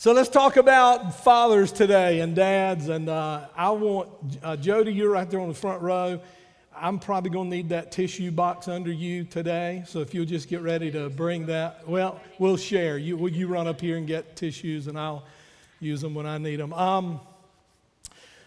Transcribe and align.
So 0.00 0.12
let's 0.12 0.28
talk 0.28 0.56
about 0.56 1.24
fathers 1.24 1.72
today 1.72 2.20
and 2.20 2.36
dads. 2.36 2.88
And 2.88 3.08
uh, 3.08 3.48
I 3.56 3.70
want 3.70 4.08
uh, 4.44 4.54
Jody, 4.54 4.92
you're 4.92 5.10
right 5.10 5.28
there 5.28 5.40
on 5.40 5.48
the 5.48 5.54
front 5.54 5.82
row. 5.82 6.20
I'm 6.72 7.00
probably 7.00 7.30
going 7.30 7.50
to 7.50 7.56
need 7.56 7.70
that 7.70 7.90
tissue 7.90 8.30
box 8.30 8.68
under 8.68 8.92
you 8.92 9.24
today. 9.24 9.82
So 9.88 9.98
if 9.98 10.14
you'll 10.14 10.24
just 10.24 10.48
get 10.48 10.60
ready 10.60 10.92
to 10.92 11.10
bring 11.10 11.46
that, 11.46 11.88
well, 11.88 12.20
we'll 12.38 12.56
share. 12.56 12.96
You, 12.96 13.16
will 13.16 13.32
you 13.32 13.48
run 13.48 13.66
up 13.66 13.80
here 13.80 13.96
and 13.96 14.06
get 14.06 14.36
tissues, 14.36 14.86
and 14.86 14.96
I'll 14.96 15.24
use 15.80 16.00
them 16.00 16.14
when 16.14 16.26
I 16.26 16.38
need 16.38 16.60
them. 16.60 16.72
Um, 16.74 17.18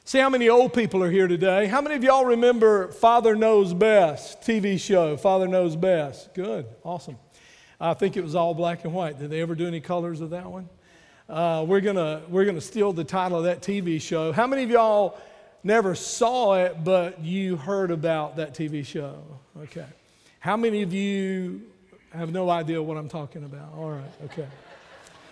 see 0.06 0.20
how 0.20 0.30
many 0.30 0.48
old 0.48 0.74
people 0.74 1.04
are 1.04 1.12
here 1.12 1.28
today. 1.28 1.68
How 1.68 1.82
many 1.82 1.96
of 1.96 2.04
y'all 2.06 2.24
remember 2.24 2.94
Father 2.94 3.36
Knows 3.36 3.74
Best 3.74 4.40
TV 4.40 4.80
show? 4.80 5.18
Father 5.18 5.50
Knows 5.50 5.76
Best. 5.76 6.34
Good, 6.34 6.66
awesome. 6.86 7.18
I 7.78 7.94
think 7.94 8.16
it 8.16 8.24
was 8.24 8.36
all 8.36 8.54
black 8.54 8.86
and 8.86 8.94
white. 8.94 9.20
Did 9.20 9.30
they 9.30 9.42
ever 9.42 9.54
do 9.54 9.68
any 9.68 9.82
colors 9.82 10.22
of 10.22 10.30
that 10.30 10.50
one? 10.50 10.70
Uh, 11.32 11.64
we're 11.66 11.80
gonna 11.80 12.22
we're 12.28 12.44
gonna 12.44 12.60
steal 12.60 12.92
the 12.92 13.06
title 13.06 13.38
of 13.38 13.46
that 13.46 13.62
TV 13.62 14.02
show. 14.02 14.34
How 14.34 14.46
many 14.48 14.64
of 14.64 14.70
y'all 14.70 15.18
never 15.64 15.96
saw 15.96 16.56
it, 16.56 16.84
but 16.84 17.22
you 17.22 17.56
heard 17.56 17.90
about 17.90 18.36
that 18.36 18.54
TV 18.54 18.86
show? 18.86 19.24
Okay. 19.62 19.86
How 20.42 20.58
many 20.58 20.82
of 20.82 20.94
you 20.94 21.62
have 22.12 22.34
no 22.34 22.50
idea 22.50 22.84
what 22.84 22.98
I'm 22.98 23.08
talking 23.08 23.46
about? 23.46 23.74
All 23.78 23.92
right. 23.92 24.12
Okay. 24.26 24.46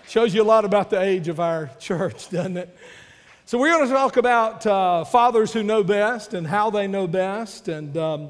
Shows 0.08 0.34
you 0.34 0.42
a 0.42 0.46
lot 0.46 0.64
about 0.64 0.90
the 0.90 1.02
age 1.02 1.28
of 1.28 1.42
our 1.42 1.70
church, 1.82 2.30
doesn't 2.32 2.56
it? 2.56 2.78
So 3.44 3.58
we're 3.58 3.74
going 3.74 3.86
to 3.86 3.94
talk 3.94 4.16
about 4.16 4.66
uh, 4.66 5.04
fathers 5.04 5.52
who 5.52 5.64
know 5.64 5.84
best 5.84 6.34
and 6.34 6.48
how 6.48 6.70
they 6.70 6.88
know 6.88 7.08
best 7.08 7.68
and 7.68 7.98
um, 7.98 8.30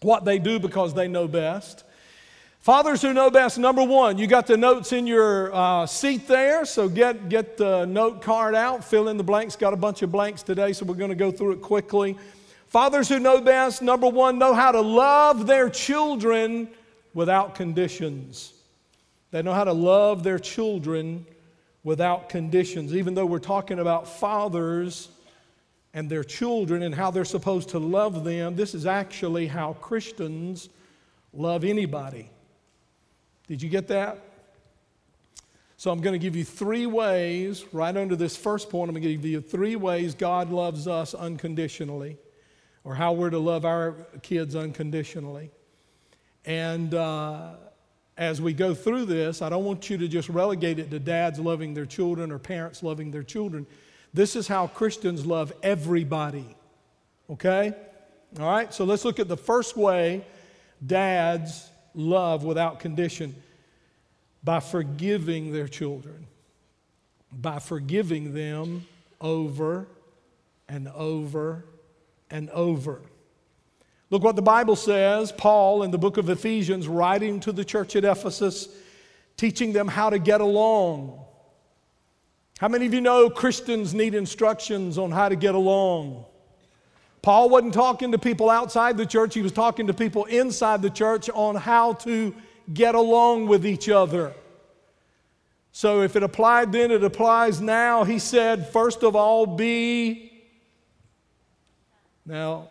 what 0.00 0.24
they 0.24 0.40
do 0.40 0.58
because 0.58 0.92
they 0.92 1.06
know 1.06 1.28
best. 1.28 1.84
Fathers 2.66 3.00
who 3.00 3.12
know 3.12 3.30
best, 3.30 3.58
number 3.58 3.84
one, 3.84 4.18
you 4.18 4.26
got 4.26 4.48
the 4.48 4.56
notes 4.56 4.92
in 4.92 5.06
your 5.06 5.54
uh, 5.54 5.86
seat 5.86 6.26
there, 6.26 6.64
so 6.64 6.88
get, 6.88 7.28
get 7.28 7.56
the 7.56 7.84
note 7.84 8.20
card 8.20 8.56
out, 8.56 8.82
fill 8.82 9.06
in 9.08 9.16
the 9.16 9.22
blanks. 9.22 9.54
Got 9.54 9.72
a 9.72 9.76
bunch 9.76 10.02
of 10.02 10.10
blanks 10.10 10.42
today, 10.42 10.72
so 10.72 10.84
we're 10.84 10.96
going 10.96 11.10
to 11.10 11.14
go 11.14 11.30
through 11.30 11.52
it 11.52 11.62
quickly. 11.62 12.18
Fathers 12.66 13.08
who 13.08 13.20
know 13.20 13.40
best, 13.40 13.82
number 13.82 14.08
one, 14.08 14.40
know 14.40 14.52
how 14.52 14.72
to 14.72 14.80
love 14.80 15.46
their 15.46 15.70
children 15.70 16.66
without 17.14 17.54
conditions. 17.54 18.52
They 19.30 19.42
know 19.42 19.52
how 19.54 19.62
to 19.62 19.72
love 19.72 20.24
their 20.24 20.40
children 20.40 21.24
without 21.84 22.28
conditions. 22.28 22.96
Even 22.96 23.14
though 23.14 23.26
we're 23.26 23.38
talking 23.38 23.78
about 23.78 24.08
fathers 24.08 25.08
and 25.94 26.10
their 26.10 26.24
children 26.24 26.82
and 26.82 26.92
how 26.92 27.12
they're 27.12 27.24
supposed 27.24 27.68
to 27.68 27.78
love 27.78 28.24
them, 28.24 28.56
this 28.56 28.74
is 28.74 28.86
actually 28.86 29.46
how 29.46 29.74
Christians 29.74 30.68
love 31.32 31.62
anybody. 31.62 32.28
Did 33.46 33.62
you 33.62 33.68
get 33.68 33.88
that? 33.88 34.18
So 35.78 35.90
I'm 35.90 36.00
going 36.00 36.14
to 36.14 36.18
give 36.18 36.34
you 36.34 36.44
three 36.44 36.86
ways, 36.86 37.64
right 37.72 37.94
under 37.94 38.16
this 38.16 38.36
first 38.36 38.70
point, 38.70 38.88
I'm 38.88 38.94
going 38.94 39.02
to 39.02 39.14
give 39.14 39.24
you 39.26 39.40
three 39.42 39.76
ways 39.76 40.14
God 40.14 40.50
loves 40.50 40.88
us 40.88 41.12
unconditionally, 41.12 42.16
or 42.82 42.94
how 42.94 43.12
we're 43.12 43.30
to 43.30 43.38
love 43.38 43.66
our 43.66 43.92
kids 44.22 44.56
unconditionally. 44.56 45.50
And 46.46 46.94
uh, 46.94 47.56
as 48.16 48.40
we 48.40 48.54
go 48.54 48.74
through 48.74 49.04
this, 49.04 49.42
I 49.42 49.50
don't 49.50 49.64
want 49.64 49.90
you 49.90 49.98
to 49.98 50.08
just 50.08 50.30
relegate 50.30 50.78
it 50.78 50.90
to 50.90 50.98
dads 50.98 51.38
loving 51.38 51.74
their 51.74 51.84
children 51.84 52.32
or 52.32 52.38
parents 52.38 52.82
loving 52.82 53.10
their 53.10 53.22
children. 53.22 53.66
This 54.14 54.34
is 54.34 54.48
how 54.48 54.68
Christians 54.68 55.26
love 55.26 55.52
everybody. 55.62 56.56
Okay? 57.28 57.74
All 58.40 58.50
right, 58.50 58.72
so 58.72 58.84
let's 58.84 59.04
look 59.04 59.18
at 59.18 59.28
the 59.28 59.36
first 59.36 59.76
way 59.76 60.24
dads 60.84 61.70
love 61.96 62.44
without 62.44 62.78
condition 62.78 63.34
by 64.44 64.60
forgiving 64.60 65.52
their 65.52 65.66
children, 65.66 66.26
by 67.32 67.58
forgiving 67.58 68.32
them 68.32 68.86
over 69.20 69.88
and 70.68 70.88
over 70.88 71.64
and 72.30 72.48
over. 72.50 73.00
Look 74.10 74.22
what 74.22 74.36
the 74.36 74.42
Bible 74.42 74.76
says. 74.76 75.32
Paul, 75.32 75.82
in 75.82 75.90
the 75.90 75.98
book 75.98 76.16
of 76.16 76.30
Ephesians, 76.30 76.86
writing 76.86 77.40
to 77.40 77.50
the 77.50 77.64
church 77.64 77.96
at 77.96 78.04
Ephesus, 78.04 78.68
teaching 79.36 79.72
them 79.72 79.88
how 79.88 80.10
to 80.10 80.18
get 80.18 80.40
along. 80.40 81.24
How 82.58 82.68
many 82.68 82.86
of 82.86 82.94
you 82.94 83.00
know 83.00 83.28
Christians 83.28 83.94
need 83.94 84.14
instructions 84.14 84.96
on 84.96 85.10
how 85.10 85.28
to 85.28 85.36
get 85.36 85.54
along? 85.54 86.24
Paul 87.26 87.48
wasn't 87.48 87.74
talking 87.74 88.12
to 88.12 88.18
people 88.18 88.48
outside 88.48 88.96
the 88.96 89.04
church, 89.04 89.34
he 89.34 89.42
was 89.42 89.50
talking 89.50 89.88
to 89.88 89.92
people 89.92 90.26
inside 90.26 90.80
the 90.80 90.90
church 90.90 91.28
on 91.30 91.56
how 91.56 91.94
to 91.94 92.32
get 92.72 92.94
along 92.94 93.48
with 93.48 93.66
each 93.66 93.88
other. 93.88 94.32
So 95.72 96.02
if 96.02 96.14
it 96.14 96.22
applied 96.22 96.70
then, 96.70 96.92
it 96.92 97.02
applies 97.02 97.60
now. 97.60 98.04
He 98.04 98.20
said, 98.20 98.68
first 98.72 99.02
of 99.02 99.16
all, 99.16 99.44
be. 99.44 100.30
Now, 102.24 102.68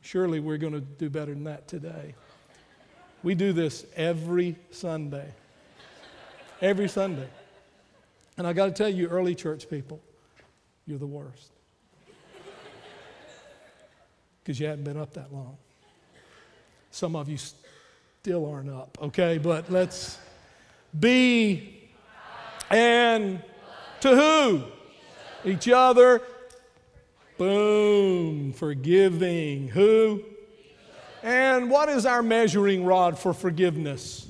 surely 0.00 0.40
we're 0.40 0.58
going 0.58 0.72
to 0.72 0.80
do 0.80 1.08
better 1.08 1.32
than 1.32 1.44
that 1.44 1.68
today. 1.68 2.16
We 3.22 3.36
do 3.36 3.52
this 3.52 3.86
every 3.94 4.56
Sunday. 4.72 5.32
Every 6.60 6.88
Sunday. 6.88 7.28
And 8.36 8.44
I 8.44 8.54
got 8.54 8.66
to 8.66 8.72
tell 8.72 8.88
you, 8.88 9.06
early 9.06 9.36
church 9.36 9.70
people, 9.70 10.00
you're 10.84 10.98
the 10.98 11.06
worst 11.06 11.52
because 14.42 14.58
you 14.58 14.66
hadn't 14.66 14.84
been 14.84 14.96
up 14.96 15.12
that 15.14 15.32
long. 15.32 15.56
Some 16.90 17.14
of 17.16 17.28
you 17.28 17.38
still 18.22 18.50
aren't 18.50 18.70
up, 18.70 18.98
okay? 19.02 19.38
But 19.38 19.70
let's 19.70 20.18
be 20.98 21.80
and 22.70 23.42
to 24.00 24.16
who? 24.16 24.62
Each 25.44 25.68
other. 25.68 26.22
Boom, 27.38 28.52
forgiving. 28.52 29.68
Who? 29.68 30.22
And 31.22 31.70
what 31.70 31.88
is 31.88 32.06
our 32.06 32.22
measuring 32.22 32.84
rod 32.84 33.18
for 33.18 33.32
forgiveness? 33.32 34.26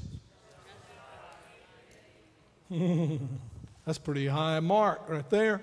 That's 3.84 3.98
pretty 3.98 4.26
high 4.26 4.60
mark 4.60 5.08
right 5.08 5.28
there. 5.30 5.62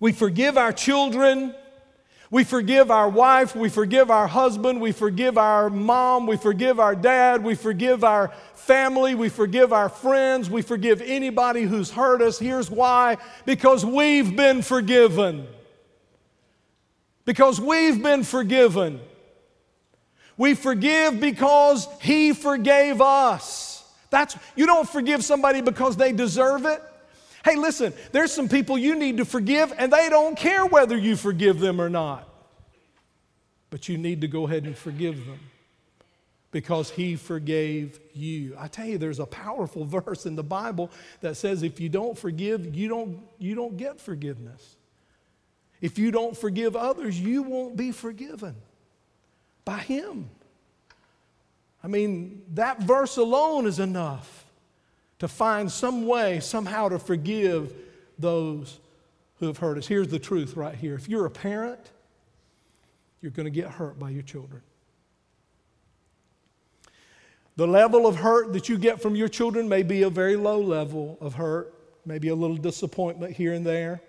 We 0.00 0.12
forgive 0.12 0.58
our 0.58 0.72
children 0.72 1.54
we 2.32 2.44
forgive 2.44 2.90
our 2.90 3.10
wife, 3.10 3.54
we 3.54 3.68
forgive 3.68 4.10
our 4.10 4.26
husband, 4.26 4.80
we 4.80 4.90
forgive 4.90 5.36
our 5.36 5.68
mom, 5.68 6.26
we 6.26 6.38
forgive 6.38 6.80
our 6.80 6.96
dad, 6.96 7.44
we 7.44 7.54
forgive 7.54 8.02
our 8.04 8.32
family, 8.54 9.14
we 9.14 9.28
forgive 9.28 9.70
our 9.70 9.90
friends, 9.90 10.48
we 10.48 10.62
forgive 10.62 11.02
anybody 11.02 11.64
who's 11.64 11.90
hurt 11.90 12.22
us. 12.22 12.38
Here's 12.38 12.70
why 12.70 13.18
because 13.44 13.84
we've 13.84 14.34
been 14.34 14.62
forgiven. 14.62 15.46
Because 17.26 17.60
we've 17.60 18.02
been 18.02 18.22
forgiven. 18.24 19.00
We 20.38 20.54
forgive 20.54 21.20
because 21.20 21.86
He 22.00 22.32
forgave 22.32 23.02
us. 23.02 23.84
That's, 24.08 24.38
you 24.56 24.64
don't 24.64 24.88
forgive 24.88 25.22
somebody 25.22 25.60
because 25.60 25.98
they 25.98 26.12
deserve 26.12 26.64
it. 26.64 26.82
Hey, 27.44 27.56
listen, 27.56 27.92
there's 28.12 28.32
some 28.32 28.48
people 28.48 28.78
you 28.78 28.94
need 28.94 29.16
to 29.16 29.24
forgive, 29.24 29.72
and 29.76 29.92
they 29.92 30.08
don't 30.08 30.36
care 30.36 30.64
whether 30.64 30.96
you 30.96 31.16
forgive 31.16 31.58
them 31.58 31.80
or 31.80 31.88
not. 31.88 32.28
But 33.70 33.88
you 33.88 33.98
need 33.98 34.20
to 34.20 34.28
go 34.28 34.46
ahead 34.46 34.64
and 34.64 34.76
forgive 34.76 35.26
them 35.26 35.40
because 36.52 36.90
he 36.90 37.16
forgave 37.16 37.98
you. 38.12 38.54
I 38.58 38.68
tell 38.68 38.86
you, 38.86 38.98
there's 38.98 39.18
a 39.18 39.26
powerful 39.26 39.84
verse 39.86 40.26
in 40.26 40.36
the 40.36 40.44
Bible 40.44 40.90
that 41.20 41.36
says 41.36 41.62
if 41.62 41.80
you 41.80 41.88
don't 41.88 42.16
forgive, 42.16 42.76
you 42.76 42.88
don't, 42.88 43.20
you 43.38 43.54
don't 43.54 43.76
get 43.76 44.00
forgiveness. 44.00 44.76
If 45.80 45.98
you 45.98 46.12
don't 46.12 46.36
forgive 46.36 46.76
others, 46.76 47.18
you 47.18 47.42
won't 47.42 47.76
be 47.76 47.90
forgiven 47.90 48.54
by 49.64 49.78
him. 49.78 50.30
I 51.82 51.88
mean, 51.88 52.42
that 52.54 52.80
verse 52.80 53.16
alone 53.16 53.66
is 53.66 53.80
enough 53.80 54.41
to 55.22 55.28
find 55.28 55.70
some 55.70 56.04
way, 56.04 56.40
somehow 56.40 56.88
to 56.88 56.98
forgive 56.98 57.72
those 58.18 58.80
who 59.38 59.46
have 59.46 59.56
hurt 59.56 59.78
us. 59.78 59.86
Here's 59.86 60.08
the 60.08 60.18
truth 60.18 60.56
right 60.56 60.74
here. 60.74 60.96
If 60.96 61.08
you're 61.08 61.26
a 61.26 61.30
parent, 61.30 61.78
you're 63.20 63.30
going 63.30 63.44
to 63.44 63.50
get 63.52 63.70
hurt 63.70 64.00
by 64.00 64.10
your 64.10 64.24
children. 64.24 64.62
The 67.54 67.68
level 67.68 68.04
of 68.04 68.16
hurt 68.16 68.52
that 68.54 68.68
you 68.68 68.76
get 68.76 69.00
from 69.00 69.14
your 69.14 69.28
children 69.28 69.68
may 69.68 69.84
be 69.84 70.02
a 70.02 70.10
very 70.10 70.34
low 70.34 70.60
level 70.60 71.18
of 71.20 71.34
hurt, 71.34 71.72
maybe 72.04 72.26
a 72.26 72.34
little 72.34 72.56
disappointment 72.56 73.36
here 73.36 73.52
and 73.52 73.64
there. 73.64 74.00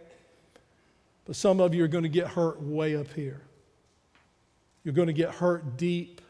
But 1.26 1.36
some 1.36 1.60
of 1.60 1.76
you 1.76 1.84
are 1.84 1.88
going 1.88 2.06
to 2.06 2.10
get 2.10 2.30
hurt 2.30 2.60
way 2.60 2.96
up 2.96 3.14
here. 3.14 3.44
You're 4.84 4.96
going 4.96 5.10
to 5.10 5.14
get 5.14 5.30
hurt 5.30 5.78
deep, 5.78 6.22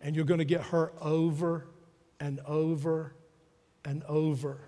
and 0.00 0.14
you're 0.14 0.24
going 0.24 0.38
to 0.38 0.44
get 0.44 0.60
hurt 0.60 0.94
over 1.00 1.66
and 2.20 2.38
over 2.46 3.14
and 3.84 4.02
over. 4.04 4.58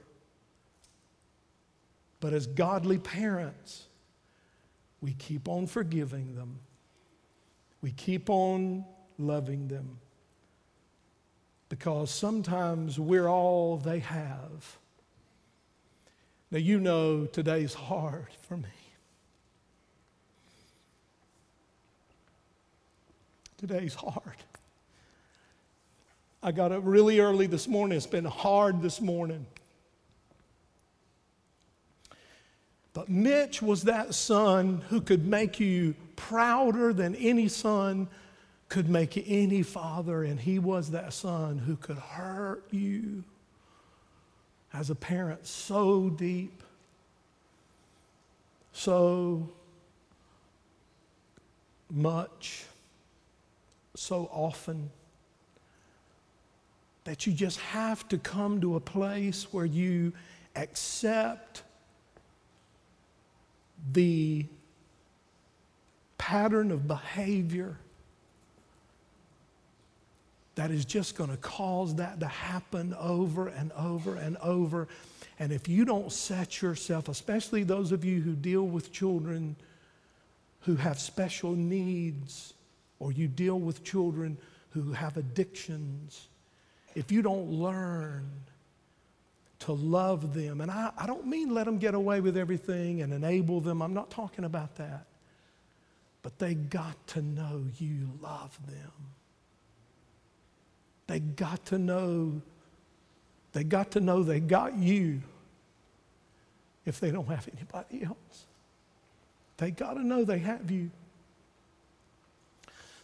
But 2.20 2.32
as 2.32 2.46
godly 2.46 2.98
parents, 2.98 3.86
we 5.00 5.12
keep 5.14 5.48
on 5.48 5.66
forgiving 5.66 6.36
them. 6.36 6.60
We 7.80 7.90
keep 7.90 8.30
on 8.30 8.84
loving 9.18 9.68
them. 9.68 9.98
Because 11.68 12.10
sometimes 12.10 12.98
we're 12.98 13.28
all 13.28 13.78
they 13.78 13.98
have. 13.98 14.76
Now, 16.50 16.58
you 16.58 16.78
know 16.78 17.24
today's 17.26 17.74
hard 17.74 18.28
for 18.42 18.56
me. 18.56 18.68
Today's 23.56 23.94
hard. 23.94 24.36
I 26.44 26.50
got 26.50 26.72
up 26.72 26.82
really 26.84 27.20
early 27.20 27.46
this 27.46 27.68
morning. 27.68 27.96
It's 27.96 28.06
been 28.06 28.24
hard 28.24 28.82
this 28.82 29.00
morning. 29.00 29.46
But 32.92 33.08
Mitch 33.08 33.62
was 33.62 33.84
that 33.84 34.12
son 34.12 34.82
who 34.88 35.00
could 35.00 35.24
make 35.24 35.60
you 35.60 35.94
prouder 36.16 36.92
than 36.92 37.14
any 37.14 37.46
son 37.46 38.08
could 38.68 38.88
make 38.88 39.22
any 39.28 39.62
father, 39.62 40.24
and 40.24 40.40
he 40.40 40.58
was 40.58 40.90
that 40.90 41.12
son 41.12 41.58
who 41.58 41.76
could 41.76 41.98
hurt 41.98 42.64
you 42.72 43.22
as 44.72 44.90
a 44.90 44.94
parent 44.96 45.46
so 45.46 46.10
deep, 46.10 46.62
so 48.72 49.48
much, 51.88 52.64
so 53.94 54.28
often 54.32 54.90
that 57.04 57.26
you 57.26 57.32
just 57.32 57.58
have 57.60 58.08
to 58.08 58.18
come 58.18 58.60
to 58.60 58.76
a 58.76 58.80
place 58.80 59.52
where 59.52 59.64
you 59.64 60.12
accept 60.54 61.62
the 63.92 64.46
pattern 66.18 66.70
of 66.70 66.86
behavior 66.86 67.76
that 70.54 70.70
is 70.70 70.84
just 70.84 71.16
going 71.16 71.30
to 71.30 71.36
cause 71.38 71.94
that 71.96 72.20
to 72.20 72.26
happen 72.26 72.94
over 73.00 73.48
and 73.48 73.72
over 73.72 74.16
and 74.16 74.36
over. 74.36 74.86
And 75.38 75.50
if 75.50 75.66
you 75.66 75.84
don't 75.84 76.12
set 76.12 76.60
yourself, 76.60 77.08
especially 77.08 77.64
those 77.64 77.90
of 77.90 78.04
you 78.04 78.20
who 78.20 78.34
deal 78.34 78.64
with 78.66 78.92
children 78.92 79.56
who 80.60 80.76
have 80.76 81.00
special 81.00 81.52
needs, 81.52 82.54
or 83.00 83.10
you 83.10 83.26
deal 83.26 83.58
with 83.58 83.82
children 83.82 84.36
who 84.70 84.92
have 84.92 85.16
addictions, 85.16 86.28
if 86.94 87.10
you 87.10 87.22
don't 87.22 87.50
learn 87.50 88.28
to 89.60 89.72
love 89.72 90.34
them, 90.34 90.60
and 90.60 90.70
I, 90.70 90.90
I 90.96 91.06
don't 91.06 91.26
mean 91.26 91.54
let 91.54 91.66
them 91.66 91.78
get 91.78 91.94
away 91.94 92.20
with 92.20 92.36
everything 92.36 93.02
and 93.02 93.12
enable 93.12 93.60
them, 93.60 93.80
I'm 93.80 93.94
not 93.94 94.10
talking 94.10 94.44
about 94.44 94.76
that. 94.76 95.06
But 96.22 96.38
they 96.38 96.54
got 96.54 97.06
to 97.08 97.22
know 97.22 97.64
you 97.78 98.08
love 98.20 98.58
them. 98.66 98.92
They 101.06 101.20
got 101.20 101.66
to 101.66 101.78
know, 101.78 102.40
they 103.52 103.64
got 103.64 103.90
to 103.92 104.00
know 104.00 104.22
they 104.22 104.40
got 104.40 104.76
you 104.76 105.20
if 106.84 107.00
they 107.00 107.10
don't 107.10 107.28
have 107.28 107.48
anybody 107.56 108.04
else. 108.04 108.46
They 109.58 109.70
got 109.70 109.94
to 109.94 110.04
know 110.04 110.24
they 110.24 110.38
have 110.38 110.70
you. 110.70 110.90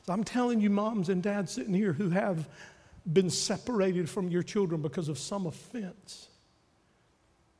So 0.06 0.12
I'm 0.12 0.24
telling 0.24 0.60
you, 0.60 0.70
moms 0.70 1.08
and 1.08 1.22
dads 1.22 1.52
sitting 1.52 1.74
here 1.74 1.92
who 1.92 2.08
have 2.10 2.48
been 3.10 3.30
separated 3.30 4.08
from 4.08 4.28
your 4.28 4.42
children 4.42 4.82
because 4.82 5.08
of 5.08 5.18
some 5.18 5.46
offense, 5.46 6.28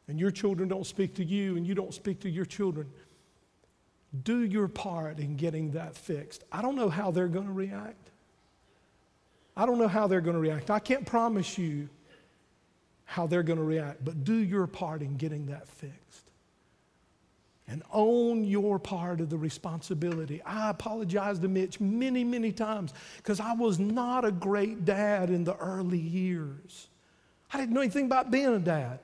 and 0.06 0.18
your 0.18 0.30
children 0.30 0.68
don't 0.68 0.86
speak 0.86 1.14
to 1.16 1.24
you 1.24 1.56
and 1.56 1.66
you 1.66 1.74
don't 1.74 1.92
speak 1.92 2.20
to 2.20 2.30
your 2.30 2.44
children, 2.44 2.88
do 4.24 4.42
your 4.42 4.68
part 4.68 5.18
in 5.18 5.36
getting 5.36 5.72
that 5.72 5.94
fixed. 5.94 6.44
I 6.50 6.62
don't 6.62 6.76
know 6.76 6.88
how 6.88 7.10
they're 7.10 7.28
going 7.28 7.46
to 7.46 7.52
react. 7.52 8.10
I 9.56 9.66
don't 9.66 9.78
know 9.78 9.88
how 9.88 10.06
they're 10.06 10.20
going 10.20 10.36
to 10.36 10.40
react. 10.40 10.70
I 10.70 10.78
can't 10.78 11.04
promise 11.04 11.58
you 11.58 11.88
how 13.04 13.26
they're 13.26 13.42
going 13.42 13.58
to 13.58 13.64
react, 13.64 14.04
but 14.04 14.24
do 14.24 14.34
your 14.34 14.66
part 14.66 15.02
in 15.02 15.16
getting 15.16 15.46
that 15.46 15.66
fixed 15.68 16.27
and 17.68 17.82
own 17.92 18.44
your 18.44 18.78
part 18.78 19.20
of 19.20 19.28
the 19.28 19.36
responsibility. 19.36 20.42
I 20.42 20.70
apologize 20.70 21.38
to 21.40 21.48
Mitch 21.48 21.80
many, 21.80 22.24
many 22.24 22.50
times 22.50 22.94
because 23.18 23.40
I 23.40 23.52
was 23.52 23.78
not 23.78 24.24
a 24.24 24.32
great 24.32 24.86
dad 24.86 25.28
in 25.28 25.44
the 25.44 25.54
early 25.56 25.98
years. 25.98 26.88
I 27.52 27.58
didn't 27.58 27.74
know 27.74 27.82
anything 27.82 28.06
about 28.06 28.30
being 28.30 28.54
a 28.54 28.58
dad. 28.58 29.00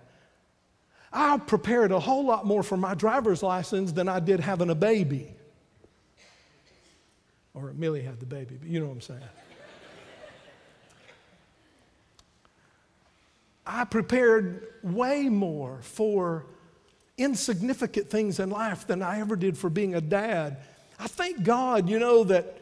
I 1.12 1.38
prepared 1.38 1.92
a 1.92 2.00
whole 2.00 2.24
lot 2.24 2.46
more 2.46 2.62
for 2.62 2.76
my 2.76 2.94
driver's 2.94 3.42
license 3.42 3.92
than 3.92 4.08
I 4.08 4.18
did 4.18 4.40
having 4.40 4.70
a 4.70 4.74
baby. 4.74 5.34
Or 7.52 7.72
Millie 7.74 8.02
had 8.02 8.18
the 8.18 8.26
baby, 8.26 8.56
but 8.58 8.68
you 8.68 8.80
know 8.80 8.86
what 8.86 8.94
I'm 8.94 9.00
saying. 9.00 9.20
I 13.66 13.84
prepared 13.84 14.66
way 14.82 15.28
more 15.28 15.78
for 15.82 16.46
insignificant 17.16 18.10
things 18.10 18.40
in 18.40 18.50
life 18.50 18.86
than 18.86 19.02
I 19.02 19.20
ever 19.20 19.36
did 19.36 19.56
for 19.56 19.70
being 19.70 19.94
a 19.94 20.00
dad. 20.00 20.58
I 20.98 21.06
thank 21.06 21.42
God, 21.44 21.88
you 21.88 21.98
know, 21.98 22.24
that, 22.24 22.56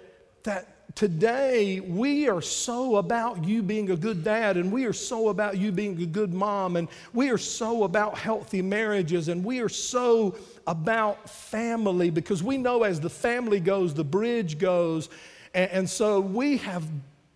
that 0.45 0.95
today 0.95 1.81
we 1.81 2.29
are 2.29 2.43
so 2.43 2.97
about 2.97 3.45
you 3.45 3.63
being 3.63 3.91
a 3.91 3.97
good 3.97 4.23
dad, 4.23 4.57
and 4.57 4.71
we 4.71 4.85
are 4.85 4.93
so 4.93 5.29
about 5.29 5.57
you 5.57 5.73
being 5.73 6.01
a 6.03 6.07
good 6.07 6.35
mom, 6.35 6.77
and 6.77 6.89
we 7.13 7.31
are 7.31 7.39
so 7.39 7.85
about 7.85 8.19
healthy 8.19 8.63
marriages, 8.63 9.29
and 9.29 9.45
we 9.45 9.61
are 9.61 9.69
so 9.69 10.37
about 10.67 11.29
family 11.29 12.11
because 12.11 12.43
we 12.43 12.59
know 12.59 12.83
as 12.83 13.01
the 13.01 13.11
family 13.11 13.61
goes, 13.61 13.95
the 13.95 14.05
bridge 14.05 14.59
goes. 14.59 15.09
And, 15.55 15.71
and 15.71 15.91
so 15.91 16.21
we 16.21 16.59
have 16.59 16.85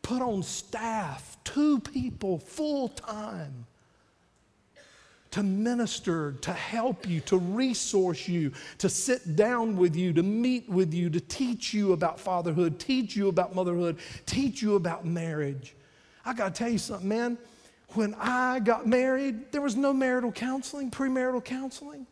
put 0.03 0.23
on 0.23 0.43
staff, 0.43 1.37
two 1.45 1.81
people 1.81 2.39
full 2.39 2.89
time 2.89 3.67
to 5.37 5.43
minister, 5.43 6.33
to 6.41 6.51
help 6.51 7.07
you, 7.07 7.21
to 7.21 7.37
resource 7.37 8.27
you, 8.27 8.51
to 8.79 8.89
sit 8.89 9.37
down 9.37 9.77
with 9.77 9.95
you, 9.95 10.11
to 10.11 10.23
meet 10.23 10.67
with 10.67 10.95
you, 10.95 11.11
to 11.11 11.21
teach 11.21 11.75
you 11.75 11.93
about 11.93 12.19
fatherhood, 12.19 12.81
teach 12.81 13.15
you 13.15 13.29
about 13.29 13.55
motherhood, 13.55 13.99
teach 14.25 14.63
you 14.63 14.77
about 14.77 15.05
marriage. 15.05 15.75
I 16.25 16.33
got 16.33 16.55
to 16.55 16.59
tell 16.59 16.71
you 16.71 16.79
something, 16.79 17.07
man. 17.07 17.37
When 17.89 18.15
I 18.15 18.61
got 18.61 18.87
married, 18.87 19.53
there 19.53 19.61
was 19.61 19.77
no 19.77 19.93
marital 19.93 20.33
counseling, 20.33 20.91
premarital 20.91 21.45
counseling. 21.45 22.07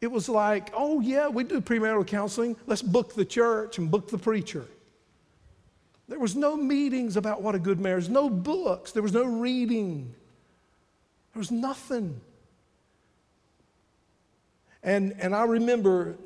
It 0.00 0.10
was 0.10 0.26
like, 0.26 0.70
oh, 0.72 1.00
yeah, 1.00 1.28
we 1.28 1.44
do 1.44 1.60
premarital 1.60 2.06
counseling. 2.06 2.56
Let's 2.66 2.80
book 2.80 3.14
the 3.14 3.26
church 3.26 3.76
and 3.76 3.90
book 3.90 4.08
the 4.08 4.16
preacher. 4.16 4.64
There 6.08 6.18
was 6.18 6.34
no 6.34 6.56
meetings 6.56 7.18
about 7.18 7.42
what 7.42 7.54
a 7.54 7.58
good 7.58 7.78
marriage, 7.78 8.08
no 8.08 8.30
books, 8.30 8.90
there 8.92 9.02
was 9.02 9.12
no 9.12 9.26
reading. 9.26 10.14
There 11.34 11.40
was 11.40 11.50
nothing. 11.50 12.20
And, 14.84 15.16
and 15.18 15.34
I 15.34 15.44
remember 15.44 16.16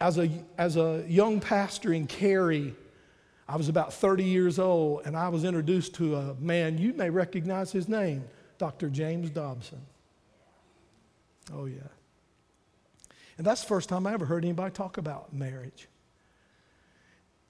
as 0.00 0.16
a, 0.16 0.30
as 0.56 0.76
a 0.76 1.04
young 1.06 1.40
pastor 1.40 1.92
in 1.92 2.06
Cary, 2.06 2.74
I 3.46 3.56
was 3.56 3.68
about 3.68 3.92
30 3.92 4.24
years 4.24 4.58
old, 4.58 5.02
and 5.04 5.14
I 5.14 5.28
was 5.28 5.44
introduced 5.44 5.94
to 5.96 6.16
a 6.16 6.34
man, 6.36 6.78
you 6.78 6.94
may 6.94 7.10
recognize 7.10 7.70
his 7.70 7.86
name, 7.88 8.24
Dr. 8.56 8.88
James 8.88 9.28
Dobson. 9.28 9.80
Oh, 11.52 11.66
yeah. 11.66 11.80
And 13.36 13.46
that's 13.46 13.60
the 13.60 13.68
first 13.68 13.88
time 13.88 14.06
I 14.06 14.14
ever 14.14 14.24
heard 14.24 14.44
anybody 14.44 14.72
talk 14.72 14.96
about 14.96 15.34
marriage. 15.34 15.88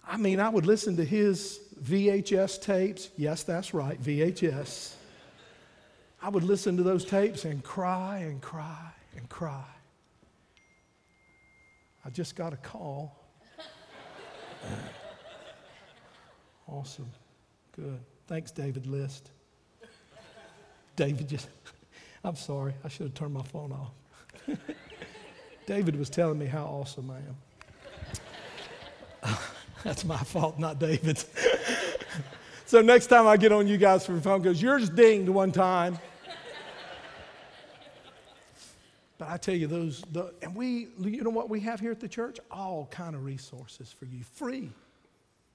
I 0.08 0.16
mean, 0.16 0.40
I 0.40 0.48
would 0.48 0.66
listen 0.66 0.96
to 0.96 1.04
his 1.04 1.60
VHS 1.84 2.62
tapes. 2.62 3.10
Yes, 3.16 3.44
that's 3.44 3.74
right, 3.74 4.02
VHS. 4.02 4.94
I 6.22 6.28
would 6.28 6.44
listen 6.44 6.76
to 6.76 6.82
those 6.82 7.04
tapes 7.04 7.44
and 7.44 7.62
cry 7.64 8.18
and 8.18 8.42
cry 8.42 8.92
and 9.16 9.28
cry. 9.28 9.64
I 12.04 12.10
just 12.10 12.36
got 12.36 12.52
a 12.52 12.56
call. 12.56 13.16
awesome. 16.68 17.10
Good. 17.74 18.00
Thanks, 18.26 18.50
David 18.50 18.86
List. 18.86 19.30
David 20.96 21.28
just, 21.28 21.48
I'm 22.24 22.36
sorry, 22.36 22.74
I 22.84 22.88
should 22.88 23.06
have 23.06 23.14
turned 23.14 23.32
my 23.32 23.42
phone 23.42 23.72
off. 23.72 23.92
David 25.66 25.98
was 25.98 26.10
telling 26.10 26.38
me 26.38 26.46
how 26.46 26.64
awesome 26.64 27.10
I 27.10 27.18
am. 27.18 27.36
That's 29.84 30.04
my 30.04 30.18
fault, 30.18 30.58
not 30.58 30.78
David's. 30.78 31.24
so 32.66 32.82
next 32.82 33.06
time 33.06 33.26
I 33.26 33.38
get 33.38 33.52
on 33.52 33.66
you 33.66 33.78
guys 33.78 34.04
for 34.04 34.20
phone, 34.20 34.42
goes, 34.42 34.60
yours 34.60 34.90
dinged 34.90 35.30
one 35.30 35.52
time. 35.52 35.98
But 39.19 39.19
I 39.30 39.36
tell 39.36 39.54
you, 39.54 39.68
those, 39.68 40.02
the, 40.10 40.34
and 40.42 40.56
we, 40.56 40.88
you 40.98 41.22
know 41.22 41.30
what 41.30 41.48
we 41.48 41.60
have 41.60 41.78
here 41.78 41.92
at 41.92 42.00
the 42.00 42.08
church? 42.08 42.40
All 42.50 42.88
kind 42.90 43.14
of 43.14 43.24
resources 43.24 43.92
for 43.92 44.06
you, 44.06 44.24
free. 44.24 44.70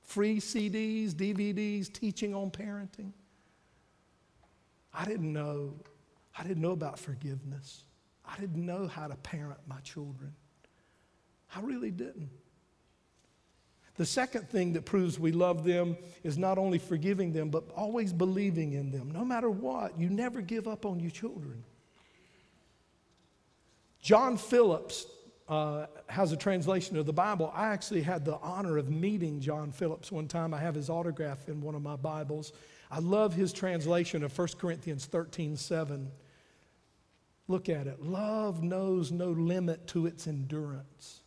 Free 0.01 0.37
CDs, 0.37 1.11
DVDs, 1.11 1.91
teaching 1.91 2.33
on 2.33 2.51
parenting. 2.51 3.11
I 4.93 5.03
didn't 5.03 5.33
know, 5.33 5.73
I 6.37 6.43
didn't 6.43 6.61
know 6.61 6.71
about 6.71 6.97
forgiveness. 6.97 7.83
I 8.25 8.39
didn't 8.39 8.65
know 8.65 8.87
how 8.87 9.07
to 9.07 9.15
parent 9.15 9.59
my 9.67 9.79
children. 9.81 10.33
I 11.53 11.59
really 11.59 11.91
didn't. 11.91 12.29
The 13.97 14.05
second 14.05 14.49
thing 14.49 14.71
that 14.73 14.85
proves 14.85 15.19
we 15.19 15.33
love 15.33 15.65
them 15.65 15.97
is 16.23 16.37
not 16.37 16.57
only 16.57 16.79
forgiving 16.79 17.33
them, 17.33 17.49
but 17.49 17.65
always 17.75 18.13
believing 18.13 18.71
in 18.71 18.89
them. 18.91 19.11
No 19.11 19.25
matter 19.25 19.49
what, 19.49 19.99
you 19.99 20.09
never 20.09 20.39
give 20.39 20.65
up 20.65 20.85
on 20.85 21.01
your 21.01 21.11
children. 21.11 21.61
John 24.05 24.37
Phillips 24.37 25.07
uh, 25.49 25.87
has 26.05 26.31
a 26.31 26.37
translation 26.37 26.95
of 26.95 27.07
the 27.07 27.11
Bible. 27.11 27.51
I 27.55 27.69
actually 27.69 28.03
had 28.03 28.23
the 28.23 28.35
honor 28.35 28.77
of 28.77 28.87
meeting 28.87 29.39
John 29.39 29.71
Phillips 29.71 30.11
one 30.11 30.27
time. 30.27 30.53
I 30.53 30.59
have 30.59 30.75
his 30.75 30.91
autograph 30.91 31.49
in 31.49 31.59
one 31.59 31.73
of 31.73 31.81
my 31.81 31.95
Bibles. 31.95 32.53
I 32.91 32.99
love 32.99 33.33
his 33.33 33.51
translation 33.51 34.23
of 34.23 34.37
1 34.37 34.49
Corinthians 34.59 35.07
13 35.07 35.57
7. 35.57 36.11
Look 37.47 37.67
at 37.67 37.87
it. 37.87 37.99
Love 37.99 38.61
knows 38.61 39.11
no 39.11 39.31
limit 39.31 39.87
to 39.87 40.05
its 40.05 40.27
endurance. 40.27 41.21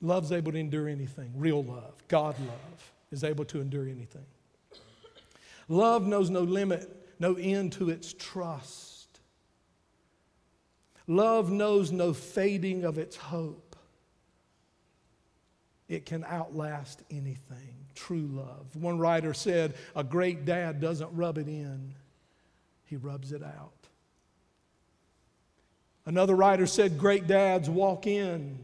Love's 0.00 0.30
able 0.30 0.52
to 0.52 0.58
endure 0.58 0.88
anything. 0.88 1.32
Real 1.34 1.64
love, 1.64 2.04
God 2.06 2.38
love, 2.38 2.92
is 3.10 3.24
able 3.24 3.44
to 3.46 3.60
endure 3.60 3.88
anything. 3.88 4.26
Love 5.68 6.06
knows 6.06 6.30
no 6.30 6.42
limit, 6.42 6.88
no 7.18 7.34
end 7.34 7.72
to 7.72 7.90
its 7.90 8.12
trust. 8.12 8.95
Love 11.06 11.50
knows 11.50 11.92
no 11.92 12.12
fading 12.12 12.84
of 12.84 12.98
its 12.98 13.16
hope. 13.16 13.76
It 15.88 16.04
can 16.04 16.24
outlast 16.24 17.02
anything. 17.10 17.86
True 17.94 18.28
love. 18.32 18.74
One 18.74 18.98
writer 18.98 19.32
said, 19.32 19.74
A 19.94 20.02
great 20.02 20.44
dad 20.44 20.80
doesn't 20.80 21.10
rub 21.14 21.38
it 21.38 21.46
in, 21.46 21.94
he 22.84 22.96
rubs 22.96 23.32
it 23.32 23.42
out. 23.42 23.72
Another 26.04 26.34
writer 26.34 26.66
said, 26.66 26.98
Great 26.98 27.26
dads 27.26 27.70
walk 27.70 28.06
in 28.06 28.58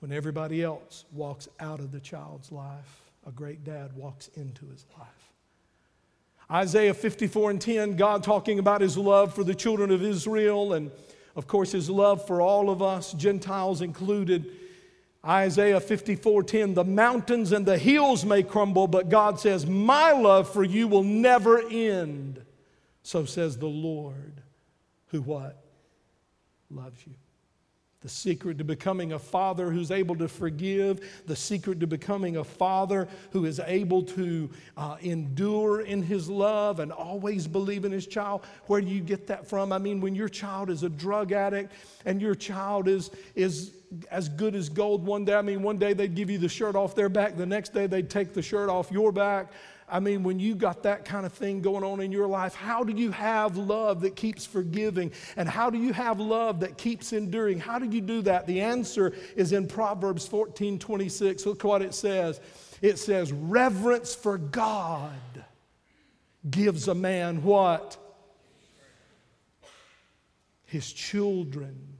when 0.00 0.12
everybody 0.12 0.62
else 0.62 1.04
walks 1.12 1.48
out 1.58 1.80
of 1.80 1.90
the 1.90 2.00
child's 2.00 2.52
life. 2.52 3.02
A 3.26 3.30
great 3.30 3.64
dad 3.64 3.92
walks 3.94 4.28
into 4.34 4.66
his 4.66 4.84
life. 4.98 5.08
Isaiah 6.50 6.94
54 6.94 7.50
and 7.50 7.60
10, 7.60 7.96
God 7.96 8.22
talking 8.22 8.58
about 8.58 8.80
his 8.80 8.96
love 8.96 9.34
for 9.34 9.42
the 9.42 9.54
children 9.54 9.90
of 9.90 10.02
Israel 10.02 10.74
and, 10.74 10.92
of 11.36 11.46
course, 11.46 11.72
his 11.72 11.90
love 11.90 12.26
for 12.26 12.40
all 12.40 12.70
of 12.70 12.82
us, 12.82 13.12
Gentiles 13.12 13.82
included. 13.82 14.50
Isaiah 15.24 15.80
54 15.80 16.42
10, 16.42 16.74
the 16.74 16.84
mountains 16.84 17.52
and 17.52 17.66
the 17.66 17.76
hills 17.76 18.24
may 18.24 18.42
crumble, 18.42 18.86
but 18.86 19.10
God 19.10 19.38
says, 19.38 19.66
My 19.66 20.12
love 20.12 20.50
for 20.50 20.64
you 20.64 20.88
will 20.88 21.02
never 21.02 21.60
end. 21.68 22.42
So 23.02 23.24
says 23.24 23.58
the 23.58 23.66
Lord, 23.66 24.40
who 25.08 25.20
what? 25.20 25.62
Loves 26.70 27.06
you. 27.06 27.14
The 28.06 28.10
secret 28.10 28.58
to 28.58 28.64
becoming 28.64 29.14
a 29.14 29.18
father 29.18 29.68
who's 29.68 29.90
able 29.90 30.14
to 30.14 30.28
forgive, 30.28 31.00
the 31.26 31.34
secret 31.34 31.80
to 31.80 31.88
becoming 31.88 32.36
a 32.36 32.44
father 32.44 33.08
who 33.32 33.46
is 33.46 33.58
able 33.58 34.00
to 34.04 34.48
uh, 34.76 34.96
endure 35.00 35.80
in 35.80 36.04
his 36.04 36.30
love 36.30 36.78
and 36.78 36.92
always 36.92 37.48
believe 37.48 37.84
in 37.84 37.90
his 37.90 38.06
child. 38.06 38.46
Where 38.68 38.80
do 38.80 38.86
you 38.86 39.00
get 39.00 39.26
that 39.26 39.48
from? 39.48 39.72
I 39.72 39.78
mean, 39.78 40.00
when 40.00 40.14
your 40.14 40.28
child 40.28 40.70
is 40.70 40.84
a 40.84 40.88
drug 40.88 41.32
addict 41.32 41.72
and 42.04 42.22
your 42.22 42.36
child 42.36 42.86
is, 42.86 43.10
is 43.34 43.72
as 44.08 44.28
good 44.28 44.54
as 44.54 44.68
gold 44.68 45.04
one 45.04 45.24
day, 45.24 45.34
I 45.34 45.42
mean, 45.42 45.60
one 45.64 45.76
day 45.76 45.92
they'd 45.92 46.14
give 46.14 46.30
you 46.30 46.38
the 46.38 46.48
shirt 46.48 46.76
off 46.76 46.94
their 46.94 47.08
back, 47.08 47.36
the 47.36 47.44
next 47.44 47.74
day 47.74 47.88
they'd 47.88 48.08
take 48.08 48.34
the 48.34 48.42
shirt 48.42 48.68
off 48.68 48.92
your 48.92 49.10
back. 49.10 49.50
I 49.88 50.00
mean, 50.00 50.24
when 50.24 50.40
you 50.40 50.56
got 50.56 50.82
that 50.82 51.04
kind 51.04 51.24
of 51.24 51.32
thing 51.32 51.60
going 51.60 51.84
on 51.84 52.00
in 52.00 52.10
your 52.10 52.26
life, 52.26 52.54
how 52.54 52.82
do 52.82 52.92
you 52.92 53.12
have 53.12 53.56
love 53.56 54.00
that 54.00 54.16
keeps 54.16 54.44
forgiving? 54.44 55.12
And 55.36 55.48
how 55.48 55.70
do 55.70 55.78
you 55.78 55.92
have 55.92 56.18
love 56.18 56.60
that 56.60 56.76
keeps 56.76 57.12
enduring? 57.12 57.60
How 57.60 57.78
do 57.78 57.86
you 57.86 58.00
do 58.00 58.22
that? 58.22 58.48
The 58.48 58.60
answer 58.60 59.12
is 59.36 59.52
in 59.52 59.68
Proverbs 59.68 60.26
14 60.26 60.80
26. 60.80 61.46
Look 61.46 61.62
what 61.62 61.82
it 61.82 61.94
says. 61.94 62.40
It 62.82 62.98
says, 62.98 63.32
reverence 63.32 64.14
for 64.14 64.38
God 64.38 65.12
gives 66.50 66.88
a 66.88 66.94
man 66.94 67.42
what? 67.42 67.96
His 70.64 70.92
children 70.92 71.96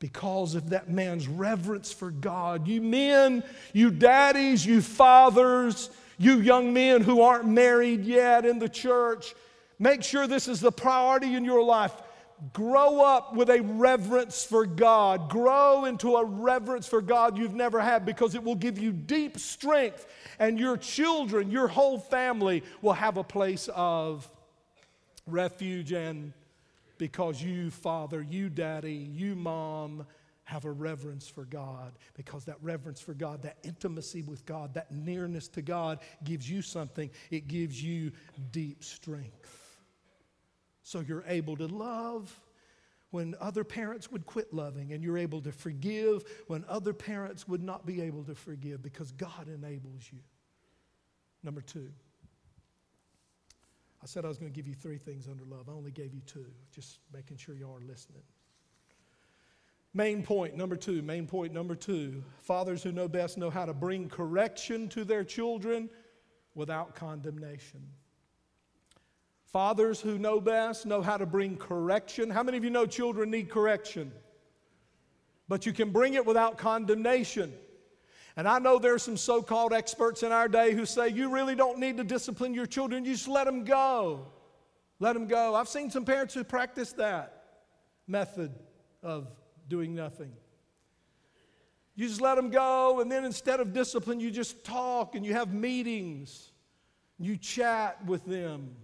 because 0.00 0.54
of 0.54 0.70
that 0.70 0.88
man's 0.88 1.28
reverence 1.28 1.92
for 1.92 2.10
God. 2.10 2.66
You 2.66 2.80
men, 2.80 3.44
you 3.72 3.90
daddies, 3.90 4.64
you 4.64 4.80
fathers, 4.80 5.90
you 6.20 6.40
young 6.40 6.74
men 6.74 7.00
who 7.00 7.22
aren't 7.22 7.48
married 7.48 8.04
yet 8.04 8.44
in 8.44 8.58
the 8.58 8.68
church, 8.68 9.34
make 9.78 10.02
sure 10.02 10.26
this 10.26 10.48
is 10.48 10.60
the 10.60 10.70
priority 10.70 11.34
in 11.34 11.46
your 11.46 11.64
life. 11.64 11.94
Grow 12.52 13.00
up 13.00 13.34
with 13.34 13.48
a 13.48 13.62
reverence 13.62 14.44
for 14.44 14.66
God. 14.66 15.30
Grow 15.30 15.86
into 15.86 16.16
a 16.16 16.24
reverence 16.24 16.86
for 16.86 17.00
God 17.00 17.38
you've 17.38 17.54
never 17.54 17.80
had 17.80 18.04
because 18.04 18.34
it 18.34 18.44
will 18.44 18.54
give 18.54 18.78
you 18.78 18.92
deep 18.92 19.38
strength, 19.38 20.06
and 20.38 20.58
your 20.58 20.76
children, 20.76 21.50
your 21.50 21.68
whole 21.68 21.98
family 21.98 22.64
will 22.82 22.92
have 22.92 23.16
a 23.16 23.24
place 23.24 23.70
of 23.74 24.30
refuge 25.26 25.90
and 25.92 26.34
because 26.98 27.42
you, 27.42 27.70
father, 27.70 28.20
you, 28.20 28.50
daddy, 28.50 28.92
you, 28.92 29.34
mom, 29.34 30.04
have 30.50 30.64
a 30.64 30.72
reverence 30.72 31.28
for 31.28 31.44
God 31.44 31.92
because 32.14 32.44
that 32.46 32.56
reverence 32.60 33.00
for 33.00 33.14
God, 33.14 33.42
that 33.42 33.58
intimacy 33.62 34.22
with 34.22 34.44
God, 34.46 34.74
that 34.74 34.90
nearness 34.90 35.46
to 35.46 35.62
God 35.62 36.00
gives 36.24 36.50
you 36.50 36.60
something. 36.60 37.08
It 37.30 37.46
gives 37.46 37.80
you 37.80 38.10
deep 38.50 38.82
strength. 38.82 39.78
So 40.82 41.04
you're 41.06 41.22
able 41.28 41.56
to 41.56 41.68
love 41.68 42.34
when 43.10 43.36
other 43.40 43.62
parents 43.62 44.10
would 44.10 44.26
quit 44.26 44.52
loving, 44.52 44.92
and 44.92 45.04
you're 45.04 45.18
able 45.18 45.40
to 45.42 45.52
forgive 45.52 46.24
when 46.48 46.64
other 46.68 46.92
parents 46.92 47.46
would 47.46 47.62
not 47.62 47.86
be 47.86 48.00
able 48.02 48.24
to 48.24 48.34
forgive 48.34 48.82
because 48.82 49.12
God 49.12 49.46
enables 49.46 50.10
you. 50.12 50.18
Number 51.44 51.60
two. 51.60 51.90
I 54.02 54.06
said 54.06 54.24
I 54.24 54.28
was 54.28 54.38
going 54.38 54.50
to 54.50 54.56
give 54.56 54.66
you 54.66 54.74
three 54.74 54.98
things 54.98 55.28
under 55.28 55.44
love. 55.44 55.68
I 55.68 55.72
only 55.72 55.92
gave 55.92 56.12
you 56.12 56.22
two, 56.22 56.46
just 56.72 56.98
making 57.12 57.36
sure 57.36 57.54
you 57.54 57.70
are 57.70 57.80
listening. 57.86 58.22
Main 59.92 60.22
point 60.22 60.56
number 60.56 60.76
two, 60.76 61.02
main 61.02 61.26
point 61.26 61.52
number 61.52 61.74
two 61.74 62.22
fathers 62.42 62.82
who 62.82 62.92
know 62.92 63.08
best 63.08 63.38
know 63.38 63.50
how 63.50 63.66
to 63.66 63.74
bring 63.74 64.08
correction 64.08 64.88
to 64.90 65.04
their 65.04 65.24
children 65.24 65.90
without 66.54 66.94
condemnation. 66.94 67.80
Fathers 69.46 70.00
who 70.00 70.16
know 70.16 70.40
best 70.40 70.86
know 70.86 71.02
how 71.02 71.16
to 71.16 71.26
bring 71.26 71.56
correction. 71.56 72.30
How 72.30 72.44
many 72.44 72.56
of 72.56 72.62
you 72.62 72.70
know 72.70 72.86
children 72.86 73.32
need 73.32 73.50
correction? 73.50 74.12
But 75.48 75.66
you 75.66 75.72
can 75.72 75.90
bring 75.90 76.14
it 76.14 76.24
without 76.24 76.56
condemnation. 76.56 77.52
And 78.36 78.46
I 78.46 78.60
know 78.60 78.78
there 78.78 78.94
are 78.94 78.98
some 78.98 79.16
so 79.16 79.42
called 79.42 79.72
experts 79.72 80.22
in 80.22 80.30
our 80.30 80.46
day 80.46 80.72
who 80.72 80.86
say 80.86 81.08
you 81.08 81.30
really 81.30 81.56
don't 81.56 81.80
need 81.80 81.96
to 81.96 82.04
discipline 82.04 82.54
your 82.54 82.66
children, 82.66 83.04
you 83.04 83.14
just 83.14 83.26
let 83.26 83.44
them 83.44 83.64
go. 83.64 84.28
Let 85.00 85.14
them 85.14 85.26
go. 85.26 85.56
I've 85.56 85.68
seen 85.68 85.90
some 85.90 86.04
parents 86.04 86.32
who 86.32 86.44
practice 86.44 86.92
that 86.92 87.42
method 88.06 88.52
of 89.02 89.26
doing 89.70 89.94
nothing. 89.94 90.32
You 91.94 92.08
just 92.08 92.20
let 92.20 92.34
them 92.34 92.50
go, 92.50 93.00
and 93.00 93.10
then 93.10 93.24
instead 93.24 93.60
of 93.60 93.72
discipline, 93.72 94.20
you 94.20 94.30
just 94.30 94.64
talk 94.64 95.14
and 95.14 95.24
you 95.24 95.32
have 95.32 95.54
meetings. 95.54 96.52
You 97.18 97.36
chat 97.36 98.04
with 98.04 98.24
them. 98.26 98.74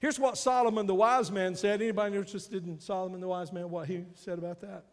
Here's 0.00 0.18
what 0.18 0.38
Solomon 0.38 0.86
the 0.86 0.94
wise 0.94 1.30
man 1.30 1.54
said. 1.54 1.82
Anybody 1.82 2.16
interested 2.16 2.66
in 2.66 2.78
Solomon 2.78 3.20
the 3.20 3.28
wise 3.28 3.52
man, 3.52 3.70
what 3.70 3.88
he 3.88 4.04
said 4.14 4.38
about 4.38 4.60
that? 4.60 4.84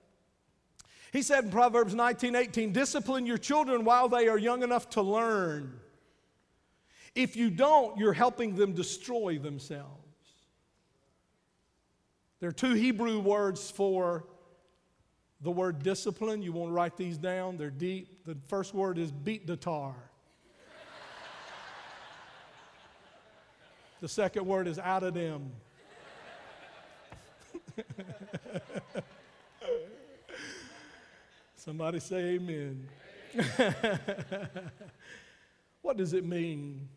He 1.14 1.22
said 1.22 1.46
in 1.46 1.52
Proverbs 1.52 1.94
19 1.94 2.36
18, 2.36 2.72
discipline 2.74 3.26
your 3.26 3.38
children 3.38 3.86
while 3.86 4.10
they 4.10 4.28
are 4.28 4.38
young 4.38 4.64
enough 4.64 4.90
to 4.92 5.02
learn. 5.02 5.80
If 7.14 7.38
you 7.38 7.50
don't, 7.50 7.98
you're 7.98 8.14
helping 8.14 8.56
them 8.56 8.74
destroy 8.74 9.38
themselves. 9.38 10.02
There 12.42 12.50
are 12.50 12.54
two 12.54 12.74
Hebrew 12.74 13.20
words 13.20 13.72
for 13.72 14.28
the 15.42 15.52
word 15.52 15.84
discipline, 15.84 16.42
you 16.42 16.52
want 16.54 16.70
to 16.70 16.74
write 16.74 16.98
these 16.98 17.18
down, 17.18 17.58
they're 17.58 17.70
deep. 17.70 18.26
The 18.26 18.38
first 18.48 18.74
word 18.74 18.98
is 18.98 19.12
beat 19.12 19.46
the 19.48 19.58
tar. 19.58 19.94
the 24.02 24.08
second 24.08 24.46
word 24.46 24.68
is 24.68 24.80
out 24.80 25.04
of 25.04 25.14
them. 25.14 25.52
Somebody 31.56 32.00
say 32.00 32.36
amen. 32.36 32.88
what 35.82 35.98
does 35.98 36.14
it 36.14 36.24
mean 36.26 36.88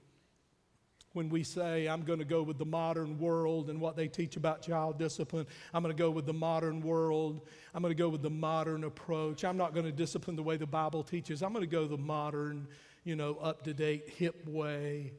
when 1.19 1.29
we 1.29 1.43
say, 1.43 1.89
I'm 1.89 2.03
going 2.03 2.21
to 2.21 2.25
go 2.25 2.45
with 2.45 2.59
the 2.59 2.65
modern 2.65 3.19
world 3.19 3.71
and 3.71 3.81
what 3.81 3.97
they 3.97 4.07
teach 4.07 4.37
about 4.37 4.63
child 4.63 5.01
discipline. 5.01 5.49
I'm 5.75 5.83
going 5.83 5.93
to 5.95 6.01
go 6.01 6.13
with 6.13 6.27
the 6.27 6.33
modern 6.33 6.81
world. 6.81 7.41
I'm 7.75 7.83
going 7.83 7.91
to 7.91 7.99
go 7.99 8.09
with 8.09 8.23
the 8.23 8.31
modern 8.31 8.85
approach. 8.85 9.45
I'm 9.45 9.57
not 9.57 9.75
going 9.75 9.85
to 9.85 9.91
discipline 9.91 10.37
the 10.37 10.45
way 10.45 10.57
the 10.57 10.65
Bible 10.65 11.03
teaches. 11.03 11.43
I'm 11.43 11.53
going 11.53 11.65
to 11.65 11.71
go 11.71 11.89
the 11.89 11.99
modern, 11.99 12.69
you 13.03 13.17
know, 13.17 13.35
up 13.43 13.63
to 13.63 13.75
date, 13.75 14.09
hip 14.17 14.47
way. 14.47 15.13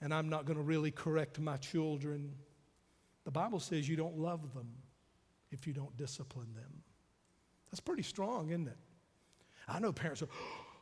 And 0.00 0.12
I'm 0.12 0.28
not 0.28 0.46
going 0.46 0.56
to 0.56 0.64
really 0.64 0.90
correct 0.90 1.38
my 1.38 1.58
children. 1.58 2.32
The 3.24 3.30
Bible 3.30 3.60
says 3.60 3.88
you 3.88 3.94
don't 3.94 4.18
love 4.18 4.52
them 4.52 4.68
if 5.52 5.64
you 5.64 5.72
don't 5.72 5.96
discipline 5.96 6.52
them. 6.56 6.82
That's 7.70 7.78
pretty 7.78 8.02
strong, 8.02 8.50
isn't 8.50 8.66
it? 8.66 8.78
I 9.68 9.78
know 9.78 9.92
parents 9.92 10.22
are, 10.22 10.28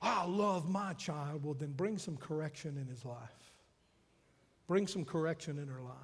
oh, 0.01 0.23
I 0.23 0.25
love 0.25 0.71
my 0.71 0.95
child. 0.95 1.45
Well, 1.45 1.53
then 1.53 1.73
bring 1.73 1.99
some 1.99 2.17
correction 2.17 2.79
in 2.79 2.87
his 2.87 3.05
life. 3.05 3.46
Bring 4.67 4.87
some 4.87 5.05
correction 5.05 5.59
in 5.59 5.69
her 5.69 5.81
life. 5.81 5.95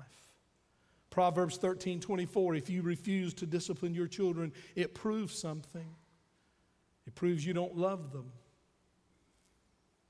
Proverbs 1.10 1.58
13 1.58 2.00
24, 2.00 2.54
if 2.54 2.70
you 2.70 2.82
refuse 2.82 3.34
to 3.34 3.46
discipline 3.46 3.94
your 3.94 4.06
children, 4.06 4.52
it 4.74 4.94
proves 4.94 5.38
something. 5.38 5.94
It 7.06 7.14
proves 7.14 7.44
you 7.44 7.52
don't 7.52 7.76
love 7.76 8.12
them. 8.12 8.32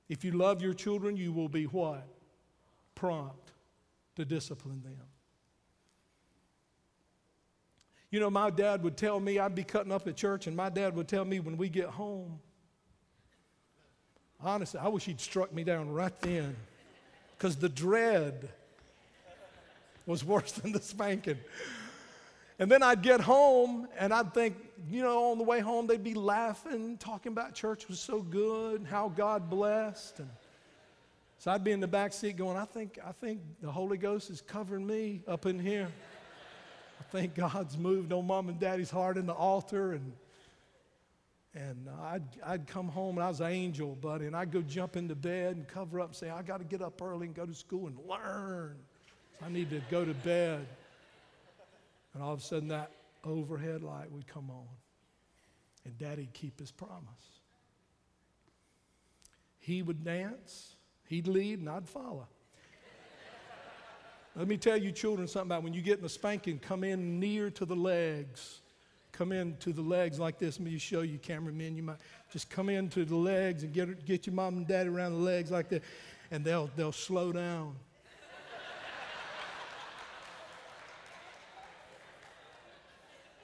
If 0.08 0.24
you 0.24 0.32
love 0.32 0.62
your 0.62 0.74
children, 0.74 1.16
you 1.16 1.32
will 1.32 1.48
be 1.48 1.64
what? 1.64 2.06
Prompt 2.94 3.52
to 4.16 4.24
discipline 4.24 4.82
them. 4.82 4.98
You 8.10 8.20
know, 8.20 8.28
my 8.28 8.50
dad 8.50 8.82
would 8.84 8.98
tell 8.98 9.18
me, 9.18 9.38
I'd 9.38 9.54
be 9.54 9.64
cutting 9.64 9.90
up 9.90 10.06
at 10.06 10.16
church, 10.16 10.46
and 10.46 10.54
my 10.54 10.68
dad 10.68 10.94
would 10.94 11.08
tell 11.08 11.24
me 11.24 11.40
when 11.40 11.56
we 11.56 11.70
get 11.70 11.86
home, 11.86 12.38
honestly, 14.38 14.78
I 14.78 14.88
wish 14.88 15.06
he'd 15.06 15.20
struck 15.20 15.52
me 15.52 15.64
down 15.64 15.90
right 15.90 16.12
then 16.20 16.54
because 17.36 17.56
the 17.56 17.68
dread 17.68 18.48
was 20.06 20.24
worse 20.24 20.52
than 20.60 20.72
the 20.72 20.80
spanking. 20.80 21.38
And 22.58 22.70
then 22.70 22.82
I'd 22.82 23.02
get 23.02 23.20
home 23.20 23.88
and 23.98 24.12
I'd 24.12 24.34
think, 24.34 24.56
you 24.90 25.02
know, 25.02 25.32
on 25.32 25.38
the 25.38 25.44
way 25.44 25.60
home, 25.60 25.86
they'd 25.86 26.04
be 26.04 26.14
laughing, 26.14 26.96
talking 26.96 27.32
about 27.32 27.54
church 27.54 27.88
was 27.88 27.98
so 27.98 28.20
good, 28.20 28.80
and 28.80 28.86
how 28.86 29.08
God 29.08 29.48
blessed. 29.48 30.20
And 30.20 30.28
so 31.38 31.50
I'd 31.50 31.64
be 31.64 31.72
in 31.72 31.80
the 31.80 31.88
back 31.88 32.12
seat 32.12 32.36
going, 32.36 32.56
I 32.56 32.64
think, 32.64 32.98
I 33.04 33.12
think 33.12 33.40
the 33.60 33.70
Holy 33.70 33.96
Ghost 33.96 34.30
is 34.30 34.40
covering 34.40 34.86
me 34.86 35.22
up 35.26 35.46
in 35.46 35.58
here. 35.58 35.88
I 37.00 37.04
think 37.04 37.34
God's 37.34 37.76
moved 37.76 38.12
on 38.12 38.26
mom 38.26 38.48
and 38.48 38.60
daddy's 38.60 38.90
heart 38.90 39.16
in 39.16 39.26
the 39.26 39.34
altar. 39.34 39.92
And, 39.92 40.12
and 41.54 41.88
I'd, 42.02 42.24
I'd 42.44 42.66
come 42.66 42.88
home 42.88 43.18
and 43.18 43.24
I 43.24 43.28
was 43.28 43.40
an 43.40 43.52
angel, 43.52 43.94
buddy, 43.94 44.26
and 44.26 44.34
I'd 44.34 44.50
go 44.50 44.62
jump 44.62 44.96
into 44.96 45.14
bed 45.14 45.56
and 45.56 45.68
cover 45.68 46.00
up 46.00 46.08
and 46.08 46.16
say, 46.16 46.30
I 46.30 46.42
got 46.42 46.58
to 46.58 46.64
get 46.64 46.80
up 46.80 47.00
early 47.02 47.26
and 47.26 47.34
go 47.34 47.44
to 47.44 47.54
school 47.54 47.88
and 47.88 47.98
learn. 48.08 48.76
I 49.44 49.48
need 49.48 49.70
to 49.70 49.82
go 49.90 50.04
to 50.04 50.14
bed. 50.14 50.66
And 52.14 52.22
all 52.22 52.32
of 52.32 52.40
a 52.40 52.42
sudden, 52.42 52.68
that 52.68 52.90
overhead 53.24 53.82
light 53.82 54.10
would 54.10 54.26
come 54.26 54.50
on, 54.50 54.66
and 55.84 55.96
Daddy'd 55.98 56.32
keep 56.32 56.58
his 56.58 56.70
promise. 56.70 57.40
He 59.58 59.82
would 59.82 60.04
dance, 60.04 60.76
he'd 61.06 61.28
lead, 61.28 61.60
and 61.60 61.68
I'd 61.68 61.88
follow. 61.88 62.26
Let 64.34 64.48
me 64.48 64.56
tell 64.56 64.78
you, 64.78 64.92
children, 64.92 65.28
something 65.28 65.48
about 65.48 65.62
when 65.62 65.74
you 65.74 65.82
get 65.82 65.98
in 65.98 66.02
the 66.02 66.08
spanking, 66.08 66.58
come 66.58 66.84
in 66.84 67.20
near 67.20 67.50
to 67.50 67.66
the 67.66 67.76
legs. 67.76 68.61
Come 69.12 69.30
in 69.30 69.56
to 69.58 69.74
the 69.74 69.82
legs 69.82 70.18
like 70.18 70.38
this. 70.38 70.58
Let 70.58 70.72
me 70.72 70.78
show 70.78 71.02
you, 71.02 71.18
cameramen. 71.18 71.76
You 71.76 71.82
might 71.82 71.98
just 72.32 72.48
come 72.48 72.70
into 72.70 73.04
the 73.04 73.16
legs 73.16 73.62
and 73.62 73.72
get, 73.72 74.06
get 74.06 74.26
your 74.26 74.34
mom 74.34 74.56
and 74.56 74.66
daddy 74.66 74.88
around 74.88 75.12
the 75.12 75.18
legs 75.18 75.50
like 75.50 75.68
that, 75.68 75.82
and 76.30 76.42
they'll, 76.42 76.70
they'll 76.76 76.92
slow 76.92 77.30
down. 77.30 77.76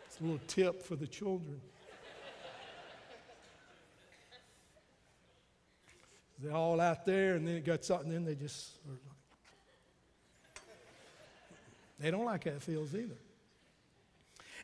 It's 0.06 0.18
a 0.20 0.22
little 0.22 0.40
tip 0.46 0.82
for 0.82 0.96
the 0.96 1.06
children. 1.06 1.60
They're 6.40 6.54
all 6.54 6.80
out 6.80 7.04
there, 7.04 7.34
and 7.34 7.46
then 7.46 7.56
it 7.56 7.64
got 7.64 7.84
something, 7.84 8.10
then 8.10 8.24
they 8.24 8.36
just 8.36 8.70
they 11.98 12.10
don't 12.10 12.24
like 12.24 12.44
how 12.44 12.52
it 12.52 12.62
feels 12.62 12.94
either. 12.94 13.16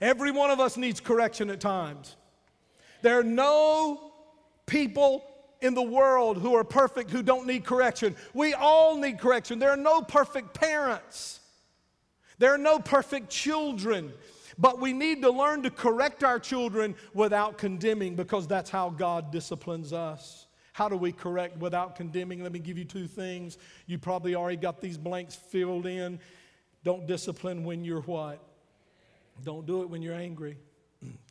Every 0.04 0.30
one 0.30 0.50
of 0.50 0.60
us 0.60 0.76
needs 0.76 1.00
correction 1.00 1.48
at 1.48 1.60
times. 1.60 2.14
There 3.00 3.18
are 3.18 3.24
no 3.24 4.12
people 4.66 5.24
in 5.62 5.72
the 5.72 5.82
world 5.82 6.36
who 6.36 6.54
are 6.56 6.62
perfect 6.62 7.10
who 7.10 7.22
don't 7.22 7.46
need 7.46 7.64
correction. 7.64 8.14
We 8.34 8.52
all 8.52 8.98
need 8.98 9.18
correction. 9.18 9.58
There 9.58 9.70
are 9.70 9.78
no 9.78 10.02
perfect 10.02 10.52
parents. 10.52 11.40
There 12.36 12.52
are 12.52 12.58
no 12.58 12.78
perfect 12.78 13.30
children. 13.30 14.12
But 14.58 14.78
we 14.78 14.92
need 14.92 15.22
to 15.22 15.30
learn 15.30 15.62
to 15.62 15.70
correct 15.70 16.22
our 16.22 16.38
children 16.38 16.96
without 17.14 17.56
condemning 17.56 18.14
because 18.14 18.46
that's 18.46 18.68
how 18.68 18.90
God 18.90 19.32
disciplines 19.32 19.94
us. 19.94 20.48
How 20.74 20.90
do 20.90 20.98
we 20.98 21.12
correct 21.12 21.56
without 21.56 21.96
condemning? 21.96 22.42
Let 22.42 22.52
me 22.52 22.58
give 22.58 22.76
you 22.76 22.84
two 22.84 23.06
things. 23.06 23.56
You 23.86 23.96
probably 23.96 24.34
already 24.34 24.58
got 24.58 24.82
these 24.82 24.98
blanks 24.98 25.34
filled 25.34 25.86
in. 25.86 26.20
Don't 26.82 27.06
discipline 27.06 27.64
when 27.64 27.86
you're 27.86 28.02
what? 28.02 28.42
Don't 29.42 29.66
do 29.66 29.82
it 29.82 29.90
when 29.90 30.02
you're 30.02 30.14
angry. 30.14 30.56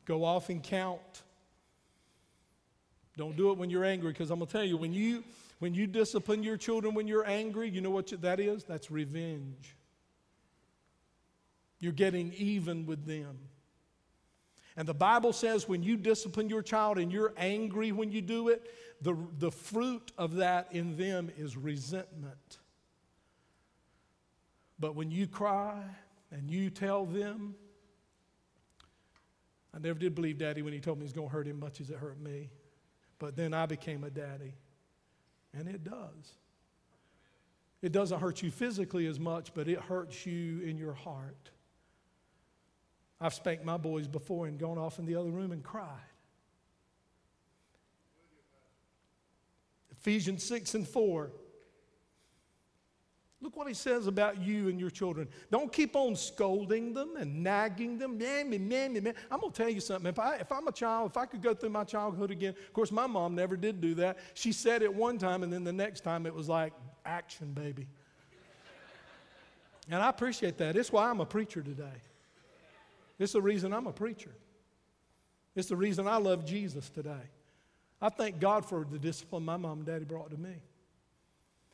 Go 0.06 0.26
off 0.26 0.50
and 0.50 0.62
count. 0.62 1.24
Don't 3.16 3.38
do 3.38 3.52
it 3.52 3.58
when 3.58 3.70
you're 3.70 3.86
angry 3.86 4.12
because 4.12 4.32
I'm 4.32 4.40
going 4.40 4.48
to 4.48 4.52
tell 4.52 4.64
you 4.64 4.78
when 4.78 4.94
you 4.94 5.24
when 5.60 5.74
you 5.74 5.88
discipline 5.88 6.44
your 6.44 6.58
children 6.58 6.94
when 6.94 7.08
you're 7.08 7.26
angry, 7.26 7.70
you 7.70 7.80
know 7.80 7.90
what 7.90 8.08
that 8.22 8.40
is? 8.40 8.66
That's 8.66 8.92
revenge. 8.92 9.78
You're 11.80 11.94
getting 11.94 12.34
even 12.34 12.86
with 12.86 13.06
them. 13.06 13.38
And 14.76 14.88
the 14.88 14.94
Bible 14.94 15.32
says 15.32 15.68
when 15.68 15.84
you 15.84 15.96
discipline 15.96 16.50
your 16.50 16.64
child 16.64 16.98
and 16.98 17.12
you're 17.12 17.34
angry 17.38 17.92
when 17.92 18.12
you 18.12 18.22
do 18.22 18.50
it, 18.50 18.74
the, 19.02 19.16
the 19.38 19.52
fruit 19.52 20.12
of 20.18 20.36
that 20.36 20.70
in 20.72 20.98
them 20.98 21.32
is 21.38 21.56
resentment. 21.56 22.58
But 24.80 24.96
when 24.96 25.12
you 25.12 25.28
cry 25.28 25.84
and 26.32 26.50
you 26.50 26.70
tell 26.70 27.06
them, 27.06 27.56
I 29.74 29.80
never 29.80 29.98
did 29.98 30.14
believe 30.14 30.38
daddy 30.38 30.62
when 30.62 30.74
he 30.74 30.80
told 30.80 31.00
me 31.00 31.06
he's 31.06 31.14
going 31.14 31.30
to 31.30 31.34
hurt 31.34 31.48
him 31.48 31.60
much 31.60 31.82
as 31.82 31.90
it 31.90 31.98
hurt 31.98 32.20
me. 32.20 32.50
But 33.18 33.36
then 33.36 33.54
I 33.54 33.66
became 33.66 34.04
a 34.04 34.10
daddy. 34.10 34.54
And 35.54 35.68
it 35.68 35.84
does. 35.84 36.34
It 37.82 37.92
doesn't 37.92 38.20
hurt 38.20 38.42
you 38.42 38.52
physically 38.52 39.08
as 39.08 39.20
much, 39.20 39.54
but 39.54 39.68
it 39.68 39.80
hurts 39.80 40.26
you 40.26 40.62
in 40.62 40.78
your 40.78 40.94
heart. 40.94 41.50
I've 43.20 43.34
spanked 43.34 43.66
my 43.66 43.78
boys 43.78 44.08
before 44.08 44.48
and 44.48 44.58
gone 44.60 44.78
off 44.78 45.00
in 45.00 45.06
the 45.06 45.16
other 45.16 45.32
room 45.32 45.52
and 45.52 45.64
cried. 45.64 45.88
Ephesians 49.92 50.46
6 50.46 50.76
and 50.76 50.88
4. 50.88 51.32
Look 53.44 53.58
what 53.58 53.68
he 53.68 53.74
says 53.74 54.08
about 54.08 54.42
you 54.42 54.70
and 54.70 54.80
your 54.80 54.90
children. 54.90 55.28
Don't 55.52 55.70
keep 55.70 55.98
on 55.98 56.16
scolding 56.16 56.94
them 56.94 57.18
and 57.18 57.44
nagging 57.44 57.98
them. 57.98 58.18
Man, 58.18 58.50
man, 58.50 58.70
man, 58.70 59.04
man. 59.04 59.14
I'm 59.30 59.42
going 59.42 59.52
to 59.52 59.58
tell 59.58 59.70
you 59.70 59.82
something. 59.82 60.08
If, 60.08 60.18
I, 60.18 60.38
if 60.38 60.50
I'm 60.50 60.66
a 60.66 60.72
child, 60.72 61.12
if 61.12 61.18
I 61.18 61.26
could 61.26 61.42
go 61.42 61.54
through 61.54 61.72
my 61.72 61.84
childhood 61.84 62.32
again, 62.32 62.56
of 62.58 62.72
course, 62.72 62.90
my 62.90 63.06
mom 63.06 63.36
never 63.36 63.58
did 63.58 63.82
do 63.82 63.96
that. 63.96 64.18
She 64.34 64.54
said 64.54 64.82
it 64.82 64.96
one 64.96 65.18
time, 65.18 65.44
and 65.44 65.52
then 65.52 65.66
the 65.66 65.74
next 65.74 66.06
time 66.06 66.26
it 66.26 66.34
was 66.34 66.48
like, 66.48 66.72
action, 67.06 67.52
baby. 67.52 67.86
and 69.90 70.02
I 70.02 70.08
appreciate 70.08 70.58
that. 70.60 70.78
It's 70.78 70.94
why 70.94 71.10
I'm 71.10 71.20
a 71.20 71.26
preacher 71.26 71.62
today. 71.62 72.00
It's 73.20 73.34
the 73.34 73.42
reason 73.42 73.74
I'm 73.74 73.88
a 73.88 73.94
preacher. 73.94 74.32
It's 75.54 75.68
the 75.68 75.76
reason 75.76 76.08
I 76.08 76.16
love 76.16 76.46
Jesus 76.46 76.90
today. 76.90 77.28
I 78.02 78.08
thank 78.08 78.40
God 78.40 78.66
for 78.66 78.88
the 78.90 78.98
discipline 78.98 79.44
my 79.44 79.58
mom 79.58 79.80
and 79.80 79.86
daddy 79.86 80.06
brought 80.06 80.32
to 80.32 80.38
me. 80.38 80.62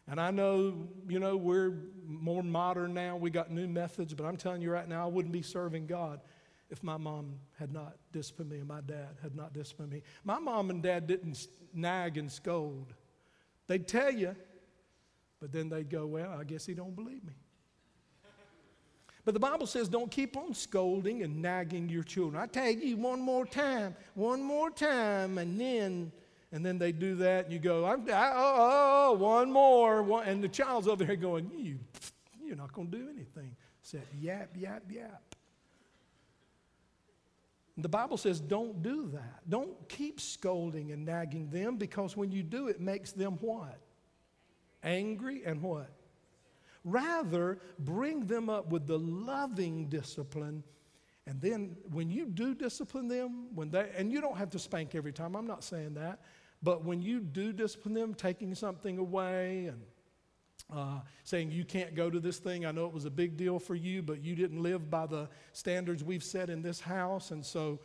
And 0.10 0.20
I 0.20 0.32
know, 0.32 0.88
you 1.08 1.20
know, 1.20 1.38
we're 1.38 1.74
more 2.08 2.42
modern 2.42 2.96
now. 2.96 3.16
We 3.16 3.30
got 3.30 3.52
new 3.52 3.68
methods, 3.68 4.14
but 4.16 4.26
I'm 4.26 4.38
telling 4.38 4.62
you 4.62 4.72
right 4.72 4.90
now, 4.90 5.04
I 5.04 5.08
wouldn't 5.08 5.32
be 5.32 5.44
serving 5.44 5.86
God 5.86 6.20
if 6.72 6.84
my 6.84 6.98
mom 6.98 7.36
had 7.60 7.72
not 7.72 7.96
disciplined 8.12 8.52
me 8.52 8.58
and 8.58 8.68
my 8.68 8.82
dad 8.82 9.18
had 9.22 9.36
not 9.36 9.54
disciplined 9.54 9.92
me. 9.92 10.02
My 10.24 10.40
mom 10.40 10.72
and 10.72 10.82
dad 10.82 11.06
didn't 11.06 11.48
nag 11.74 12.18
and 12.18 12.32
scold. 12.32 12.94
They'd 13.68 13.88
tell 13.88 14.12
you, 14.12 14.36
but 15.40 15.52
then 15.52 15.70
they'd 15.70 15.90
go, 15.90 16.08
well, 16.08 16.36
I 16.40 16.44
guess 16.44 16.66
he 16.66 16.74
don't 16.74 16.96
believe 16.96 17.24
me. 17.24 17.34
But 19.26 19.36
the 19.36 19.40
Bible 19.40 19.68
says 19.68 19.90
don't 19.90 20.10
keep 20.10 20.36
on 20.38 20.56
scolding 20.56 21.22
and 21.22 21.40
nagging 21.40 21.88
your 21.88 22.04
children. 22.04 22.42
I 22.42 22.48
tell 22.48 22.72
you 22.72 22.98
one 22.98 23.22
more 23.22 23.46
time, 23.46 23.96
one 24.16 24.42
more 24.42 24.72
time, 24.72 25.38
and 25.38 25.60
then 25.60 26.12
and 26.52 26.66
then 26.66 26.78
they 26.78 26.92
do 26.92 27.16
that, 27.16 27.46
and 27.46 27.54
you 27.54 27.60
go, 27.60 27.86
I, 27.86 27.94
I, 27.94 28.32
oh, 28.36 29.10
oh, 29.12 29.14
one 29.14 29.52
more, 29.52 30.02
one, 30.02 30.28
and 30.28 30.44
the 30.44 30.48
child's 30.48 30.88
over 30.88 31.06
here 31.06 31.16
going, 31.16 31.52
you, 31.56 31.80
you're 32.44 32.56
not 32.56 32.74
going 32.74 32.90
to 32.90 32.98
do 32.98 33.10
anything. 33.10 33.56
Said 33.84 34.04
yap, 34.20 34.50
yap, 34.56 34.84
yap. 34.90 35.22
The 37.78 37.90
Bible 37.90 38.18
says 38.18 38.40
don't 38.42 38.84
do 38.84 39.10
that. 39.14 39.50
Don't 39.50 39.88
keep 39.88 40.20
scolding 40.20 40.92
and 40.92 41.06
nagging 41.06 41.50
them 41.50 41.78
because 41.78 42.18
when 42.18 42.32
you 42.32 42.44
do, 42.44 42.68
it 42.68 42.82
makes 42.82 43.14
them 43.14 43.38
what? 43.40 43.80
Angry 44.84 45.44
and 45.46 45.62
what? 45.62 45.90
Rather, 46.84 47.60
bring 47.80 48.26
them 48.26 48.50
up 48.50 48.70
with 48.70 48.86
the 48.86 49.00
loving 49.00 49.88
discipline. 49.88 50.64
And 51.30 51.40
then 51.40 51.78
when 51.92 52.10
you 52.10 52.26
do 52.26 52.56
discipline 52.56 53.08
them, 53.08 53.54
when 53.54 53.70
they, 53.70 53.90
and 53.96 54.12
you 54.12 54.20
don't 54.20 54.38
have 54.38 54.50
to 54.50 54.60
spank 54.60 54.96
every 54.96 55.14
time, 55.14 55.36
I'm 55.36 55.46
not 55.46 55.64
saying 55.64 55.94
that, 55.94 56.22
but 56.64 56.84
when 56.84 57.02
you 57.04 57.20
do 57.20 57.54
discipline 57.54 57.94
them, 57.94 58.16
taking 58.16 58.56
something 58.56 58.98
away 58.98 59.68
and 59.68 59.80
uh, 60.74 61.00
saying 61.24 61.52
you 61.52 61.66
can't 61.66 61.94
go 61.94 62.10
to 62.10 62.20
this 62.20 62.38
thing. 62.38 62.66
I 62.66 62.72
know 62.72 62.86
it 62.86 62.94
was 62.94 63.06
a 63.06 63.12
big 63.12 63.38
deal 63.38 63.60
for 63.60 63.76
you, 63.76 64.02
but 64.02 64.24
you 64.24 64.36
didn't 64.36 64.62
live 64.62 64.90
by 64.90 65.06
the 65.06 65.30
standards 65.54 66.04
we've 66.04 66.24
set 66.24 66.50
in 66.50 66.62
this 66.62 66.80
house, 66.80 67.32
and 67.32 67.46
so 67.46 67.80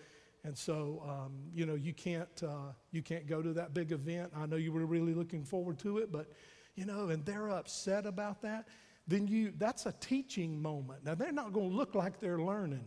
and 0.44 0.56
so 0.56 1.02
um, 1.08 1.32
you 1.54 1.64
know 1.66 1.74
you 1.74 1.94
can't 1.94 2.42
uh, 2.42 2.72
you 2.92 3.02
can't 3.02 3.26
go 3.26 3.42
to 3.42 3.52
that 3.54 3.74
big 3.74 3.92
event. 3.92 4.32
I 4.36 4.46
know 4.46 4.56
you 4.56 4.72
were 4.72 4.84
really 4.86 5.14
looking 5.14 5.44
forward 5.44 5.78
to 5.80 5.98
it, 5.98 6.12
but 6.12 6.30
you 6.74 6.84
know, 6.84 7.08
and 7.08 7.24
they're 7.24 7.50
upset 7.50 8.06
about 8.06 8.42
that. 8.42 8.68
then 9.06 9.26
you 9.28 9.52
that's 9.56 9.86
a 9.86 9.92
teaching 9.92 10.60
moment. 10.60 11.04
Now 11.04 11.14
they're 11.14 11.32
not 11.32 11.52
going 11.52 11.70
to 11.70 11.76
look 11.76 11.94
like 11.94 12.20
they're 12.20 12.40
learning, 12.40 12.86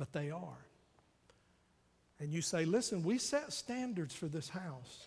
but 0.00 0.14
they 0.14 0.30
are. 0.30 0.66
And 2.20 2.32
you 2.32 2.40
say, 2.40 2.64
listen, 2.64 3.02
we 3.02 3.18
set 3.18 3.52
standards 3.52 4.14
for 4.14 4.28
this 4.28 4.48
house. 4.48 5.06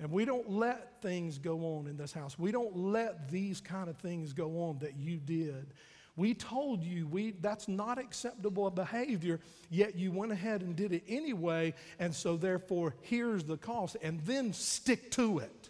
And 0.00 0.10
we 0.10 0.24
don't 0.24 0.50
let 0.50 1.02
things 1.02 1.36
go 1.36 1.76
on 1.76 1.86
in 1.86 1.98
this 1.98 2.12
house. 2.12 2.38
We 2.38 2.52
don't 2.52 2.74
let 2.74 3.30
these 3.30 3.60
kind 3.60 3.90
of 3.90 3.98
things 3.98 4.32
go 4.32 4.62
on 4.62 4.78
that 4.78 4.96
you 4.96 5.18
did. 5.18 5.74
We 6.16 6.32
told 6.32 6.84
you 6.84 7.06
we, 7.06 7.32
that's 7.32 7.68
not 7.68 7.98
acceptable 7.98 8.70
behavior, 8.70 9.40
yet 9.68 9.94
you 9.94 10.10
went 10.10 10.32
ahead 10.32 10.62
and 10.62 10.74
did 10.74 10.92
it 10.92 11.04
anyway, 11.06 11.74
and 11.98 12.14
so 12.14 12.38
therefore 12.38 12.94
here's 13.02 13.44
the 13.44 13.58
cost, 13.58 13.96
and 14.02 14.20
then 14.20 14.54
stick 14.54 15.10
to 15.12 15.38
it. 15.38 15.68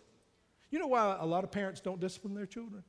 You 0.70 0.78
know 0.78 0.86
why 0.86 1.16
a 1.18 1.26
lot 1.26 1.42
of 1.42 1.50
parents 1.50 1.80
don't 1.80 2.00
discipline 2.00 2.34
their 2.34 2.46
children? 2.46 2.84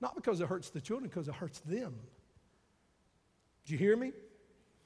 Not 0.00 0.14
because 0.14 0.40
it 0.40 0.48
hurts 0.48 0.70
the 0.70 0.80
children, 0.80 1.10
because 1.10 1.28
it 1.28 1.34
hurts 1.34 1.60
them. 1.60 1.94
Did 3.64 3.72
you 3.72 3.78
hear 3.78 3.96
me? 3.96 4.12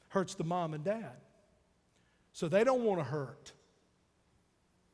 Hurts 0.08 0.34
the 0.34 0.44
mom 0.44 0.74
and 0.74 0.84
dad. 0.84 1.16
So 2.32 2.48
they 2.48 2.64
don't 2.64 2.84
want 2.84 3.00
to 3.00 3.04
hurt. 3.04 3.52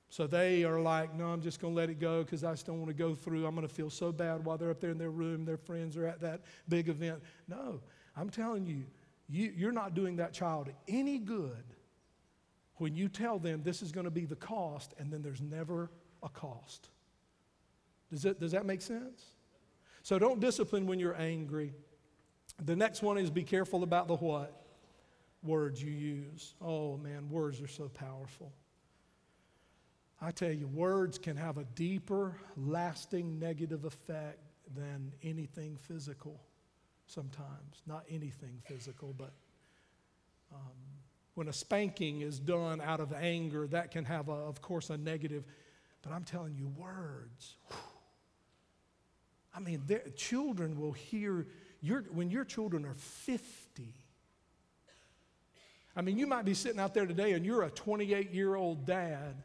So 0.09 0.27
they 0.27 0.65
are 0.65 0.81
like, 0.81 1.15
no, 1.15 1.27
I'm 1.27 1.43
just 1.43 1.61
going 1.61 1.75
to 1.75 1.77
let 1.77 1.91
it 1.91 1.99
go 1.99 2.23
because 2.23 2.45
I 2.45 2.53
just 2.53 2.67
don't 2.67 2.79
want 2.79 2.89
to 2.89 2.95
go 2.95 3.15
through. 3.15 3.47
I'm 3.47 3.55
going 3.55 3.67
to 3.67 3.75
feel 3.75 3.91
so 3.91 4.13
bad 4.13 4.45
while 4.45 4.57
they're 4.57 4.71
up 4.71 4.81
there 4.81 4.91
in 4.91 4.99
their 4.99 5.11
room, 5.11 5.45
their 5.45 5.57
friends 5.57 5.97
are 5.97 6.07
at 6.07 6.21
that 6.21 6.43
big 6.69 6.89
event. 6.89 7.21
No, 7.49 7.81
I'm 8.17 8.31
telling 8.31 8.65
you, 8.65 8.85
you 9.29 9.53
you're 9.57 9.73
not 9.73 9.95
doing 9.95 10.17
that 10.17 10.33
child 10.33 10.71
any 10.87 11.19
good 11.19 11.65
when 12.77 12.95
you 12.95 13.09
tell 13.09 13.39
them 13.39 13.63
this 13.63 13.83
is 13.83 13.93
going 13.93 14.05
to 14.05 14.11
be 14.11 14.25
the 14.25 14.37
cost 14.37 14.95
and 14.99 15.13
then 15.13 15.21
there's 15.21 15.41
never 15.41 15.91
a 16.23 16.29
cost. 16.29 16.91
Does, 18.11 18.25
it, 18.25 18.39
does 18.39 18.53
that 18.53 18.67
make 18.67 18.83
sense? 18.83 19.25
So 20.03 20.19
don't 20.19 20.39
discipline 20.39 20.87
when 20.87 21.01
you're 21.01 21.21
angry. 21.21 21.75
The 22.63 22.77
next 22.77 23.03
one 23.03 23.19
is 23.19 23.31
be 23.31 23.43
careful 23.43 23.83
about 23.83 24.09
the 24.09 24.17
what? 24.17 24.63
Words 25.43 25.83
you 25.83 25.91
use. 25.91 26.55
Oh 26.63 26.97
man, 26.97 27.29
words 27.29 27.61
are 27.61 27.69
so 27.69 27.89
powerful. 27.89 28.53
I 30.21 30.31
tell 30.31 30.53
you, 30.53 30.67
words 30.69 31.19
can 31.19 31.37
have 31.37 31.59
a 31.59 31.65
deeper, 31.75 32.37
lasting 32.57 33.39
negative 33.39 33.85
effect 33.85 34.39
than 34.75 35.13
anything 35.23 35.77
physical 35.77 36.41
sometimes. 37.07 37.83
Not 37.87 38.05
anything 38.09 38.63
physical, 38.65 39.15
but 39.19 39.33
um, 40.53 40.73
when 41.35 41.49
a 41.49 41.53
spanking 41.53 42.23
is 42.23 42.39
done 42.39 42.81
out 42.81 43.01
of 43.01 43.13
anger, 43.13 43.67
that 43.67 43.91
can 43.91 44.05
have, 44.05 44.29
a, 44.29 44.33
of 44.33 44.63
course, 44.63 44.89
a 44.89 44.97
negative. 44.97 45.45
But 46.01 46.13
I'm 46.13 46.25
telling 46.25 46.55
you, 46.55 46.69
words. 46.69 47.57
Whew, 47.69 47.77
I 49.55 49.61
mean, 49.61 49.83
children 50.17 50.81
will 50.81 50.93
hear, 50.93 51.47
when 52.13 52.31
your 52.31 52.45
children 52.45 52.85
are 52.85 52.95
50, 52.95 53.95
I 55.97 56.03
mean, 56.03 56.19
you 56.19 56.27
might 56.27 56.45
be 56.45 56.55
sitting 56.55 56.81
out 56.81 56.95
there 56.95 57.07
today 57.07 57.33
and 57.33 57.45
you're 57.47 57.63
a 57.63 57.71
28 57.71 58.33
year 58.33 58.55
old 58.55 58.85
dad 58.85 59.43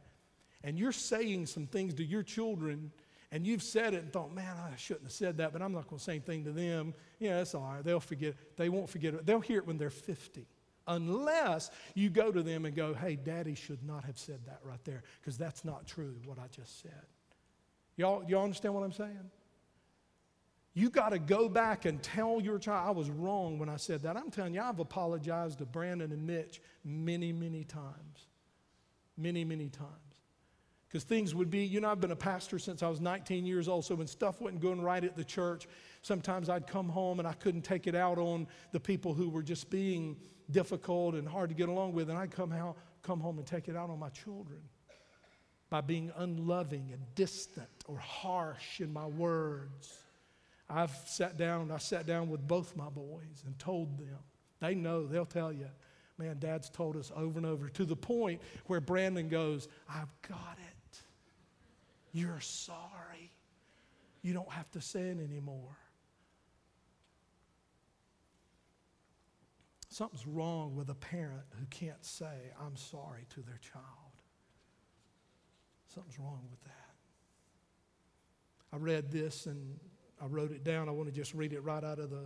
and 0.63 0.77
you're 0.77 0.91
saying 0.91 1.45
some 1.45 1.67
things 1.67 1.93
to 1.95 2.03
your 2.03 2.23
children 2.23 2.91
and 3.31 3.45
you've 3.45 3.61
said 3.61 3.93
it 3.93 4.03
and 4.03 4.11
thought, 4.11 4.33
man, 4.33 4.55
I 4.71 4.75
shouldn't 4.75 5.05
have 5.05 5.11
said 5.11 5.37
that, 5.37 5.53
but 5.53 5.61
I'm 5.61 5.71
not 5.71 5.87
going 5.87 5.99
to 5.99 6.03
say 6.03 6.13
anything 6.13 6.45
to 6.45 6.51
them. 6.51 6.95
Yeah, 7.19 7.37
that's 7.37 7.53
all 7.53 7.61
right. 7.61 7.83
They'll 7.83 7.99
forget. 7.99 8.33
They 8.57 8.69
won't 8.69 8.89
forget 8.89 9.13
it. 9.13 9.25
They'll 9.25 9.39
hear 9.39 9.59
it 9.59 9.67
when 9.67 9.77
they're 9.77 9.91
50. 9.91 10.47
Unless 10.87 11.69
you 11.93 12.09
go 12.09 12.31
to 12.31 12.41
them 12.41 12.65
and 12.65 12.75
go, 12.75 12.95
hey, 12.95 13.15
daddy 13.15 13.53
should 13.53 13.83
not 13.83 14.03
have 14.05 14.17
said 14.17 14.39
that 14.47 14.59
right 14.63 14.83
there, 14.85 15.03
because 15.21 15.37
that's 15.37 15.63
not 15.63 15.85
true, 15.85 16.15
what 16.25 16.39
I 16.39 16.47
just 16.49 16.81
said. 16.81 17.05
Y'all, 17.95 18.23
y'all 18.27 18.43
understand 18.43 18.73
what 18.73 18.83
I'm 18.83 18.91
saying? 18.91 19.29
You 20.73 20.89
got 20.89 21.09
to 21.09 21.19
go 21.19 21.49
back 21.49 21.85
and 21.85 22.01
tell 22.01 22.39
your 22.39 22.59
child, 22.59 22.87
I 22.87 22.91
was 22.91 23.09
wrong 23.09 23.57
when 23.57 23.69
I 23.69 23.77
said 23.77 24.03
that. 24.03 24.15
I'm 24.15 24.29
telling 24.29 24.53
you, 24.53 24.61
I've 24.61 24.79
apologized 24.79 25.59
to 25.59 25.65
Brandon 25.65 26.11
and 26.11 26.25
Mitch 26.25 26.61
many, 26.83 27.33
many 27.33 27.63
times. 27.63 28.27
Many, 29.17 29.43
many 29.43 29.69
times. 29.69 29.89
Because 30.87 31.03
things 31.03 31.35
would 31.35 31.51
be, 31.51 31.59
you 31.59 31.81
know, 31.81 31.91
I've 31.91 32.01
been 32.01 32.11
a 32.11 32.15
pastor 32.15 32.57
since 32.57 32.81
I 32.81 32.87
was 32.87 32.99
19 32.99 33.45
years 33.45 33.67
old, 33.67 33.85
so 33.85 33.93
when 33.93 34.07
stuff 34.07 34.41
wasn't 34.41 34.61
going 34.61 34.81
right 34.81 35.03
at 35.03 35.15
the 35.15 35.23
church, 35.23 35.67
sometimes 36.01 36.49
I'd 36.49 36.65
come 36.65 36.89
home 36.89 37.19
and 37.19 37.27
I 37.27 37.33
couldn't 37.33 37.61
take 37.61 37.85
it 37.85 37.93
out 37.93 38.17
on 38.17 38.47
the 38.71 38.79
people 38.79 39.13
who 39.13 39.29
were 39.29 39.43
just 39.43 39.69
being 39.69 40.17
difficult 40.49 41.13
and 41.13 41.27
hard 41.27 41.49
to 41.49 41.55
get 41.55 41.69
along 41.69 41.93
with, 41.93 42.09
and 42.09 42.17
I'd 42.17 42.31
come, 42.31 42.51
out, 42.51 42.75
come 43.03 43.19
home 43.19 43.37
and 43.37 43.45
take 43.45 43.67
it 43.67 43.75
out 43.75 43.91
on 43.91 43.99
my 43.99 44.09
children 44.09 44.61
by 45.69 45.81
being 45.81 46.11
unloving 46.17 46.89
and 46.91 47.03
distant 47.13 47.69
or 47.87 47.97
harsh 47.99 48.81
in 48.81 48.91
my 48.91 49.05
words. 49.05 49.95
I've 50.69 50.95
sat 51.05 51.37
down 51.37 51.71
I 51.71 51.77
sat 51.77 52.05
down 52.05 52.29
with 52.29 52.47
both 52.47 52.75
my 52.75 52.89
boys 52.89 53.43
and 53.45 53.57
told 53.57 53.97
them. 53.97 54.19
They 54.59 54.75
know, 54.75 55.07
they'll 55.07 55.25
tell 55.25 55.51
you. 55.51 55.67
Man, 56.17 56.37
dad's 56.37 56.69
told 56.69 56.97
us 56.97 57.11
over 57.15 57.39
and 57.39 57.45
over 57.45 57.69
to 57.69 57.85
the 57.85 57.95
point 57.95 58.41
where 58.65 58.81
Brandon 58.81 59.29
goes, 59.29 59.69
I've 59.87 60.11
got 60.27 60.57
it. 60.57 60.99
You're 62.11 62.41
sorry. 62.41 63.31
You 64.21 64.33
don't 64.33 64.51
have 64.51 64.69
to 64.71 64.81
say 64.81 65.01
it 65.01 65.19
anymore. 65.19 65.77
Something's 69.87 70.27
wrong 70.27 70.75
with 70.75 70.89
a 70.89 70.95
parent 70.95 71.45
who 71.57 71.65
can't 71.67 72.03
say, 72.03 72.51
I'm 72.61 72.75
sorry 72.75 73.25
to 73.29 73.41
their 73.41 73.59
child. 73.61 73.85
Something's 75.93 76.19
wrong 76.19 76.47
with 76.51 76.61
that. 76.63 76.95
I 78.71 78.77
read 78.77 79.09
this 79.09 79.45
and 79.45 79.79
I 80.21 80.25
wrote 80.25 80.51
it 80.51 80.63
down. 80.63 80.89
I 80.89 80.91
want 80.91 81.07
to 81.07 81.15
just 81.15 81.33
read 81.33 81.53
it 81.53 81.61
right 81.61 81.83
out 81.83 81.99
of 81.99 82.09
the 82.09 82.25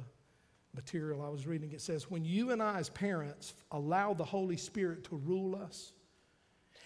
material 0.75 1.21
I 1.21 1.29
was 1.29 1.45
reading. 1.45 1.71
It 1.71 1.81
says, 1.81 2.09
When 2.09 2.25
you 2.25 2.51
and 2.51 2.61
I, 2.61 2.79
as 2.79 2.89
parents, 2.89 3.53
allow 3.71 4.13
the 4.13 4.23
Holy 4.23 4.57
Spirit 4.57 5.03
to 5.05 5.15
rule 5.15 5.55
us, 5.55 5.93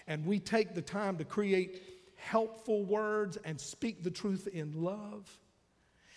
and 0.08 0.26
we 0.26 0.40
take 0.40 0.74
the 0.74 0.82
time 0.82 1.18
to 1.18 1.26
create 1.26 1.82
helpful 2.16 2.84
words 2.84 3.38
and 3.46 3.60
speak 3.60 4.04
the 4.04 4.12
truth 4.12 4.48
in 4.52 4.74
love, 4.84 5.30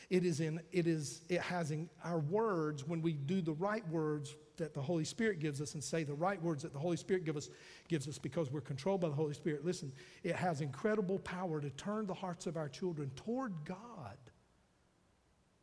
it 0.08 0.24
is 0.24 0.40
in 0.40 0.60
it 0.72 0.88
is 0.88 1.22
it 1.28 1.40
has 1.40 1.70
in 1.70 1.88
our 2.04 2.18
words 2.18 2.86
when 2.86 3.00
we 3.00 3.12
do 3.12 3.40
the 3.40 3.52
right 3.52 3.86
words 3.88 4.34
that 4.56 4.74
the 4.74 4.82
Holy 4.82 5.04
Spirit 5.04 5.38
gives 5.38 5.60
us 5.60 5.74
and 5.74 5.82
say 5.82 6.02
the 6.02 6.14
right 6.14 6.42
words 6.42 6.64
that 6.64 6.72
the 6.72 6.78
Holy 6.78 6.96
Spirit 6.96 7.24
give 7.24 7.36
us, 7.36 7.48
gives 7.88 8.06
us 8.08 8.18
because 8.18 8.50
we're 8.50 8.60
controlled 8.60 9.00
by 9.00 9.08
the 9.08 9.14
Holy 9.14 9.32
Spirit. 9.32 9.64
Listen, 9.64 9.90
it 10.22 10.36
has 10.36 10.60
incredible 10.60 11.18
power 11.20 11.60
to 11.60 11.70
turn 11.70 12.06
the 12.06 12.14
hearts 12.14 12.46
of 12.46 12.56
our 12.56 12.68
children 12.68 13.10
toward 13.16 13.54
God 13.64 14.18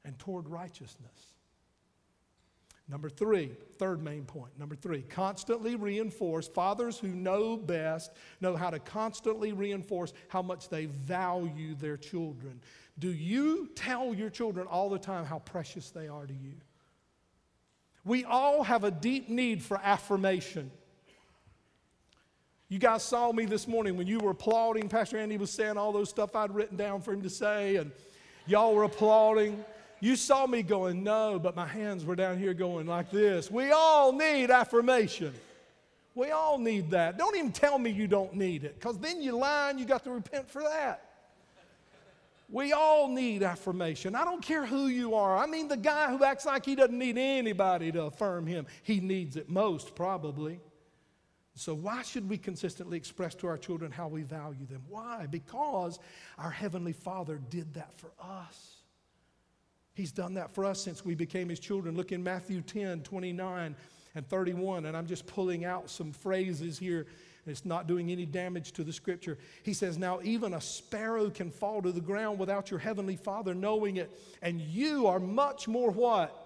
and 0.08 0.18
toward 0.18 0.48
righteousness. 0.48 1.34
Number 2.90 3.10
three, 3.10 3.52
third 3.78 4.02
main 4.02 4.24
point. 4.24 4.58
Number 4.58 4.74
three, 4.74 5.02
constantly 5.02 5.76
reinforce. 5.76 6.48
Fathers 6.48 6.98
who 6.98 7.10
know 7.10 7.58
best 7.58 8.14
know 8.40 8.56
how 8.56 8.70
to 8.70 8.80
constantly 8.80 9.52
reinforce 9.52 10.14
how 10.30 10.42
much 10.42 10.70
they 10.70 10.86
value 10.86 11.76
their 11.76 11.98
children. 11.98 12.62
Do 12.98 13.12
you 13.12 13.70
tell 13.76 14.14
your 14.14 14.30
children 14.30 14.68
all 14.68 14.90
the 14.90 14.98
time 14.98 15.26
how 15.26 15.40
precious 15.40 15.90
they 15.90 16.08
are 16.08 16.26
to 16.26 16.34
you? 16.34 16.54
We 18.06 18.24
all 18.24 18.64
have 18.64 18.86
a 18.86 18.92
deep 18.92 19.28
need 19.28 19.62
for 19.62 19.78
affirmation. 19.84 20.72
You 22.70 22.80
guys 22.80 23.04
saw 23.04 23.34
me 23.34 23.46
this 23.46 23.68
morning 23.68 23.98
when 23.98 24.08
you 24.08 24.20
were 24.20 24.32
applauding. 24.32 24.88
Pastor 24.88 25.18
Andy 25.18 25.38
was 25.38 25.52
saying 25.52 25.78
all 25.78 25.92
those 25.92 26.10
stuff 26.10 26.38
I'd 26.38 26.56
written 26.56 26.78
down 26.78 27.02
for 27.02 27.12
him 27.12 27.22
to 27.24 27.30
say, 27.30 27.76
and 27.76 27.92
y'all 28.46 28.74
were 28.74 28.84
applauding. 28.84 29.64
You 30.00 30.16
saw 30.16 30.46
me 30.46 30.62
going, 30.62 31.04
no, 31.04 31.40
but 31.40 31.56
my 31.56 31.66
hands 31.66 32.06
were 32.06 32.16
down 32.16 32.38
here 32.38 32.54
going 32.54 32.86
like 32.86 33.10
this. 33.12 33.50
We 33.50 33.72
all 33.72 34.12
need 34.14 34.52
affirmation. 34.52 35.34
We 36.14 36.32
all 36.32 36.58
need 36.58 36.92
that. 36.92 37.18
Don't 37.18 37.36
even 37.36 37.52
tell 37.52 37.78
me 37.80 37.92
you 37.92 38.08
don't 38.08 38.34
need 38.34 38.64
it, 38.64 38.80
because 38.80 38.98
then 39.00 39.22
you 39.22 39.38
lie 39.38 39.70
and 39.70 39.80
you 39.80 39.86
got 39.86 40.04
to 40.04 40.12
repent 40.12 40.50
for 40.50 40.64
that. 40.64 41.04
We 42.50 42.72
all 42.72 43.10
need 43.10 43.44
affirmation. 43.44 44.16
I 44.16 44.24
don't 44.24 44.42
care 44.42 44.66
who 44.66 44.88
you 44.88 45.16
are. 45.16 45.38
I 45.38 45.48
mean, 45.48 45.68
the 45.68 45.76
guy 45.76 46.10
who 46.10 46.24
acts 46.24 46.46
like 46.46 46.66
he 46.66 46.76
doesn't 46.76 46.98
need 46.98 47.18
anybody 47.18 47.92
to 47.92 48.04
affirm 48.04 48.48
him, 48.48 48.68
he 48.84 49.00
needs 49.00 49.36
it 49.36 49.50
most, 49.50 49.96
probably. 49.96 50.60
So, 51.56 51.74
why 51.74 52.04
should 52.04 52.30
we 52.30 52.38
consistently 52.38 52.98
express 52.98 53.36
to 53.36 53.48
our 53.48 53.58
children 53.58 53.92
how 53.92 54.08
we 54.08 54.22
value 54.22 54.66
them? 54.66 54.84
Why? 54.88 55.26
Because 55.30 56.00
our 56.38 56.52
Heavenly 56.52 56.94
Father 56.94 57.42
did 57.50 57.74
that 57.74 57.92
for 57.98 58.12
us. 58.22 58.77
He's 59.98 60.12
done 60.12 60.36
that 60.36 60.54
for 60.54 60.64
us 60.64 60.80
since 60.80 61.04
we 61.04 61.16
became 61.16 61.50
his 61.50 61.60
children. 61.60 61.98
Look 61.98 62.12
in 62.12 62.24
Matthew 62.24 62.62
10, 62.62 63.02
29 63.02 63.76
and 64.14 64.30
31. 64.30 64.86
And 64.86 64.96
I'm 64.96 65.08
just 65.08 65.26
pulling 65.26 65.66
out 65.66 65.90
some 65.90 66.12
phrases 66.12 66.78
here. 66.78 67.08
It's 67.48 67.66
not 67.66 67.88
doing 67.88 68.12
any 68.12 68.28
damage 68.28 68.74
to 68.74 68.84
the 68.84 68.94
scripture. 68.94 69.40
He 69.64 69.74
says, 69.74 69.98
Now 69.98 70.20
even 70.24 70.54
a 70.54 70.62
sparrow 70.62 71.32
can 71.32 71.50
fall 71.50 71.82
to 71.82 71.92
the 71.92 72.00
ground 72.00 72.38
without 72.38 72.70
your 72.70 72.80
heavenly 72.80 73.16
Father 73.16 73.56
knowing 73.56 73.98
it. 73.98 74.12
And 74.44 74.62
you 74.62 75.08
are 75.08 75.20
much 75.20 75.68
more 75.68 75.90
what? 75.90 76.44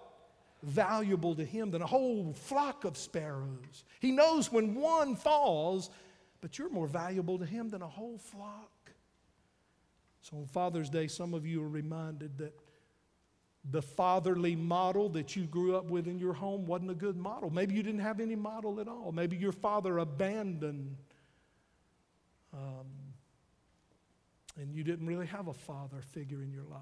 Valuable 0.64 1.36
to 1.36 1.44
him 1.44 1.72
than 1.72 1.82
a 1.82 1.88
whole 1.88 2.32
flock 2.32 2.86
of 2.86 2.96
sparrows. 2.96 3.84
He 4.00 4.14
knows 4.14 4.50
when 4.50 4.76
one 4.76 5.18
falls, 5.18 5.90
but 6.40 6.58
you're 6.58 6.70
more 6.70 6.88
valuable 6.88 7.38
to 7.38 7.46
him 7.46 7.70
than 7.70 7.82
a 7.82 7.88
whole 7.88 8.18
flock. 8.18 8.94
So 10.22 10.38
on 10.38 10.46
Father's 10.46 10.90
Day, 10.90 11.08
some 11.08 11.34
of 11.34 11.46
you 11.46 11.62
are 11.62 11.70
reminded 11.70 12.38
that 12.38 12.54
the 13.70 13.82
fatherly 13.82 14.56
model 14.56 15.10
that 15.10 15.36
you 15.36 15.44
grew 15.44 15.76
up 15.76 15.86
with 15.86 16.08
in 16.08 16.18
your 16.18 16.34
home 16.34 16.66
wasn't 16.66 16.90
a 16.90 16.96
good 16.96 17.16
model. 17.16 17.50
Maybe 17.50 17.76
you 17.76 17.84
didn't 17.84 18.02
have 18.02 18.20
any 18.20 18.36
model 18.36 18.80
at 18.80 18.88
all. 18.88 19.12
Maybe 19.12 19.38
your 19.38 19.52
father 19.52 20.00
abandoned, 20.00 20.98
um, 22.54 22.88
and 24.60 24.74
you 24.74 24.84
didn't 24.84 25.06
really 25.06 25.28
have 25.28 25.48
a 25.48 25.54
father 25.54 26.02
figure 26.12 26.42
in 26.42 26.52
your 26.52 26.64
life. 26.64 26.82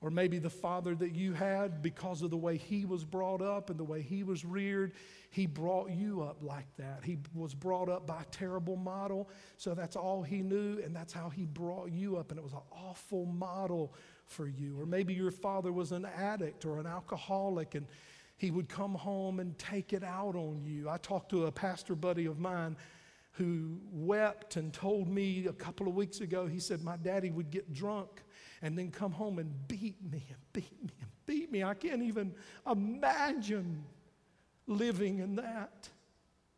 Or 0.00 0.10
maybe 0.10 0.38
the 0.38 0.50
father 0.50 0.96
that 0.96 1.14
you 1.14 1.32
had, 1.32 1.80
because 1.80 2.22
of 2.22 2.30
the 2.30 2.36
way 2.36 2.56
he 2.56 2.86
was 2.86 3.04
brought 3.04 3.40
up 3.40 3.70
and 3.70 3.78
the 3.78 3.84
way 3.84 4.02
he 4.02 4.24
was 4.24 4.44
reared, 4.44 4.94
he 5.30 5.46
brought 5.46 5.90
you 5.90 6.22
up 6.22 6.38
like 6.42 6.66
that. 6.76 7.04
He 7.04 7.18
was 7.34 7.54
brought 7.54 7.88
up 7.88 8.04
by 8.04 8.22
a 8.22 8.24
terrible 8.32 8.74
model, 8.74 9.30
so 9.58 9.74
that's 9.74 9.94
all 9.94 10.22
he 10.22 10.42
knew, 10.42 10.80
and 10.84 10.96
that's 10.96 11.12
how 11.12 11.28
he 11.28 11.44
brought 11.44 11.92
you 11.92 12.16
up, 12.16 12.30
and 12.30 12.38
it 12.38 12.42
was 12.42 12.52
an 12.52 12.62
awful 12.72 13.26
model 13.26 13.94
for 14.32 14.48
you. 14.48 14.80
Or 14.80 14.86
maybe 14.86 15.14
your 15.14 15.30
father 15.30 15.72
was 15.72 15.92
an 15.92 16.04
addict 16.04 16.64
or 16.64 16.80
an 16.80 16.86
alcoholic 16.86 17.74
and 17.74 17.86
he 18.36 18.50
would 18.50 18.68
come 18.68 18.94
home 18.94 19.38
and 19.38 19.56
take 19.58 19.92
it 19.92 20.02
out 20.02 20.34
on 20.34 20.62
you. 20.64 20.88
I 20.88 20.96
talked 20.96 21.30
to 21.30 21.46
a 21.46 21.52
pastor 21.52 21.94
buddy 21.94 22.26
of 22.26 22.40
mine 22.40 22.76
who 23.32 23.78
wept 23.92 24.56
and 24.56 24.72
told 24.72 25.08
me 25.08 25.46
a 25.46 25.52
couple 25.52 25.86
of 25.86 25.94
weeks 25.94 26.20
ago, 26.20 26.46
he 26.46 26.58
said, 26.58 26.82
My 26.82 26.96
daddy 26.96 27.30
would 27.30 27.50
get 27.50 27.72
drunk 27.72 28.22
and 28.60 28.76
then 28.76 28.90
come 28.90 29.12
home 29.12 29.38
and 29.38 29.68
beat 29.68 29.96
me 30.10 30.24
and 30.28 30.38
beat 30.52 30.82
me 30.82 30.92
and 31.00 31.10
beat 31.24 31.52
me. 31.52 31.62
I 31.62 31.74
can't 31.74 32.02
even 32.02 32.34
imagine 32.70 33.84
living 34.66 35.20
in 35.20 35.36
that 35.36 35.88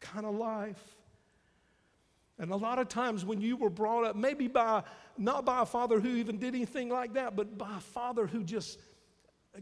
kind 0.01 0.27
of 0.27 0.35
life. 0.35 0.97
And 2.39 2.51
a 2.51 2.57
lot 2.57 2.79
of 2.79 2.89
times 2.89 3.25
when 3.25 3.41
you 3.41 3.57
were 3.57 3.71
brought 3.71 4.05
up, 4.05 4.17
maybe 4.17 4.49
by 4.49 4.83
not 5.17 5.45
by 5.45 5.63
a 5.63 5.67
father 5.67 6.01
who 6.01 6.17
even 6.17 6.39
did 6.39 6.55
anything 6.55 6.89
like 6.89 7.15
that, 7.15 7.37
but 7.37 7.57
by 7.57 7.77
a 7.77 7.81
father 7.81 8.27
who 8.27 8.43
just, 8.43 8.81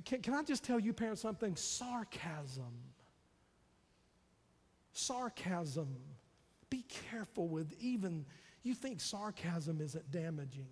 can, 0.07 0.23
can 0.23 0.35
I 0.35 0.43
just 0.43 0.65
tell 0.65 0.81
you, 0.81 0.93
parents, 0.95 1.21
something? 1.21 1.55
Sarcasm. 1.55 2.73
Sarcasm. 4.93 5.97
Be 6.71 6.85
careful 7.11 7.49
with 7.49 7.75
even, 7.79 8.25
you 8.63 8.75
think 8.75 9.01
sarcasm 9.01 9.81
isn't 9.83 10.11
damaging. 10.11 10.71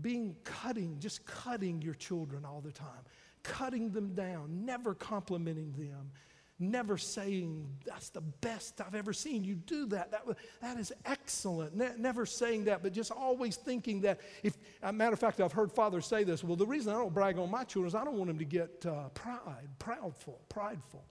Being 0.00 0.36
cutting, 0.44 0.98
just 1.00 1.26
cutting 1.26 1.82
your 1.82 1.94
children 1.94 2.44
all 2.44 2.60
the 2.60 2.72
time, 2.72 3.04
cutting 3.42 3.90
them 3.90 4.14
down, 4.14 4.64
never 4.64 4.94
complimenting 4.94 5.72
them 5.72 6.12
never 6.58 6.96
saying, 6.96 7.68
That's 7.84 8.10
the 8.10 8.20
best 8.20 8.80
I've 8.80 8.94
ever 8.94 9.12
seen 9.12 9.44
you 9.44 9.54
do 9.54 9.86
that. 9.86 10.10
That, 10.10 10.24
that 10.60 10.78
is 10.78 10.92
excellent. 11.04 11.76
Ne- 11.76 11.94
never 11.98 12.26
saying 12.26 12.64
that, 12.64 12.82
but 12.82 12.92
just 12.92 13.10
always 13.10 13.56
thinking 13.56 14.00
that. 14.02 14.20
If, 14.42 14.56
a 14.82 14.92
matter 14.92 15.12
of 15.12 15.18
fact, 15.18 15.40
I've 15.40 15.52
heard 15.52 15.72
fathers 15.72 16.06
say 16.06 16.24
this 16.24 16.44
well, 16.44 16.56
the 16.56 16.66
reason 16.66 16.92
I 16.92 16.96
don't 16.96 17.14
brag 17.14 17.38
on 17.38 17.50
my 17.50 17.64
children 17.64 17.88
is 17.88 17.94
I 17.94 18.04
don't 18.04 18.16
want 18.16 18.28
them 18.28 18.38
to 18.38 18.44
get 18.44 18.84
uh, 18.86 19.08
pride, 19.10 19.68
proudful, 19.78 20.38
prideful. 20.48 21.04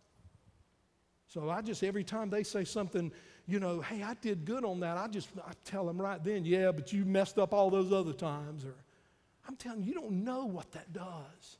So 1.28 1.50
I 1.50 1.62
just, 1.62 1.82
every 1.82 2.04
time 2.04 2.30
they 2.30 2.44
say 2.44 2.66
something, 2.66 3.10
you 3.48 3.60
know, 3.62 3.80
hey, 3.80 4.04
I 4.04 4.16
did 4.16 4.44
good 4.44 4.66
on 4.66 4.82
that, 4.82 4.98
I 4.98 5.08
just 5.08 5.30
I 5.46 5.54
tell 5.64 5.86
them 5.86 6.02
right 6.02 6.22
then, 6.22 6.44
yeah, 6.44 6.72
but 6.72 6.92
you 6.92 7.06
messed 7.06 7.40
up 7.40 7.54
all 7.54 7.70
those 7.70 7.94
other 7.94 8.12
times. 8.14 8.66
Or 8.66 8.76
I'm 9.48 9.56
telling 9.56 9.82
you, 9.82 9.88
you 9.88 9.94
don't 9.94 10.24
know 10.26 10.46
what 10.46 10.72
that 10.74 10.92
does. 10.92 11.58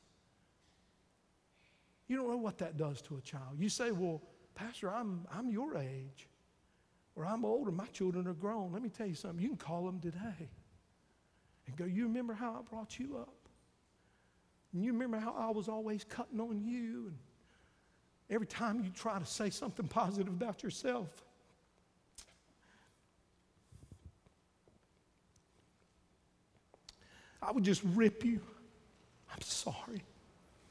You 2.12 2.18
don't 2.18 2.28
know 2.28 2.36
what 2.36 2.58
that 2.58 2.76
does 2.76 3.00
to 3.02 3.16
a 3.16 3.22
child. 3.22 3.56
You 3.58 3.70
say, 3.70 3.90
Well, 3.90 4.20
Pastor, 4.54 4.92
I'm, 4.92 5.26
I'm 5.34 5.48
your 5.48 5.78
age, 5.78 6.28
or 7.16 7.24
I'm 7.24 7.42
older, 7.42 7.70
my 7.70 7.86
children 7.86 8.26
are 8.26 8.34
grown. 8.34 8.70
Let 8.70 8.82
me 8.82 8.90
tell 8.90 9.06
you 9.06 9.14
something. 9.14 9.40
You 9.40 9.48
can 9.48 9.56
call 9.56 9.86
them 9.86 9.98
today 9.98 10.50
and 11.66 11.74
go, 11.74 11.86
You 11.86 12.02
remember 12.02 12.34
how 12.34 12.52
I 12.52 12.70
brought 12.70 12.98
you 12.98 13.16
up? 13.16 13.32
And 14.74 14.84
you 14.84 14.92
remember 14.92 15.16
how 15.16 15.34
I 15.38 15.52
was 15.52 15.70
always 15.70 16.04
cutting 16.04 16.38
on 16.38 16.62
you? 16.62 17.06
And 17.06 17.16
every 18.28 18.46
time 18.46 18.84
you 18.84 18.90
try 18.90 19.18
to 19.18 19.24
say 19.24 19.48
something 19.48 19.88
positive 19.88 20.34
about 20.34 20.62
yourself, 20.62 21.08
I 27.40 27.52
would 27.52 27.64
just 27.64 27.80
rip 27.94 28.22
you. 28.22 28.42
I'm 29.32 29.40
sorry. 29.40 30.02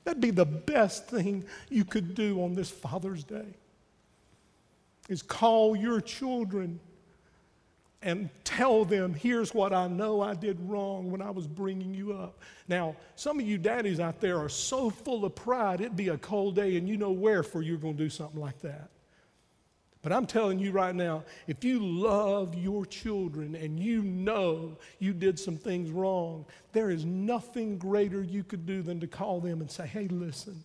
That'd 0.03 0.21
be 0.21 0.31
the 0.31 0.45
best 0.45 1.07
thing 1.07 1.45
you 1.69 1.85
could 1.85 2.15
do 2.15 2.43
on 2.43 2.55
this 2.55 2.69
Father's 2.69 3.23
Day. 3.23 3.55
Is 5.09 5.21
call 5.21 5.75
your 5.75 6.01
children 6.01 6.79
and 8.01 8.29
tell 8.43 8.83
them, 8.83 9.13
here's 9.13 9.53
what 9.53 9.73
I 9.73 9.87
know 9.87 10.21
I 10.21 10.33
did 10.33 10.57
wrong 10.61 11.11
when 11.11 11.21
I 11.21 11.29
was 11.29 11.45
bringing 11.45 11.93
you 11.93 12.13
up. 12.13 12.39
Now, 12.67 12.95
some 13.15 13.39
of 13.39 13.45
you 13.45 13.57
daddies 13.57 13.99
out 13.99 14.19
there 14.19 14.39
are 14.39 14.49
so 14.49 14.89
full 14.89 15.23
of 15.23 15.35
pride, 15.35 15.81
it'd 15.81 15.95
be 15.95 16.09
a 16.09 16.17
cold 16.17 16.55
day 16.55 16.77
and 16.77 16.89
you 16.89 16.97
know 16.97 17.11
where 17.11 17.43
for 17.43 17.61
you're 17.61 17.77
going 17.77 17.97
to 17.97 18.03
do 18.03 18.09
something 18.09 18.39
like 18.39 18.59
that. 18.61 18.89
But 20.01 20.11
I'm 20.11 20.25
telling 20.25 20.57
you 20.57 20.71
right 20.71 20.95
now, 20.95 21.23
if 21.47 21.63
you 21.63 21.79
love 21.79 22.55
your 22.55 22.85
children 22.87 23.53
and 23.55 23.79
you 23.79 24.01
know 24.01 24.77
you 24.97 25.13
did 25.13 25.37
some 25.37 25.57
things 25.57 25.91
wrong, 25.91 26.45
there 26.71 26.89
is 26.89 27.05
nothing 27.05 27.77
greater 27.77 28.23
you 28.23 28.43
could 28.43 28.65
do 28.65 28.81
than 28.81 28.99
to 28.99 29.07
call 29.07 29.39
them 29.39 29.61
and 29.61 29.69
say, 29.69 29.85
hey, 29.85 30.07
listen, 30.07 30.61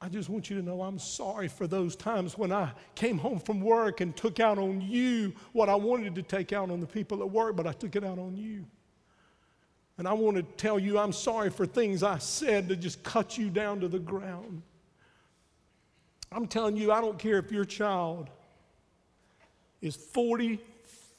I 0.00 0.08
just 0.08 0.30
want 0.30 0.48
you 0.48 0.56
to 0.56 0.62
know 0.62 0.82
I'm 0.82 0.98
sorry 0.98 1.46
for 1.46 1.66
those 1.66 1.94
times 1.94 2.38
when 2.38 2.52
I 2.52 2.72
came 2.94 3.18
home 3.18 3.38
from 3.38 3.60
work 3.60 4.00
and 4.00 4.16
took 4.16 4.40
out 4.40 4.58
on 4.58 4.80
you 4.80 5.34
what 5.52 5.68
I 5.68 5.74
wanted 5.74 6.14
to 6.16 6.22
take 6.22 6.52
out 6.52 6.70
on 6.70 6.80
the 6.80 6.86
people 6.86 7.20
at 7.20 7.30
work, 7.30 7.54
but 7.54 7.66
I 7.66 7.72
took 7.72 7.94
it 7.96 8.02
out 8.02 8.18
on 8.18 8.36
you. 8.36 8.64
And 9.98 10.08
I 10.08 10.14
want 10.14 10.38
to 10.38 10.42
tell 10.42 10.78
you 10.78 10.98
I'm 10.98 11.12
sorry 11.12 11.50
for 11.50 11.66
things 11.66 12.02
I 12.02 12.16
said 12.18 12.68
to 12.70 12.76
just 12.76 13.02
cut 13.02 13.36
you 13.36 13.50
down 13.50 13.78
to 13.80 13.88
the 13.88 13.98
ground. 13.98 14.62
I'm 16.34 16.46
telling 16.46 16.76
you, 16.76 16.92
I 16.92 17.00
don't 17.00 17.18
care 17.18 17.38
if 17.38 17.52
your 17.52 17.64
child 17.64 18.30
is 19.80 19.96
40, 19.96 20.58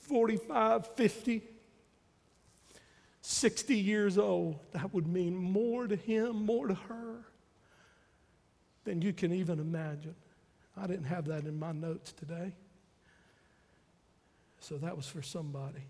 45, 0.08 0.88
50, 0.96 1.42
60 3.22 3.76
years 3.76 4.18
old. 4.18 4.60
That 4.72 4.94
would 4.94 5.08
mean 5.08 5.36
more 5.36 5.88
to 5.88 5.96
him, 5.96 6.46
more 6.46 6.68
to 6.68 6.74
her 6.74 7.26
than 8.86 9.02
you 9.02 9.14
can 9.14 9.34
even 9.34 9.60
imagine. 9.60 10.16
I 10.76 10.88
didn't 10.88 11.06
have 11.06 11.26
that 11.26 11.46
in 11.46 11.60
my 11.60 11.72
notes 11.72 12.12
today. 12.12 12.54
So 14.60 14.78
that 14.78 14.96
was 14.96 15.08
for 15.08 15.22
somebody. 15.22 15.84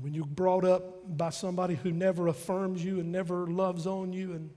When 0.00 0.14
you're 0.14 0.24
brought 0.24 0.64
up 0.64 1.16
by 1.16 1.30
somebody 1.30 1.74
who 1.74 1.92
never 1.92 2.28
affirms 2.28 2.82
you 2.82 2.98
and 2.98 3.12
never 3.12 3.46
loves 3.46 3.86
on 3.86 4.12
you 4.12 4.32
and 4.32 4.50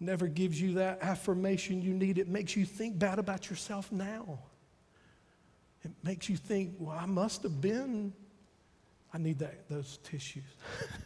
never 0.00 0.26
gives 0.26 0.60
you 0.60 0.74
that 0.74 0.98
affirmation 1.02 1.82
you 1.82 1.92
need. 1.92 2.18
It 2.18 2.28
makes 2.28 2.56
you 2.56 2.64
think 2.64 2.98
bad 2.98 3.18
about 3.18 3.48
yourself 3.48 3.90
now. 3.90 4.38
It 5.84 5.92
makes 6.02 6.28
you 6.28 6.36
think, 6.36 6.74
well, 6.78 6.98
I 6.98 7.06
must 7.06 7.42
have 7.44 7.60
been, 7.60 8.12
I 9.14 9.18
need 9.18 9.38
that, 9.38 9.68
those 9.68 9.98
tissues. 10.02 10.42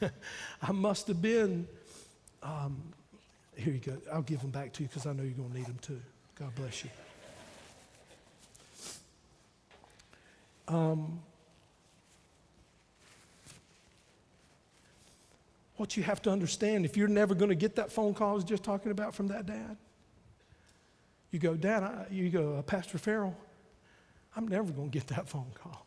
I 0.63 0.73
must 0.73 1.07
have 1.09 1.21
been, 1.21 1.69
um, 2.43 2.83
here 3.57 3.75
you 3.75 3.81
go. 3.81 3.97
I'll 4.13 4.23
give 4.23 4.41
them 4.41 4.51
back 4.51 4.73
to 4.75 4.83
you 4.83 4.89
because 4.89 5.07
I 5.07 5.13
know 5.13 5.23
you're 5.23 5.33
going 5.33 5.51
to 5.51 5.57
need 5.59 5.67
them 5.67 5.79
too. 5.83 6.01
God 6.39 6.55
bless 6.55 6.85
you. 6.85 6.91
Um, 10.67 11.21
what 15.81 15.97
you 15.97 16.03
have 16.03 16.21
to 16.21 16.31
understand 16.31 16.85
if 16.85 16.95
you're 16.95 17.09
never 17.09 17.35
going 17.35 17.49
to 17.49 17.55
get 17.55 17.77
that 17.77 17.91
phone 17.91 18.13
call 18.13 18.33
I 18.33 18.35
was 18.35 18.45
just 18.45 18.63
talking 18.63 18.93
about 18.93 19.15
from 19.15 19.29
that 19.29 19.47
dad. 19.47 19.79
You 21.31 21.39
go, 21.39 21.55
Dad, 21.55 21.83
I, 21.83 22.07
you 22.11 22.29
go, 22.29 22.57
uh, 22.57 22.63
Pastor 22.63 22.99
Farrell, 22.99 23.35
I'm 24.37 24.47
never 24.47 24.73
going 24.73 24.91
to 24.91 24.99
get 24.99 25.07
that 25.09 25.27
phone 25.27 25.51
call. 25.55 25.87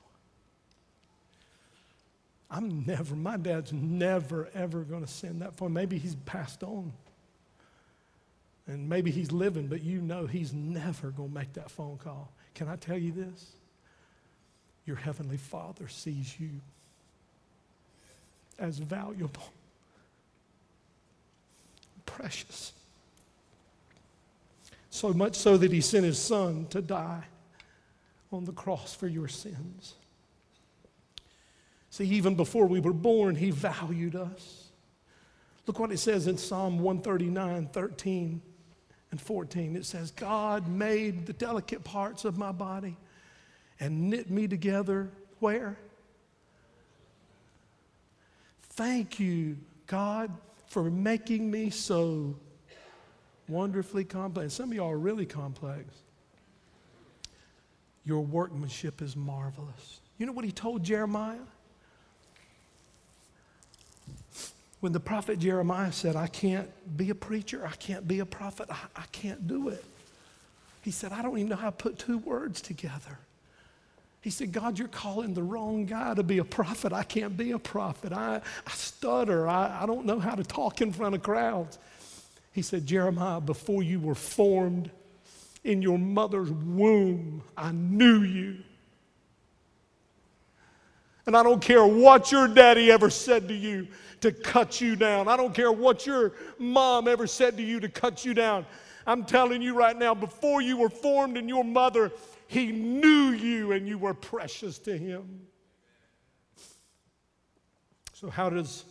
I'm 2.49 2.84
never, 2.86 3.15
my 3.15 3.38
dad's 3.38 3.71
never, 3.71 4.49
ever 4.56 4.82
going 4.82 5.06
to 5.06 5.12
send 5.12 5.41
that 5.41 5.56
phone. 5.56 5.73
Maybe 5.73 5.99
he's 5.99 6.15
passed 6.25 6.63
on. 6.63 6.91
And 8.65 8.89
maybe 8.89 9.12
he's 9.12 9.32
living, 9.32 9.67
but 9.67 9.84
you 9.84 10.01
know 10.01 10.25
he's 10.25 10.53
never 10.53 11.12
going 11.12 11.29
to 11.29 11.36
make 11.36 11.53
that 11.53 11.69
phone 11.69 11.97
call. 11.97 12.32
Can 12.56 12.67
I 12.67 12.77
tell 12.77 12.97
you 12.97 13.12
this? 13.12 13.51
Your 14.86 14.95
Heavenly 14.95 15.38
Father 15.38 15.88
sees 15.88 16.39
you 16.39 16.49
as 18.58 18.79
valuable 18.79 19.43
precious. 22.13 22.73
So 24.89 25.13
much 25.13 25.36
so 25.36 25.58
that 25.58 25.71
he 25.71 25.82
sent 25.82 26.06
his 26.06 26.19
son 26.19 26.67
to 26.69 26.82
die 26.82 27.23
on 28.32 28.45
the 28.45 28.52
cross 28.52 28.93
for 28.93 29.08
your 29.08 29.28
sins. 29.28 29.95
See, 31.89 32.06
even 32.06 32.36
before 32.36 32.65
we 32.65 32.80
were 32.80 32.93
born, 32.93 33.36
he 33.36 33.52
valued 33.52 34.15
us. 34.15 34.69
Look 35.65 35.80
what 35.80 35.91
it 35.91 35.99
says 35.99 36.28
in 36.28 36.38
Psalm 36.38 36.80
139 36.80 37.69
13 37.71 38.41
and 39.12 39.21
14. 39.21 39.76
It 39.76 39.86
says, 39.86 40.12
God 40.12 40.67
made 40.67 41.26
the 41.26 41.34
delicate 41.34 41.84
parts 41.84 42.26
of 42.26 42.38
my 42.38 42.52
body 42.52 42.97
and 43.80 44.10
knit 44.10 44.30
me 44.30 44.47
together 44.47 45.10
where? 45.39 45.78
Thank 48.71 49.19
you, 49.19 49.58
God, 49.88 50.32
for 50.74 50.90
making 50.90 51.52
me 51.52 51.70
so 51.70 52.36
wonderfully 53.48 54.04
complex. 54.04 54.56
Some 54.56 54.72
of 54.72 54.76
y'all 54.76 54.90
are 54.90 54.98
really 54.98 55.28
complex. 55.28 55.86
Your 58.06 58.22
workmanship 58.22 59.00
is 59.00 59.16
marvelous. 59.16 60.00
You 60.18 60.26
know 60.26 60.32
what 60.32 60.46
he 60.46 60.52
told 60.52 60.84
Jeremiah? 60.84 61.46
When 64.80 64.94
the 64.94 65.00
prophet 65.00 65.38
Jeremiah 65.38 65.92
said, 65.92 66.16
I 66.16 66.26
can't 66.26 66.68
be 66.98 67.12
a 67.12 67.16
preacher, 67.16 67.68
I 67.68 67.76
can't 67.76 68.08
be 68.08 68.20
a 68.20 68.26
prophet, 68.26 68.68
I, 68.72 68.80
I 68.96 69.04
can't 69.12 69.48
do 69.48 69.70
it. 69.70 69.86
He 70.82 70.90
said, 70.90 71.12
I 71.12 71.22
don't 71.22 71.38
even 71.38 71.50
know 71.50 71.56
how 71.56 71.70
to 71.70 71.72
put 71.72 72.00
two 72.00 72.18
words 72.18 72.62
together. 72.62 73.20
He 74.24 74.30
said, 74.30 74.54
God, 74.54 74.80
you're 74.80 74.88
calling 74.88 75.34
the 75.34 75.44
wrong 75.44 75.86
guy 75.86 76.14
to 76.14 76.24
be 76.24 76.38
a 76.38 76.46
prophet. 76.46 76.94
I 76.94 77.04
can't 77.04 77.36
be 77.36 77.52
a 77.52 77.60
prophet. 77.60 78.14
I, 78.14 78.40
I 78.66 78.72
stutter. 78.72 79.50
I, 79.50 79.82
I 79.84 79.86
don't 79.86 80.06
know 80.06 80.18
how 80.18 80.34
to 80.34 80.46
talk 80.46 80.80
in 80.80 80.94
front 80.94 81.14
of 81.14 81.22
crowds. 81.22 81.78
He 82.54 82.62
said, 82.62 82.86
Jeremiah, 82.86 83.42
before 83.42 83.84
you 83.84 84.00
were 84.00 84.16
formed 84.16 84.90
in 85.66 85.82
your 85.82 85.98
mother's 85.98 86.50
womb, 86.52 87.44
I 87.58 87.74
knew 87.74 88.22
you. 88.22 88.60
And 91.26 91.36
I 91.36 91.44
don't 91.44 91.62
care 91.62 91.86
what 91.86 92.32
your 92.32 92.48
daddy 92.48 92.92
ever 92.92 93.10
said 93.10 93.50
to 93.50 93.54
you 93.54 93.90
to 94.22 94.32
cut 94.32 94.80
you 94.80 94.96
down. 94.96 95.28
I 95.28 95.36
don't 95.36 95.54
care 95.54 95.74
what 95.74 96.06
your 96.06 96.32
mom 96.58 97.10
ever 97.10 97.28
said 97.28 97.58
to 97.58 97.64
you 97.64 97.82
to 97.82 97.90
cut 97.90 98.24
you 98.24 98.34
down. 98.34 98.66
I'm 99.06 99.26
telling 99.26 99.62
you 99.62 99.76
right 99.76 99.98
now, 99.98 100.13
before 100.16 100.62
you 100.62 100.78
were 100.78 100.89
formed 100.89 101.38
in 101.38 101.50
your 101.50 101.63
mother, 101.63 102.12
he 102.48 102.72
knew 102.72 103.32
you 103.32 103.72
and 103.72 103.88
you 103.88 103.98
were 103.98 104.13
precious 104.13 104.80
to 104.80 104.98
him. 104.98 105.48
So 108.13 108.30
how 108.30 108.50
does 108.50 108.86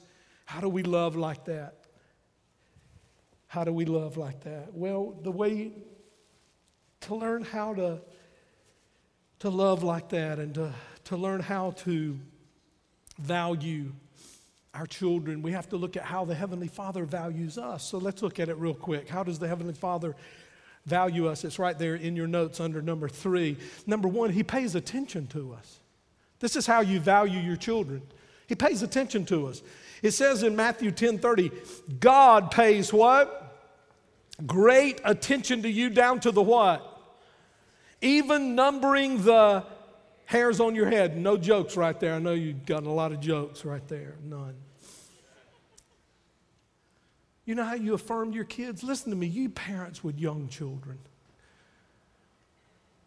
how 0.44 0.60
do 0.60 0.68
we 0.68 0.82
love 0.82 1.16
like 1.16 1.46
that? 1.46 1.86
How 3.46 3.64
do 3.64 3.72
we 3.72 3.86
love 3.86 4.16
like 4.16 4.40
that? 4.44 4.74
Well, 4.74 5.14
the 5.22 5.30
way 5.30 5.72
to 7.00 7.14
learn 7.14 7.42
how 7.42 7.74
to, 7.74 8.00
to 9.40 9.50
love 9.50 9.82
like 9.82 10.10
that 10.10 10.38
and 10.38 10.54
to, 10.54 10.74
to 11.04 11.16
learn 11.16 11.40
how 11.40 11.70
to 11.70 12.18
value 13.18 13.92
our 14.74 14.86
children, 14.86 15.42
we 15.42 15.52
have 15.52 15.68
to 15.70 15.76
look 15.76 15.96
at 15.96 16.04
how 16.04 16.24
the 16.24 16.34
Heavenly 16.34 16.68
Father 16.68 17.04
values 17.04 17.58
us. 17.58 17.84
So 17.84 17.98
let's 17.98 18.22
look 18.22 18.40
at 18.40 18.48
it 18.48 18.56
real 18.56 18.74
quick. 18.74 19.08
How 19.08 19.22
does 19.22 19.38
the 19.38 19.48
Heavenly 19.48 19.74
Father 19.74 20.16
value 20.86 21.28
us? 21.28 21.44
It's 21.44 21.58
right 21.58 21.78
there 21.78 21.94
in 21.94 22.16
your 22.16 22.26
notes 22.26 22.58
under 22.60 22.80
number 22.80 23.08
three. 23.08 23.58
Number 23.86 24.08
one, 24.08 24.30
He 24.30 24.42
pays 24.42 24.74
attention 24.74 25.26
to 25.28 25.52
us. 25.52 25.80
This 26.40 26.56
is 26.56 26.66
how 26.66 26.80
you 26.80 27.00
value 27.00 27.38
your 27.38 27.56
children. 27.56 28.02
He 28.46 28.54
pays 28.54 28.82
attention 28.82 29.24
to 29.26 29.46
us. 29.46 29.62
It 30.02 30.12
says 30.12 30.42
in 30.42 30.56
Matthew 30.56 30.90
10 30.90 31.18
30, 31.18 31.50
God 32.00 32.50
pays 32.50 32.92
what? 32.92 33.38
Great 34.46 35.00
attention 35.04 35.62
to 35.62 35.70
you 35.70 35.90
down 35.90 36.20
to 36.20 36.30
the 36.30 36.42
what? 36.42 36.92
even 38.02 38.56
numbering 38.56 39.22
the 39.22 39.64
hairs 40.32 40.60
on 40.60 40.74
your 40.74 40.88
head. 40.88 41.16
No 41.16 41.36
jokes 41.36 41.76
right 41.76 41.98
there. 42.00 42.14
I 42.14 42.18
know 42.18 42.32
you've 42.32 42.66
gotten 42.66 42.88
a 42.88 42.92
lot 42.92 43.12
of 43.12 43.20
jokes 43.20 43.64
right 43.64 43.86
there. 43.88 44.14
None. 44.24 44.54
You 47.44 47.54
know 47.54 47.64
how 47.64 47.74
you 47.74 47.94
affirmed 47.94 48.34
your 48.34 48.44
kids? 48.44 48.82
Listen 48.82 49.10
to 49.10 49.16
me, 49.16 49.26
you 49.26 49.48
parents 49.48 50.02
with 50.02 50.18
young 50.18 50.48
children. 50.48 50.98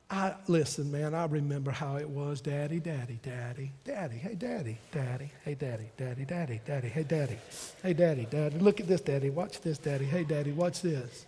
I 0.10 0.36
listen, 0.48 0.92
man, 0.92 1.16
I 1.16 1.26
remember 1.26 1.72
how 1.72 1.98
it 1.98 2.08
was, 2.08 2.40
daddy, 2.40 2.80
daddy, 2.80 3.20
daddy, 3.24 3.72
daddy, 3.84 4.18
hey 4.18 4.36
daddy, 4.36 4.78
daddy, 4.92 5.32
hey 5.44 5.56
daddy, 5.56 5.90
daddy, 5.98 6.26
daddy, 6.26 6.62
daddy, 6.64 6.88
hey 6.90 7.04
daddy, 7.04 7.38
hey 7.82 7.94
daddy, 7.94 8.28
daddy, 8.30 8.60
look 8.60 8.80
at 8.80 8.88
this, 8.88 9.02
daddy, 9.02 9.32
watch 9.32 9.62
this, 9.62 9.80
daddy, 9.80 10.06
hey 10.06 10.24
daddy, 10.24 10.52
watch 10.52 10.82
this. 10.82 11.26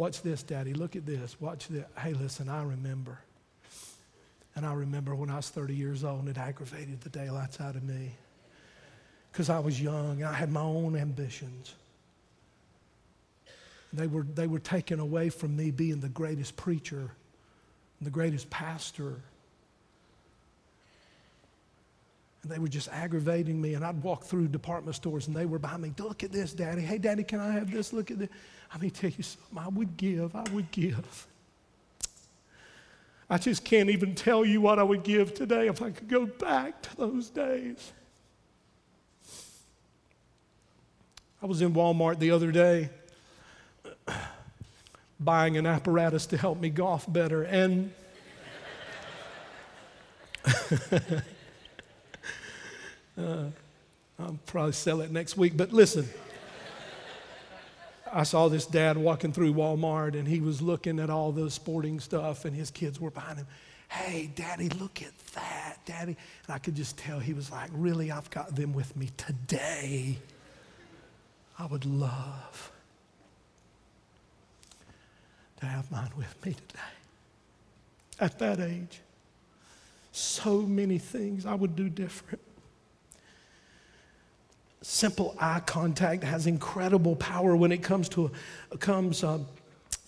Watch 0.00 0.22
this, 0.22 0.42
Daddy. 0.42 0.72
Look 0.72 0.96
at 0.96 1.04
this. 1.04 1.38
Watch 1.42 1.68
this. 1.68 1.84
Hey, 1.98 2.14
listen, 2.14 2.48
I 2.48 2.62
remember. 2.62 3.18
And 4.56 4.66
I 4.66 4.72
remember 4.72 5.14
when 5.14 5.30
I 5.30 5.36
was 5.36 5.48
30 5.48 5.74
years 5.74 6.04
old 6.04 6.20
and 6.20 6.28
it 6.28 6.38
aggravated 6.38 7.00
the 7.00 7.08
daylights 7.08 7.60
out 7.60 7.76
of 7.76 7.82
me 7.82 8.12
because 9.30 9.48
I 9.48 9.58
was 9.58 9.80
young. 9.80 10.22
And 10.22 10.24
I 10.24 10.32
had 10.32 10.50
my 10.50 10.62
own 10.62 10.96
ambitions. 10.96 11.74
They 13.92 14.06
were, 14.06 14.22
they 14.22 14.46
were 14.46 14.58
taken 14.58 15.00
away 15.00 15.30
from 15.30 15.56
me 15.56 15.70
being 15.70 16.00
the 16.00 16.08
greatest 16.08 16.56
preacher, 16.56 17.10
the 18.00 18.10
greatest 18.10 18.48
pastor. 18.50 19.20
And 22.42 22.50
they 22.50 22.58
were 22.58 22.68
just 22.68 22.88
aggravating 22.88 23.60
me. 23.60 23.74
And 23.74 23.84
I'd 23.84 24.02
walk 24.02 24.24
through 24.24 24.48
department 24.48 24.96
stores 24.96 25.26
and 25.26 25.36
they 25.36 25.46
were 25.46 25.58
behind 25.58 25.82
me. 25.82 25.92
Look 25.98 26.22
at 26.22 26.32
this, 26.32 26.52
Daddy. 26.52 26.82
Hey, 26.82 26.98
Daddy, 26.98 27.24
can 27.24 27.40
I 27.40 27.52
have 27.52 27.70
this? 27.70 27.92
Look 27.92 28.10
at 28.10 28.18
this. 28.18 28.28
Let 28.72 28.82
me 28.82 28.90
tell 28.90 29.10
you 29.10 29.22
something. 29.22 29.58
I 29.58 29.68
would 29.68 29.96
give. 29.96 30.34
I 30.34 30.44
would 30.52 30.70
give. 30.70 31.26
I 33.32 33.38
just 33.38 33.64
can't 33.64 33.88
even 33.90 34.16
tell 34.16 34.44
you 34.44 34.60
what 34.60 34.80
I 34.80 34.82
would 34.82 35.04
give 35.04 35.34
today 35.34 35.68
if 35.68 35.80
I 35.80 35.90
could 35.90 36.08
go 36.08 36.26
back 36.26 36.82
to 36.82 36.96
those 36.96 37.30
days. 37.30 37.92
I 41.40 41.46
was 41.46 41.62
in 41.62 41.72
Walmart 41.72 42.18
the 42.18 42.32
other 42.32 42.50
day 42.50 42.90
buying 45.20 45.56
an 45.56 45.64
apparatus 45.64 46.26
to 46.26 46.36
help 46.36 46.58
me 46.60 46.70
golf 46.70 47.10
better, 47.10 47.44
and 47.44 47.92
uh, 53.16 53.44
I'll 54.18 54.38
probably 54.46 54.72
sell 54.72 55.00
it 55.02 55.12
next 55.12 55.36
week. 55.36 55.56
But 55.56 55.72
listen. 55.72 56.08
I 58.12 58.24
saw 58.24 58.48
this 58.48 58.66
dad 58.66 58.96
walking 58.96 59.32
through 59.32 59.54
Walmart 59.54 60.18
and 60.18 60.26
he 60.26 60.40
was 60.40 60.60
looking 60.60 60.98
at 60.98 61.10
all 61.10 61.32
the 61.32 61.50
sporting 61.50 62.00
stuff 62.00 62.44
and 62.44 62.54
his 62.54 62.70
kids 62.70 63.00
were 63.00 63.10
behind 63.10 63.38
him. 63.38 63.46
Hey, 63.88 64.30
daddy, 64.34 64.68
look 64.68 65.02
at 65.02 65.16
that, 65.34 65.78
daddy. 65.84 66.16
And 66.46 66.54
I 66.54 66.58
could 66.58 66.74
just 66.74 66.96
tell 66.96 67.18
he 67.18 67.32
was 67.32 67.50
like, 67.50 67.70
Really, 67.72 68.10
I've 68.10 68.30
got 68.30 68.54
them 68.54 68.72
with 68.72 68.96
me 68.96 69.10
today. 69.16 70.18
I 71.58 71.66
would 71.66 71.84
love 71.84 72.72
to 75.60 75.66
have 75.66 75.90
mine 75.90 76.10
with 76.16 76.34
me 76.44 76.54
today. 76.54 76.82
At 78.18 78.38
that 78.38 78.60
age, 78.60 79.00
so 80.12 80.62
many 80.62 80.98
things 80.98 81.46
I 81.46 81.54
would 81.54 81.76
do 81.76 81.88
different. 81.88 82.40
Simple 84.82 85.36
eye 85.38 85.60
contact 85.66 86.24
has 86.24 86.46
incredible 86.46 87.14
power 87.16 87.54
when 87.54 87.70
it 87.70 87.82
comes 87.82 88.08
to 88.10 88.30
a, 88.70 88.78
comes 88.78 89.22
uh, 89.22 89.38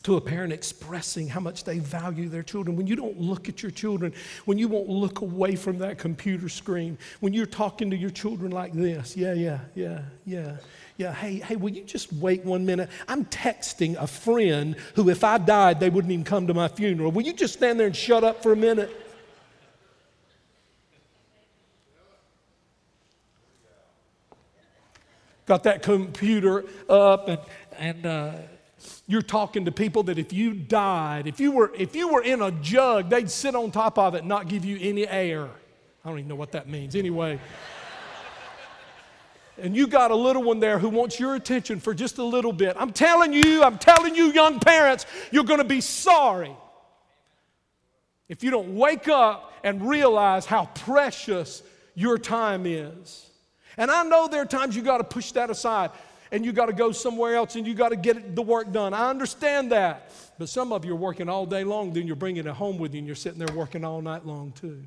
to 0.02 0.16
a 0.16 0.20
parent 0.20 0.52
expressing 0.52 1.28
how 1.28 1.40
much 1.40 1.64
they 1.64 1.78
value 1.78 2.28
their 2.28 2.42
children. 2.42 2.76
When 2.76 2.86
you 2.86 2.96
don't 2.96 3.20
look 3.20 3.48
at 3.48 3.62
your 3.62 3.70
children, 3.70 4.14
when 4.46 4.58
you 4.58 4.68
won't 4.68 4.88
look 4.88 5.20
away 5.20 5.56
from 5.56 5.78
that 5.78 5.98
computer 5.98 6.48
screen, 6.48 6.96
when 7.20 7.32
you're 7.32 7.46
talking 7.46 7.90
to 7.90 7.96
your 7.96 8.10
children 8.10 8.50
like 8.50 8.72
this, 8.72 9.16
yeah, 9.16 9.34
yeah, 9.34 9.60
yeah, 9.74 10.02
yeah. 10.24 10.56
Yeah, 10.98 11.12
hey, 11.14 11.36
hey, 11.36 11.56
will 11.56 11.70
you 11.70 11.84
just 11.84 12.12
wait 12.12 12.44
one 12.44 12.66
minute? 12.66 12.88
I'm 13.08 13.24
texting 13.26 13.96
a 13.96 14.06
friend 14.06 14.76
who, 14.94 15.08
if 15.08 15.24
I 15.24 15.38
died, 15.38 15.80
they 15.80 15.90
wouldn't 15.90 16.12
even 16.12 16.24
come 16.24 16.46
to 16.46 16.54
my 16.54 16.68
funeral. 16.68 17.10
Will 17.10 17.22
you 17.22 17.32
just 17.32 17.54
stand 17.54 17.80
there 17.80 17.86
and 17.86 17.96
shut 17.96 18.24
up 18.24 18.42
for 18.42 18.52
a 18.52 18.56
minute? 18.56 18.90
Got 25.46 25.64
that 25.64 25.82
computer 25.82 26.64
up 26.88 27.28
and, 27.28 27.38
and 27.78 28.06
uh, 28.06 28.32
you're 29.06 29.22
talking 29.22 29.64
to 29.64 29.72
people 29.72 30.04
that 30.04 30.18
if 30.18 30.32
you 30.32 30.54
died, 30.54 31.26
if 31.26 31.40
you, 31.40 31.52
were, 31.52 31.72
if 31.76 31.94
you 31.94 32.08
were 32.08 32.22
in 32.22 32.42
a 32.42 32.50
jug, 32.50 33.10
they'd 33.10 33.30
sit 33.30 33.54
on 33.54 33.70
top 33.70 33.98
of 33.98 34.14
it 34.14 34.18
and 34.18 34.28
not 34.28 34.48
give 34.48 34.64
you 34.64 34.78
any 34.80 35.06
air. 35.06 35.48
I 36.04 36.08
don't 36.08 36.18
even 36.18 36.28
know 36.28 36.34
what 36.34 36.52
that 36.52 36.68
means. 36.68 36.96
Anyway. 36.96 37.38
and 39.58 39.76
you 39.76 39.86
got 39.86 40.10
a 40.10 40.16
little 40.16 40.42
one 40.42 40.60
there 40.60 40.78
who 40.78 40.88
wants 40.88 41.20
your 41.20 41.34
attention 41.34 41.80
for 41.80 41.94
just 41.94 42.18
a 42.18 42.24
little 42.24 42.52
bit. 42.52 42.76
I'm 42.78 42.92
telling 42.92 43.32
you, 43.32 43.62
I'm 43.62 43.78
telling 43.78 44.14
you, 44.14 44.32
young 44.32 44.58
parents, 44.60 45.06
you're 45.30 45.44
going 45.44 45.60
to 45.60 45.64
be 45.64 45.80
sorry 45.80 46.56
if 48.28 48.42
you 48.42 48.50
don't 48.50 48.74
wake 48.76 49.08
up 49.08 49.52
and 49.62 49.88
realize 49.88 50.46
how 50.46 50.66
precious 50.74 51.62
your 51.94 52.18
time 52.18 52.66
is. 52.66 53.31
And 53.76 53.90
I 53.90 54.02
know 54.02 54.28
there 54.28 54.42
are 54.42 54.46
times 54.46 54.76
you 54.76 54.82
got 54.82 54.98
to 54.98 55.04
push 55.04 55.32
that 55.32 55.50
aside 55.50 55.90
and 56.30 56.44
you 56.44 56.52
got 56.52 56.66
to 56.66 56.72
go 56.72 56.92
somewhere 56.92 57.36
else 57.36 57.56
and 57.56 57.66
you 57.66 57.74
got 57.74 57.90
to 57.90 57.96
get 57.96 58.34
the 58.34 58.42
work 58.42 58.72
done. 58.72 58.94
I 58.94 59.10
understand 59.10 59.72
that. 59.72 60.10
But 60.38 60.48
some 60.48 60.72
of 60.72 60.84
you 60.84 60.92
are 60.92 60.96
working 60.96 61.28
all 61.28 61.46
day 61.46 61.64
long, 61.64 61.92
then 61.92 62.06
you're 62.06 62.16
bringing 62.16 62.46
it 62.46 62.54
home 62.54 62.78
with 62.78 62.94
you 62.94 62.98
and 62.98 63.06
you're 63.06 63.16
sitting 63.16 63.38
there 63.38 63.54
working 63.54 63.84
all 63.84 64.00
night 64.00 64.26
long 64.26 64.52
too. 64.52 64.82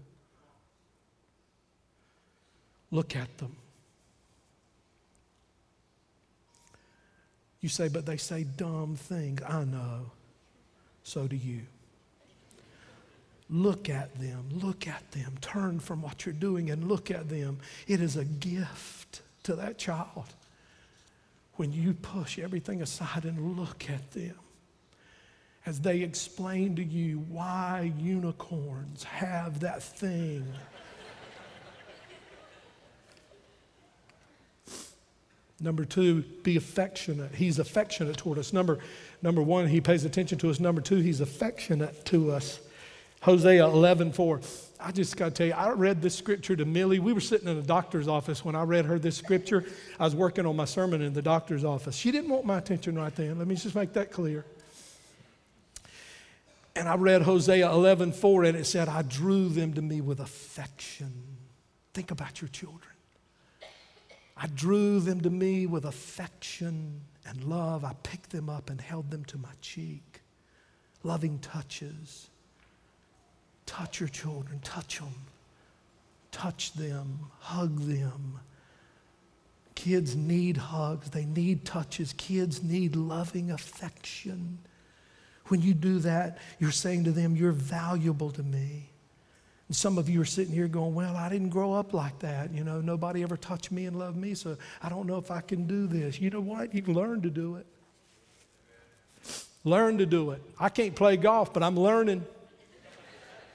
Look 2.91 3.15
at 3.15 3.37
them. 3.37 3.55
You 7.61 7.69
say, 7.69 7.87
but 7.87 8.05
they 8.05 8.17
say 8.17 8.43
dumb 8.43 8.95
things. 8.95 9.41
I 9.47 9.63
know. 9.63 10.11
So 11.03 11.27
do 11.27 11.35
you. 11.35 11.61
Look 13.49 13.89
at 13.89 14.19
them, 14.19 14.49
look 14.51 14.87
at 14.87 15.11
them. 15.11 15.35
Turn 15.39 15.79
from 15.79 16.01
what 16.01 16.25
you're 16.25 16.33
doing 16.33 16.71
and 16.71 16.87
look 16.87 17.11
at 17.11 17.29
them. 17.29 17.59
It 17.87 18.01
is 18.01 18.17
a 18.17 18.25
gift 18.25 19.21
to 19.43 19.55
that 19.55 19.77
child 19.77 20.33
when 21.55 21.71
you 21.71 21.93
push 21.93 22.39
everything 22.39 22.81
aside 22.81 23.23
and 23.23 23.57
look 23.57 23.89
at 23.89 24.11
them 24.11 24.35
as 25.65 25.81
they 25.81 26.01
explain 26.01 26.75
to 26.75 26.83
you 26.83 27.19
why 27.29 27.91
unicorns 27.97 29.03
have 29.03 29.59
that 29.61 29.81
thing. 29.81 30.45
Number 35.59 35.85
two, 35.85 36.21
be 36.43 36.57
affectionate. 36.57 37.33
He's 37.33 37.59
affectionate 37.59 38.17
toward 38.17 38.37
us. 38.37 38.51
Number, 38.51 38.79
number 39.21 39.41
one, 39.41 39.67
he 39.67 39.79
pays 39.79 40.03
attention 40.03 40.37
to 40.39 40.49
us. 40.49 40.59
Number 40.59 40.81
two, 40.81 40.97
he's 40.97 41.21
affectionate 41.21 42.05
to 42.05 42.31
us. 42.31 42.59
Hosea 43.25 43.65
11, 43.65 44.11
4. 44.11 44.39
I 44.79 44.91
just 44.91 45.17
got 45.17 45.29
to 45.29 45.31
tell 45.31 45.47
you, 45.47 45.53
I 45.53 45.71
read 45.71 45.99
this 45.99 46.13
scripture 46.13 46.55
to 46.55 46.63
Millie. 46.63 46.99
We 46.99 47.11
were 47.11 47.19
sitting 47.19 47.47
in 47.47 47.57
a 47.57 47.63
doctor's 47.63 48.07
office 48.07 48.45
when 48.45 48.55
I 48.55 48.61
read 48.61 48.85
her 48.85 48.99
this 48.99 49.17
scripture. 49.17 49.65
I 49.99 50.03
was 50.03 50.15
working 50.15 50.45
on 50.45 50.55
my 50.55 50.65
sermon 50.65 51.01
in 51.01 51.11
the 51.13 51.23
doctor's 51.23 51.63
office. 51.63 51.95
She 51.95 52.11
didn't 52.11 52.29
want 52.29 52.45
my 52.45 52.59
attention 52.59 52.95
right 52.95 53.13
then. 53.15 53.39
Let 53.39 53.47
me 53.47 53.55
just 53.55 53.73
make 53.73 53.93
that 53.93 54.11
clear. 54.11 54.45
And 56.75 56.87
I 56.87 56.97
read 56.97 57.23
Hosea 57.23 57.67
11, 57.71 58.11
4, 58.11 58.43
and 58.43 58.55
it 58.55 58.65
said, 58.65 58.89
I 58.89 59.01
drew 59.01 59.49
them 59.49 59.73
to 59.73 59.81
me 59.81 60.01
with 60.01 60.19
affection. 60.19 61.11
Think 61.95 62.11
about 62.11 62.41
your 62.41 62.49
children. 62.49 62.93
I 64.37 64.45
drew 64.53 64.99
them 64.99 65.21
to 65.21 65.31
me 65.31 65.65
with 65.65 65.85
affection 65.85 67.01
and 67.27 67.43
love. 67.43 67.83
I 67.83 67.93
picked 68.03 68.29
them 68.29 68.51
up 68.51 68.69
and 68.69 68.79
held 68.79 69.09
them 69.09 69.25
to 69.25 69.39
my 69.39 69.53
cheek. 69.61 70.21
Loving 71.01 71.39
touches. 71.39 72.29
Touch 73.65 73.99
your 73.99 74.09
children, 74.09 74.59
touch 74.63 74.99
them. 74.99 75.13
Touch 76.31 76.73
them, 76.73 77.19
hug 77.39 77.79
them. 77.79 78.39
Kids 79.73 80.15
need 80.15 80.57
hugs, 80.57 81.09
they 81.09 81.25
need 81.25 81.65
touches. 81.65 82.13
Kids 82.13 82.63
need 82.63 82.95
loving 82.95 83.51
affection. 83.51 84.57
When 85.47 85.61
you 85.61 85.73
do 85.73 85.99
that, 85.99 86.39
you're 86.59 86.71
saying 86.71 87.03
to 87.05 87.11
them, 87.11 87.35
You're 87.35 87.51
valuable 87.51 88.31
to 88.31 88.43
me. 88.43 88.89
And 89.67 89.75
some 89.75 89.97
of 89.97 90.09
you 90.09 90.21
are 90.21 90.25
sitting 90.25 90.53
here 90.53 90.67
going, 90.67 90.95
Well, 90.95 91.15
I 91.15 91.29
didn't 91.29 91.49
grow 91.49 91.73
up 91.73 91.93
like 91.93 92.19
that. 92.19 92.51
You 92.51 92.63
know, 92.63 92.81
nobody 92.81 93.21
ever 93.23 93.37
touched 93.37 93.71
me 93.71 93.85
and 93.85 93.97
loved 93.97 94.17
me, 94.17 94.33
so 94.33 94.57
I 94.81 94.89
don't 94.89 95.07
know 95.07 95.17
if 95.17 95.31
I 95.31 95.41
can 95.41 95.67
do 95.67 95.87
this. 95.87 96.19
You 96.19 96.29
know 96.29 96.41
what? 96.41 96.73
You 96.73 96.81
can 96.81 96.93
learn 96.93 97.21
to 97.21 97.29
do 97.29 97.55
it. 97.55 97.65
Learn 99.63 99.97
to 99.97 100.05
do 100.05 100.31
it. 100.31 100.41
I 100.59 100.69
can't 100.69 100.95
play 100.95 101.17
golf, 101.17 101.53
but 101.53 101.63
I'm 101.63 101.77
learning. 101.77 102.25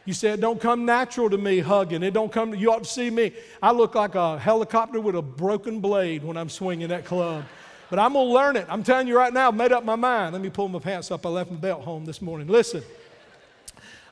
You 0.07 0.15
said, 0.15 0.39
it 0.39 0.41
don't 0.41 0.61
come 0.61 0.85
natural 0.85 1.29
to 1.31 1.39
me 1.39 1.61
hugging. 1.61 2.03
It 2.03 2.13
don't 2.13 2.33
come, 2.33 2.55
you 2.55 2.73
ought 2.73 2.85
to 2.85 2.91
see 2.91 3.11
me. 3.11 3.33
I 3.63 3.73
look 3.73 3.95
like 3.95 4.15
a 4.15 4.39
helicopter 4.39 5.01
with 5.01 5.15
a 5.15 5.23
broken 5.23 5.81
blade 5.81 6.25
when 6.25 6.37
I'm 6.37 6.49
swinging 6.49 6.89
that 6.89 7.05
club. 7.05 7.45
But 7.91 7.99
I'm 7.99 8.13
going 8.13 8.29
to 8.29 8.33
learn 8.33 8.57
it. 8.57 8.67
I'm 8.69 8.83
telling 8.83 9.09
you 9.09 9.17
right 9.17 9.33
now, 9.33 9.49
I've 9.49 9.55
made 9.55 9.73
up 9.73 9.85
my 9.85 9.97
mind. 9.97 10.33
Let 10.33 10.43
me 10.43 10.49
pull 10.49 10.69
my 10.69 10.79
pants 10.79 11.11
up. 11.11 11.27
I 11.27 11.29
left 11.29 11.51
my 11.51 11.59
belt 11.59 11.83
home 11.83 12.05
this 12.05 12.23
morning. 12.23 12.47
Listen, 12.49 12.83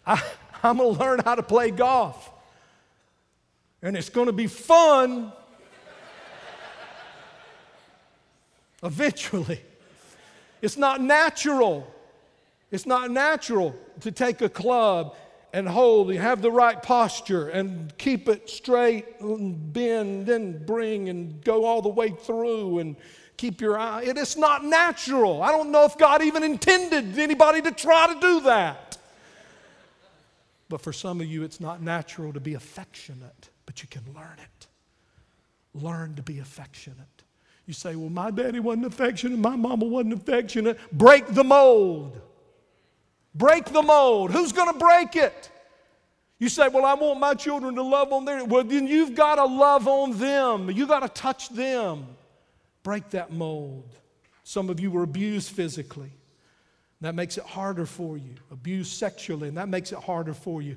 I, 0.06 0.22
I'm 0.62 0.78
going 0.78 0.94
to 0.94 1.00
learn 1.00 1.20
how 1.24 1.36
to 1.36 1.42
play 1.42 1.70
golf. 1.70 2.30
And 3.80 3.96
it's 3.96 4.08
going 4.08 4.26
to 4.26 4.32
be 4.32 4.48
fun 4.48 5.32
eventually. 8.82 9.60
It's 10.60 10.76
not 10.76 11.00
natural. 11.00 11.92
It's 12.70 12.86
not 12.86 13.10
natural 13.10 13.74
to 14.00 14.10
take 14.10 14.42
a 14.42 14.48
club 14.48 15.14
and 15.52 15.68
hold, 15.68 16.12
you 16.12 16.18
have 16.18 16.42
the 16.42 16.50
right 16.50 16.82
posture 16.82 17.48
and 17.48 17.96
keep 17.96 18.28
it 18.28 18.50
straight 18.50 19.06
and 19.20 19.72
bend 19.72 20.28
and 20.28 20.66
bring 20.66 21.08
and 21.08 21.42
go 21.42 21.64
all 21.64 21.80
the 21.80 21.88
way 21.88 22.10
through 22.10 22.80
and 22.80 22.96
keep 23.36 23.60
your 23.60 23.78
eye. 23.78 24.02
It 24.02 24.18
is 24.18 24.36
not 24.36 24.64
natural. 24.64 25.42
I 25.42 25.50
don't 25.50 25.70
know 25.70 25.84
if 25.84 25.96
God 25.96 26.22
even 26.22 26.42
intended 26.42 27.18
anybody 27.18 27.62
to 27.62 27.70
try 27.70 28.12
to 28.12 28.20
do 28.20 28.40
that. 28.40 28.98
But 30.68 30.82
for 30.82 30.92
some 30.92 31.20
of 31.20 31.26
you, 31.26 31.44
it's 31.44 31.60
not 31.60 31.80
natural 31.80 32.32
to 32.34 32.40
be 32.40 32.54
affectionate, 32.54 33.48
but 33.64 33.82
you 33.82 33.88
can 33.88 34.02
learn 34.14 34.36
it. 34.38 34.66
Learn 35.72 36.14
to 36.16 36.22
be 36.22 36.40
affectionate. 36.40 37.06
You 37.66 37.72
say, 37.72 37.96
Well, 37.96 38.10
my 38.10 38.30
daddy 38.30 38.60
wasn't 38.60 38.86
affectionate, 38.86 39.38
my 39.38 39.56
mama 39.56 39.86
wasn't 39.86 40.14
affectionate. 40.14 40.78
Break 40.92 41.26
the 41.28 41.44
mold. 41.44 42.20
Break 43.38 43.66
the 43.66 43.82
mold. 43.82 44.32
Who's 44.32 44.52
going 44.52 44.72
to 44.72 44.78
break 44.78 45.14
it? 45.14 45.50
You 46.40 46.48
say, 46.48 46.68
Well, 46.68 46.84
I 46.84 46.94
want 46.94 47.20
my 47.20 47.34
children 47.34 47.76
to 47.76 47.82
love 47.82 48.12
on 48.12 48.24
their. 48.24 48.44
Well, 48.44 48.64
then 48.64 48.88
you've 48.88 49.14
got 49.14 49.36
to 49.36 49.44
love 49.44 49.86
on 49.86 50.18
them. 50.18 50.70
You've 50.70 50.88
got 50.88 51.00
to 51.00 51.08
touch 51.08 51.48
them. 51.50 52.06
Break 52.82 53.10
that 53.10 53.32
mold. 53.32 53.88
Some 54.42 54.70
of 54.70 54.80
you 54.80 54.90
were 54.90 55.04
abused 55.04 55.50
physically. 55.50 56.10
That 57.00 57.14
makes 57.14 57.38
it 57.38 57.44
harder 57.44 57.86
for 57.86 58.18
you. 58.18 58.34
Abused 58.50 58.92
sexually, 58.92 59.48
and 59.48 59.56
that 59.56 59.68
makes 59.68 59.92
it 59.92 59.98
harder 59.98 60.34
for 60.34 60.60
you. 60.60 60.76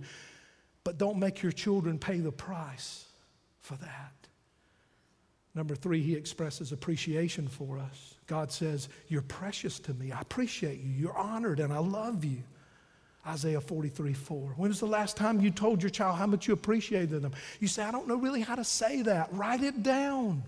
But 0.83 0.99
don't 0.99 1.17
make 1.17 1.41
your 1.41 1.51
children 1.51 1.97
pay 1.97 2.19
the 2.19 2.31
price 2.31 3.05
for 3.59 3.75
that. 3.77 4.13
Number 5.55 5.75
three, 5.75 6.01
he 6.01 6.15
expresses 6.15 6.71
appreciation 6.71 7.47
for 7.47 7.79
us. 7.79 8.15
God 8.27 8.51
says, 8.51 8.87
You're 9.07 9.23
precious 9.23 9.79
to 9.79 9.93
me. 9.95 10.11
I 10.11 10.21
appreciate 10.21 10.79
you. 10.79 10.91
You're 10.91 11.17
honored, 11.17 11.59
and 11.59 11.73
I 11.73 11.79
love 11.79 12.23
you. 12.23 12.43
Isaiah 13.27 13.61
43 13.61 14.13
4. 14.13 14.53
When 14.57 14.69
was 14.69 14.79
the 14.79 14.87
last 14.87 15.15
time 15.15 15.41
you 15.41 15.51
told 15.51 15.83
your 15.83 15.91
child 15.91 16.17
how 16.17 16.25
much 16.25 16.47
you 16.47 16.53
appreciated 16.53 17.21
them? 17.21 17.33
You 17.59 17.67
say, 17.67 17.83
I 17.83 17.91
don't 17.91 18.07
know 18.07 18.15
really 18.15 18.41
how 18.41 18.55
to 18.55 18.63
say 18.63 19.03
that. 19.03 19.29
Write 19.31 19.63
it 19.63 19.83
down. 19.83 20.43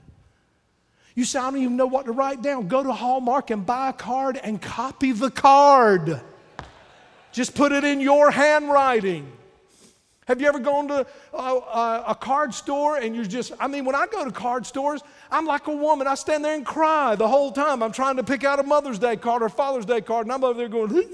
You 1.16 1.26
say, 1.26 1.40
I 1.40 1.52
don't 1.52 1.62
even 1.62 1.78
know 1.78 1.86
what 1.86 2.06
to 2.06 2.12
write 2.12 2.42
down. 2.42 2.68
Go 2.68 2.82
to 2.82 2.92
Hallmark 2.92 3.52
and 3.52 3.64
buy 3.64 3.90
a 3.90 3.94
card 3.94 4.40
and 4.44 4.60
copy 4.60 5.12
the 5.12 5.30
card. 5.30 6.20
Just 7.32 7.54
put 7.54 7.72
it 7.72 7.84
in 7.84 8.00
your 8.00 8.32
handwriting. 8.32 9.32
Have 10.26 10.42
you 10.42 10.48
ever 10.48 10.60
gone 10.60 10.88
to 10.88 11.06
a, 11.34 11.38
a, 11.38 12.04
a, 12.10 12.16
card 12.16 12.54
store 12.54 12.98
and 12.98 13.14
you're 13.14 13.26
just, 13.26 13.52
I 13.60 13.68
mean, 13.68 13.84
when 13.84 13.94
I 13.94 14.08
go 14.08 14.24
to 14.24 14.32
card 14.32 14.66
stores, 14.66 15.02
I'm 15.30 15.46
like 15.46 15.68
a 15.68 15.76
woman. 15.76 16.08
I 16.08 16.16
stand 16.16 16.46
there 16.46 16.56
and 16.56 16.66
cry 16.66 17.16
the 17.16 17.28
whole 17.28 17.52
time. 17.52 17.84
I'm 17.84 17.92
trying 17.92 18.16
to 18.16 18.24
pick 18.24 18.46
out 18.46 18.58
a 18.58 18.64
Mother's 18.64 19.00
Day 19.00 19.18
card 19.18 19.44
or 19.44 19.50
Father's 19.50 19.86
Day 19.86 20.00
card, 20.00 20.26
and 20.26 20.32
I'm 20.32 20.44
over 20.44 20.58
there 20.58 20.70
going, 20.70 20.90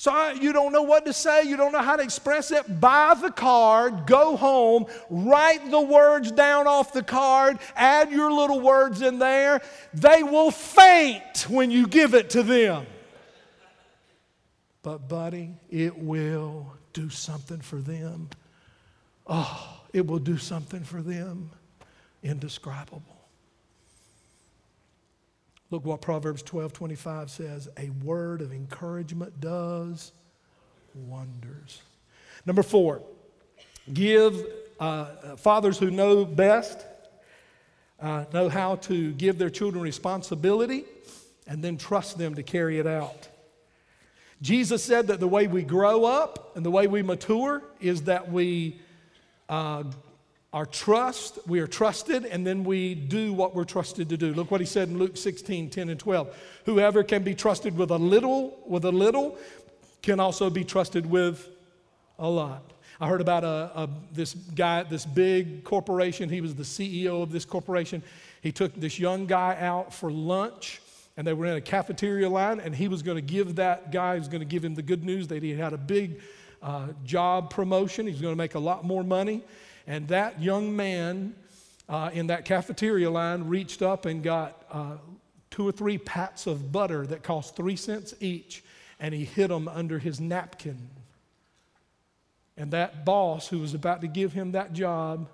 So 0.00 0.30
you 0.30 0.54
don't 0.54 0.72
know 0.72 0.80
what 0.80 1.04
to 1.04 1.12
say, 1.12 1.42
you 1.42 1.58
don't 1.58 1.72
know 1.72 1.82
how 1.82 1.94
to 1.94 2.02
express 2.02 2.50
it. 2.52 2.80
Buy 2.80 3.12
the 3.20 3.30
card, 3.30 4.06
go 4.06 4.34
home, 4.34 4.86
write 5.10 5.70
the 5.70 5.78
words 5.78 6.32
down 6.32 6.66
off 6.66 6.94
the 6.94 7.02
card, 7.02 7.58
add 7.76 8.10
your 8.10 8.32
little 8.32 8.60
words 8.60 9.02
in 9.02 9.18
there. 9.18 9.60
They 9.92 10.22
will 10.22 10.52
faint 10.52 11.44
when 11.50 11.70
you 11.70 11.86
give 11.86 12.14
it 12.14 12.30
to 12.30 12.42
them. 12.42 12.86
But, 14.82 15.06
buddy, 15.06 15.50
it 15.68 15.98
will 15.98 16.72
do 16.94 17.10
something 17.10 17.60
for 17.60 17.76
them. 17.76 18.30
Oh, 19.26 19.82
it 19.92 20.06
will 20.06 20.18
do 20.18 20.38
something 20.38 20.82
for 20.82 21.02
them 21.02 21.50
indescribable. 22.22 23.09
Look 25.70 25.84
what 25.84 26.00
Proverbs 26.00 26.42
12 26.42 26.72
25 26.72 27.30
says 27.30 27.68
a 27.76 27.90
word 28.04 28.40
of 28.40 28.52
encouragement 28.52 29.40
does 29.40 30.12
wonders. 30.94 31.82
Number 32.44 32.62
four, 32.62 33.02
give 33.92 34.44
uh, 34.80 35.36
fathers 35.36 35.78
who 35.78 35.90
know 35.90 36.24
best, 36.24 36.84
uh, 38.00 38.24
know 38.32 38.48
how 38.48 38.76
to 38.76 39.12
give 39.12 39.38
their 39.38 39.50
children 39.50 39.82
responsibility, 39.82 40.84
and 41.46 41.62
then 41.62 41.76
trust 41.76 42.18
them 42.18 42.34
to 42.34 42.42
carry 42.42 42.78
it 42.78 42.86
out. 42.86 43.28
Jesus 44.42 44.82
said 44.82 45.08
that 45.08 45.20
the 45.20 45.28
way 45.28 45.46
we 45.46 45.62
grow 45.62 46.04
up 46.04 46.56
and 46.56 46.64
the 46.64 46.70
way 46.70 46.86
we 46.86 47.02
mature 47.02 47.62
is 47.78 48.02
that 48.04 48.32
we 48.32 48.80
uh, 49.48 49.84
our 50.52 50.66
trust, 50.66 51.38
we 51.46 51.60
are 51.60 51.68
trusted, 51.68 52.24
and 52.24 52.44
then 52.44 52.64
we 52.64 52.94
do 52.94 53.32
what 53.32 53.54
we're 53.54 53.64
trusted 53.64 54.08
to 54.08 54.16
do. 54.16 54.34
Look 54.34 54.50
what 54.50 54.60
he 54.60 54.66
said 54.66 54.88
in 54.88 54.98
Luke 54.98 55.16
16, 55.16 55.70
10 55.70 55.88
and 55.88 56.00
12. 56.00 56.36
Whoever 56.64 57.04
can 57.04 57.22
be 57.22 57.36
trusted 57.36 57.76
with 57.76 57.90
a 57.90 57.96
little, 57.96 58.58
with 58.66 58.84
a 58.84 58.90
little, 58.90 59.38
can 60.02 60.18
also 60.18 60.50
be 60.50 60.64
trusted 60.64 61.06
with 61.06 61.48
a 62.18 62.28
lot. 62.28 62.64
I 63.00 63.08
heard 63.08 63.20
about 63.20 63.44
a, 63.44 63.70
a, 63.76 63.88
this 64.12 64.34
guy 64.34 64.82
this 64.82 65.06
big 65.06 65.62
corporation. 65.64 66.28
He 66.28 66.40
was 66.40 66.54
the 66.54 66.64
CEO 66.64 67.22
of 67.22 67.30
this 67.30 67.44
corporation. 67.44 68.02
He 68.42 68.50
took 68.50 68.74
this 68.74 68.98
young 68.98 69.26
guy 69.26 69.56
out 69.58 69.94
for 69.94 70.10
lunch, 70.10 70.82
and 71.16 71.24
they 71.26 71.32
were 71.32 71.46
in 71.46 71.56
a 71.56 71.60
cafeteria 71.60 72.28
line, 72.28 72.58
and 72.58 72.74
he 72.74 72.88
was 72.88 73.02
going 73.02 73.16
to 73.16 73.22
give 73.22 73.56
that 73.56 73.92
guy, 73.92 74.14
he 74.14 74.18
was 74.18 74.28
going 74.28 74.40
to 74.40 74.46
give 74.46 74.64
him 74.64 74.74
the 74.74 74.82
good 74.82 75.04
news 75.04 75.28
that 75.28 75.44
he 75.44 75.54
had 75.54 75.72
a 75.72 75.78
big 75.78 76.20
uh, 76.60 76.88
job 77.04 77.50
promotion. 77.50 78.06
He's 78.06 78.20
going 78.20 78.32
to 78.32 78.38
make 78.38 78.56
a 78.56 78.60
lot 78.60 78.84
more 78.84 79.04
money. 79.04 79.44
And 79.90 80.06
that 80.06 80.40
young 80.40 80.76
man 80.76 81.34
uh, 81.88 82.10
in 82.12 82.28
that 82.28 82.44
cafeteria 82.44 83.10
line 83.10 83.48
reached 83.48 83.82
up 83.82 84.06
and 84.06 84.22
got 84.22 84.64
uh, 84.70 84.98
two 85.50 85.66
or 85.66 85.72
three 85.72 85.98
pats 85.98 86.46
of 86.46 86.70
butter 86.70 87.04
that 87.08 87.24
cost 87.24 87.56
three 87.56 87.74
cents 87.74 88.14
each, 88.20 88.62
and 89.00 89.12
he 89.12 89.24
hid 89.24 89.50
them 89.50 89.66
under 89.66 89.98
his 89.98 90.20
napkin. 90.20 90.78
And 92.56 92.70
that 92.70 93.04
boss 93.04 93.48
who 93.48 93.58
was 93.58 93.74
about 93.74 94.00
to 94.02 94.06
give 94.06 94.32
him 94.32 94.52
that 94.52 94.72
job 94.74 95.28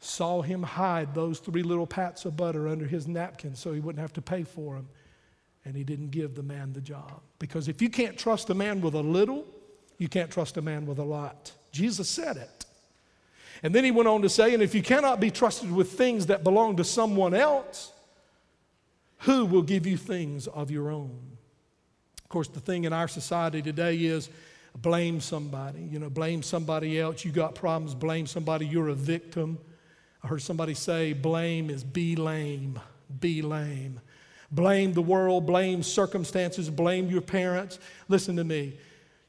saw 0.00 0.42
him 0.42 0.62
hide 0.62 1.14
those 1.14 1.38
three 1.38 1.62
little 1.62 1.86
pats 1.86 2.26
of 2.26 2.36
butter 2.36 2.68
under 2.68 2.84
his 2.84 3.08
napkin 3.08 3.54
so 3.54 3.72
he 3.72 3.80
wouldn't 3.80 4.02
have 4.02 4.12
to 4.12 4.20
pay 4.20 4.44
for 4.44 4.74
them. 4.74 4.88
And 5.64 5.74
he 5.74 5.82
didn't 5.82 6.10
give 6.10 6.34
the 6.34 6.42
man 6.42 6.74
the 6.74 6.82
job. 6.82 7.22
Because 7.38 7.68
if 7.68 7.80
you 7.80 7.88
can't 7.88 8.18
trust 8.18 8.50
a 8.50 8.54
man 8.54 8.82
with 8.82 8.92
a 8.92 9.00
little, 9.00 9.46
you 9.96 10.08
can't 10.08 10.30
trust 10.30 10.58
a 10.58 10.62
man 10.62 10.84
with 10.84 10.98
a 10.98 11.04
lot. 11.04 11.52
Jesus 11.70 12.10
said 12.10 12.36
it. 12.36 12.66
And 13.62 13.74
then 13.74 13.84
he 13.84 13.90
went 13.90 14.08
on 14.08 14.22
to 14.22 14.28
say, 14.28 14.54
and 14.54 14.62
if 14.62 14.74
you 14.74 14.82
cannot 14.82 15.20
be 15.20 15.30
trusted 15.30 15.70
with 15.70 15.92
things 15.92 16.26
that 16.26 16.42
belong 16.42 16.76
to 16.78 16.84
someone 16.84 17.32
else, 17.32 17.92
who 19.18 19.44
will 19.44 19.62
give 19.62 19.86
you 19.86 19.96
things 19.96 20.48
of 20.48 20.70
your 20.70 20.90
own? 20.90 21.36
Of 22.22 22.28
course, 22.28 22.48
the 22.48 22.60
thing 22.60 22.84
in 22.84 22.92
our 22.92 23.06
society 23.06 23.62
today 23.62 23.96
is 23.96 24.28
blame 24.76 25.20
somebody. 25.20 25.80
You 25.80 26.00
know, 26.00 26.10
blame 26.10 26.42
somebody 26.42 26.98
else. 26.98 27.24
You 27.24 27.30
got 27.30 27.54
problems, 27.54 27.94
blame 27.94 28.26
somebody. 28.26 28.66
You're 28.66 28.88
a 28.88 28.94
victim. 28.94 29.58
I 30.24 30.28
heard 30.28 30.42
somebody 30.42 30.74
say, 30.74 31.12
blame 31.12 31.70
is 31.70 31.84
be 31.84 32.16
lame, 32.16 32.80
be 33.20 33.42
lame. 33.42 34.00
Blame 34.50 34.92
the 34.92 35.02
world, 35.02 35.46
blame 35.46 35.82
circumstances, 35.82 36.68
blame 36.68 37.08
your 37.08 37.22
parents. 37.22 37.78
Listen 38.08 38.36
to 38.36 38.44
me. 38.44 38.76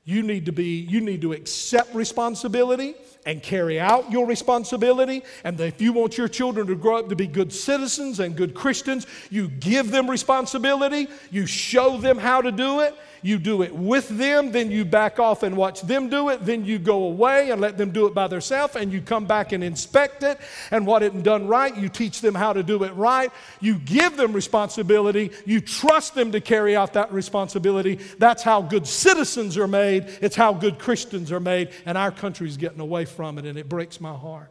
You 0.06 0.22
need 0.22 0.46
to 0.48 0.52
be, 0.52 0.80
you 0.82 1.00
need 1.00 1.22
to 1.22 1.32
accept 1.32 1.96
responsibility 1.96 2.96
and 3.26 3.42
carry 3.42 3.80
out 3.80 4.12
your 4.12 4.26
responsibility. 4.26 5.24
And 5.46 5.58
if 5.60 5.82
you 5.82 5.94
want 5.94 6.18
your 6.18 6.28
children 6.28 6.68
to 6.68 6.76
grow 6.76 6.98
up 6.98 7.10
to 7.10 7.16
be 7.16 7.28
good 7.28 7.54
citizens 7.54 8.20
and 8.20 8.36
good 8.36 8.54
Christians, 8.54 9.08
you 9.30 9.48
give 9.48 9.92
them 9.92 10.10
responsibility, 10.10 11.08
you 11.32 11.46
show 11.46 11.98
them 11.98 12.18
how 12.18 12.42
to 12.42 12.52
do 12.52 12.82
it, 12.82 12.96
you 13.24 13.40
do 13.40 13.62
it 13.64 13.74
with 13.74 14.10
them, 14.10 14.52
then 14.52 14.70
you 14.70 14.86
back 14.86 15.20
off 15.20 15.44
and 15.44 15.58
watch 15.58 15.82
them 15.82 16.10
do 16.10 16.30
it, 16.30 16.46
then 16.46 16.66
you 16.66 16.78
go 16.78 17.06
away 17.06 17.52
and 17.52 17.60
let 17.60 17.78
them 17.78 17.92
do 17.92 18.06
it 18.06 18.14
by 18.14 18.28
themselves, 18.28 18.76
and 18.76 18.92
you 18.92 19.02
come 19.02 19.26
back 19.26 19.52
and 19.52 19.64
inspect 19.64 20.24
it. 20.24 20.40
And 20.72 20.86
what 20.86 21.02
isn't 21.04 21.24
done 21.24 21.48
right, 21.48 21.76
you 21.76 21.90
teach 21.90 22.22
them 22.22 22.36
how 22.36 22.54
to 22.54 22.64
do 22.64 22.84
it 22.84 22.94
right. 22.94 23.32
You 23.60 23.76
give 23.80 24.18
them 24.18 24.34
responsibility, 24.34 25.32
you 25.46 25.62
trust 25.62 26.16
them 26.16 26.32
to 26.34 26.42
carry 26.42 26.76
out 26.76 26.94
that 26.94 27.12
responsibility. 27.12 27.96
That's 28.18 28.44
how 28.44 28.62
good 28.62 28.86
citizens 28.86 29.58
are 29.58 29.68
made, 29.68 30.06
it's 30.22 30.36
how 30.36 30.54
good 30.54 30.78
Christians 30.78 31.32
are 31.32 31.40
made, 31.40 31.70
and 31.86 31.98
our 31.98 32.12
country's 32.12 32.58
getting 32.58 32.80
away 32.80 33.06
from 33.06 33.38
it, 33.38 33.46
and 33.46 33.58
it 33.58 33.70
breaks 33.70 34.00
my 34.00 34.14
heart. 34.14 34.50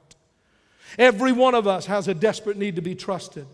Every 0.99 1.33
one 1.33 1.55
of 1.55 1.67
us 1.67 1.87
has 1.87 2.09
a 2.09 2.15
desperate 2.15 2.57
need 2.57 2.77
to 2.77 2.83
be 2.83 2.95
trusted 2.95 3.47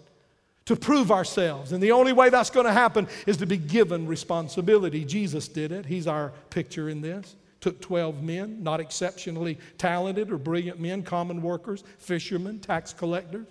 to 0.68 0.76
prove 0.76 1.10
ourselves. 1.10 1.72
And 1.72 1.82
the 1.82 1.92
only 1.92 2.12
way 2.12 2.28
that's 2.28 2.50
going 2.50 2.66
to 2.66 2.72
happen 2.72 3.08
is 3.26 3.38
to 3.38 3.46
be 3.46 3.56
given 3.56 4.06
responsibility. 4.06 5.02
Jesus 5.02 5.48
did 5.48 5.72
it. 5.72 5.86
He's 5.86 6.06
our 6.06 6.30
picture 6.50 6.90
in 6.90 7.00
this. 7.00 7.36
Took 7.60 7.80
12 7.80 8.22
men, 8.22 8.62
not 8.62 8.78
exceptionally 8.78 9.56
talented 9.78 10.30
or 10.30 10.36
brilliant 10.36 10.78
men, 10.78 11.02
common 11.02 11.40
workers, 11.40 11.84
fishermen, 11.96 12.58
tax 12.58 12.92
collectors 12.92 13.46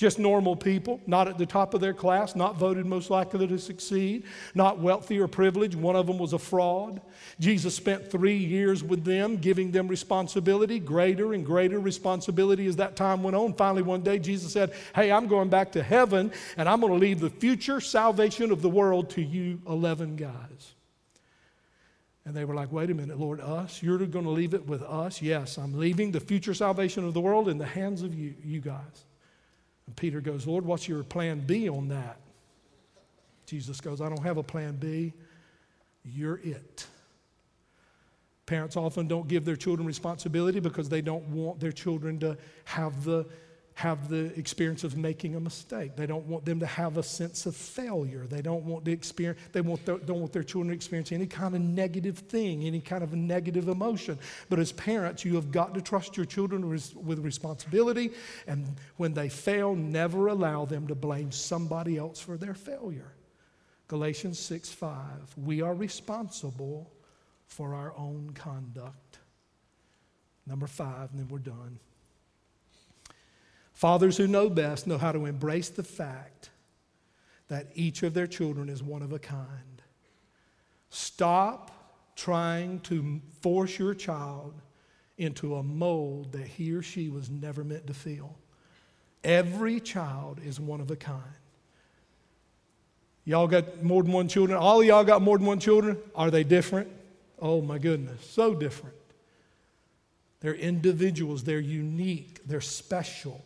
just 0.00 0.18
normal 0.18 0.56
people, 0.56 0.98
not 1.06 1.28
at 1.28 1.36
the 1.36 1.44
top 1.44 1.74
of 1.74 1.82
their 1.82 1.92
class, 1.92 2.34
not 2.34 2.56
voted 2.56 2.86
most 2.86 3.10
likely 3.10 3.46
to 3.46 3.58
succeed, 3.58 4.24
not 4.54 4.78
wealthy 4.78 5.20
or 5.20 5.28
privileged. 5.28 5.74
One 5.74 5.94
of 5.94 6.06
them 6.06 6.16
was 6.16 6.32
a 6.32 6.38
fraud. 6.38 7.02
Jesus 7.38 7.74
spent 7.74 8.10
three 8.10 8.38
years 8.38 8.82
with 8.82 9.04
them, 9.04 9.36
giving 9.36 9.72
them 9.72 9.88
responsibility, 9.88 10.78
greater 10.78 11.34
and 11.34 11.44
greater 11.44 11.78
responsibility 11.78 12.64
as 12.66 12.76
that 12.76 12.96
time 12.96 13.22
went 13.22 13.36
on. 13.36 13.52
Finally, 13.52 13.82
one 13.82 14.00
day, 14.00 14.18
Jesus 14.18 14.54
said, 14.54 14.72
Hey, 14.94 15.12
I'm 15.12 15.26
going 15.26 15.50
back 15.50 15.70
to 15.72 15.82
heaven, 15.82 16.32
and 16.56 16.66
I'm 16.66 16.80
going 16.80 16.94
to 16.94 16.98
leave 16.98 17.20
the 17.20 17.28
future 17.28 17.78
salvation 17.78 18.52
of 18.52 18.62
the 18.62 18.70
world 18.70 19.10
to 19.10 19.22
you 19.22 19.60
11 19.68 20.16
guys. 20.16 20.72
And 22.24 22.34
they 22.34 22.46
were 22.46 22.54
like, 22.54 22.72
wait 22.72 22.90
a 22.90 22.94
minute, 22.94 23.18
Lord, 23.18 23.40
us? 23.42 23.82
You're 23.82 23.98
going 23.98 24.24
to 24.24 24.30
leave 24.30 24.54
it 24.54 24.66
with 24.66 24.82
us? 24.82 25.20
Yes, 25.20 25.58
I'm 25.58 25.78
leaving 25.78 26.10
the 26.10 26.20
future 26.20 26.54
salvation 26.54 27.04
of 27.04 27.12
the 27.12 27.20
world 27.20 27.50
in 27.50 27.58
the 27.58 27.66
hands 27.66 28.00
of 28.02 28.14
you, 28.14 28.34
you 28.42 28.60
guys. 28.60 29.04
And 29.90 29.96
Peter 29.96 30.20
goes, 30.20 30.46
Lord, 30.46 30.64
what's 30.64 30.86
your 30.86 31.02
plan 31.02 31.40
B 31.40 31.68
on 31.68 31.88
that? 31.88 32.20
Jesus 33.44 33.80
goes, 33.80 34.00
I 34.00 34.08
don't 34.08 34.22
have 34.22 34.36
a 34.36 34.42
plan 34.42 34.76
B. 34.76 35.12
You're 36.04 36.38
it. 36.44 36.86
Parents 38.46 38.76
often 38.76 39.08
don't 39.08 39.26
give 39.26 39.44
their 39.44 39.56
children 39.56 39.88
responsibility 39.88 40.60
because 40.60 40.88
they 40.88 41.02
don't 41.02 41.24
want 41.30 41.58
their 41.58 41.72
children 41.72 42.20
to 42.20 42.38
have 42.66 43.02
the 43.02 43.26
have 43.80 44.10
the 44.10 44.26
experience 44.38 44.84
of 44.84 44.98
making 44.98 45.36
a 45.36 45.40
mistake. 45.40 45.96
They 45.96 46.04
don't 46.04 46.26
want 46.26 46.44
them 46.44 46.60
to 46.60 46.66
have 46.66 46.98
a 46.98 47.02
sense 47.02 47.46
of 47.46 47.56
failure. 47.56 48.26
They 48.28 48.42
don't 48.42 48.64
want 48.66 48.84
to 48.84 48.92
experience, 48.92 49.40
they 49.52 49.62
want 49.62 49.86
don't 49.86 50.20
want 50.20 50.34
their 50.34 50.42
children 50.42 50.68
to 50.68 50.74
experience 50.74 51.12
any 51.12 51.26
kind 51.26 51.54
of 51.54 51.62
negative 51.62 52.18
thing, 52.18 52.64
any 52.64 52.82
kind 52.82 53.02
of 53.02 53.14
negative 53.14 53.68
emotion. 53.68 54.18
But 54.50 54.58
as 54.58 54.70
parents, 54.72 55.24
you 55.24 55.34
have 55.36 55.50
got 55.50 55.72
to 55.72 55.80
trust 55.80 56.14
your 56.14 56.26
children 56.26 56.68
with 56.68 57.18
responsibility. 57.20 58.10
And 58.46 58.66
when 58.98 59.14
they 59.14 59.30
fail, 59.30 59.74
never 59.74 60.26
allow 60.26 60.66
them 60.66 60.86
to 60.88 60.94
blame 60.94 61.32
somebody 61.32 61.96
else 61.96 62.20
for 62.20 62.36
their 62.36 62.54
failure. 62.54 63.14
Galatians 63.88 64.38
6 64.38 64.68
5. 64.68 64.94
We 65.38 65.62
are 65.62 65.74
responsible 65.74 66.92
for 67.46 67.74
our 67.74 67.94
own 67.96 68.32
conduct. 68.34 69.20
Number 70.46 70.66
five, 70.66 71.10
and 71.12 71.20
then 71.20 71.28
we're 71.28 71.38
done. 71.38 71.78
Fathers 73.80 74.18
who 74.18 74.26
know 74.26 74.50
best 74.50 74.86
know 74.86 74.98
how 74.98 75.10
to 75.10 75.24
embrace 75.24 75.70
the 75.70 75.82
fact 75.82 76.50
that 77.48 77.68
each 77.74 78.02
of 78.02 78.12
their 78.12 78.26
children 78.26 78.68
is 78.68 78.82
one 78.82 79.00
of 79.00 79.14
a 79.14 79.18
kind. 79.18 79.80
Stop 80.90 82.12
trying 82.14 82.80
to 82.80 83.22
force 83.40 83.78
your 83.78 83.94
child 83.94 84.52
into 85.16 85.54
a 85.54 85.62
mold 85.62 86.32
that 86.32 86.46
he 86.46 86.72
or 86.72 86.82
she 86.82 87.08
was 87.08 87.30
never 87.30 87.64
meant 87.64 87.86
to 87.86 87.94
fill. 87.94 88.36
Every 89.24 89.80
child 89.80 90.40
is 90.44 90.60
one 90.60 90.82
of 90.82 90.90
a 90.90 90.96
kind. 90.96 91.22
Y'all 93.24 93.48
got 93.48 93.82
more 93.82 94.02
than 94.02 94.12
one 94.12 94.28
children? 94.28 94.58
All 94.58 94.82
of 94.82 94.86
y'all 94.86 95.04
got 95.04 95.22
more 95.22 95.38
than 95.38 95.46
one 95.46 95.58
children? 95.58 95.96
Are 96.14 96.30
they 96.30 96.44
different? 96.44 96.90
Oh 97.40 97.62
my 97.62 97.78
goodness, 97.78 98.26
so 98.26 98.54
different. 98.54 98.96
They're 100.40 100.52
individuals, 100.52 101.44
they're 101.44 101.60
unique, 101.60 102.46
they're 102.46 102.60
special. 102.60 103.42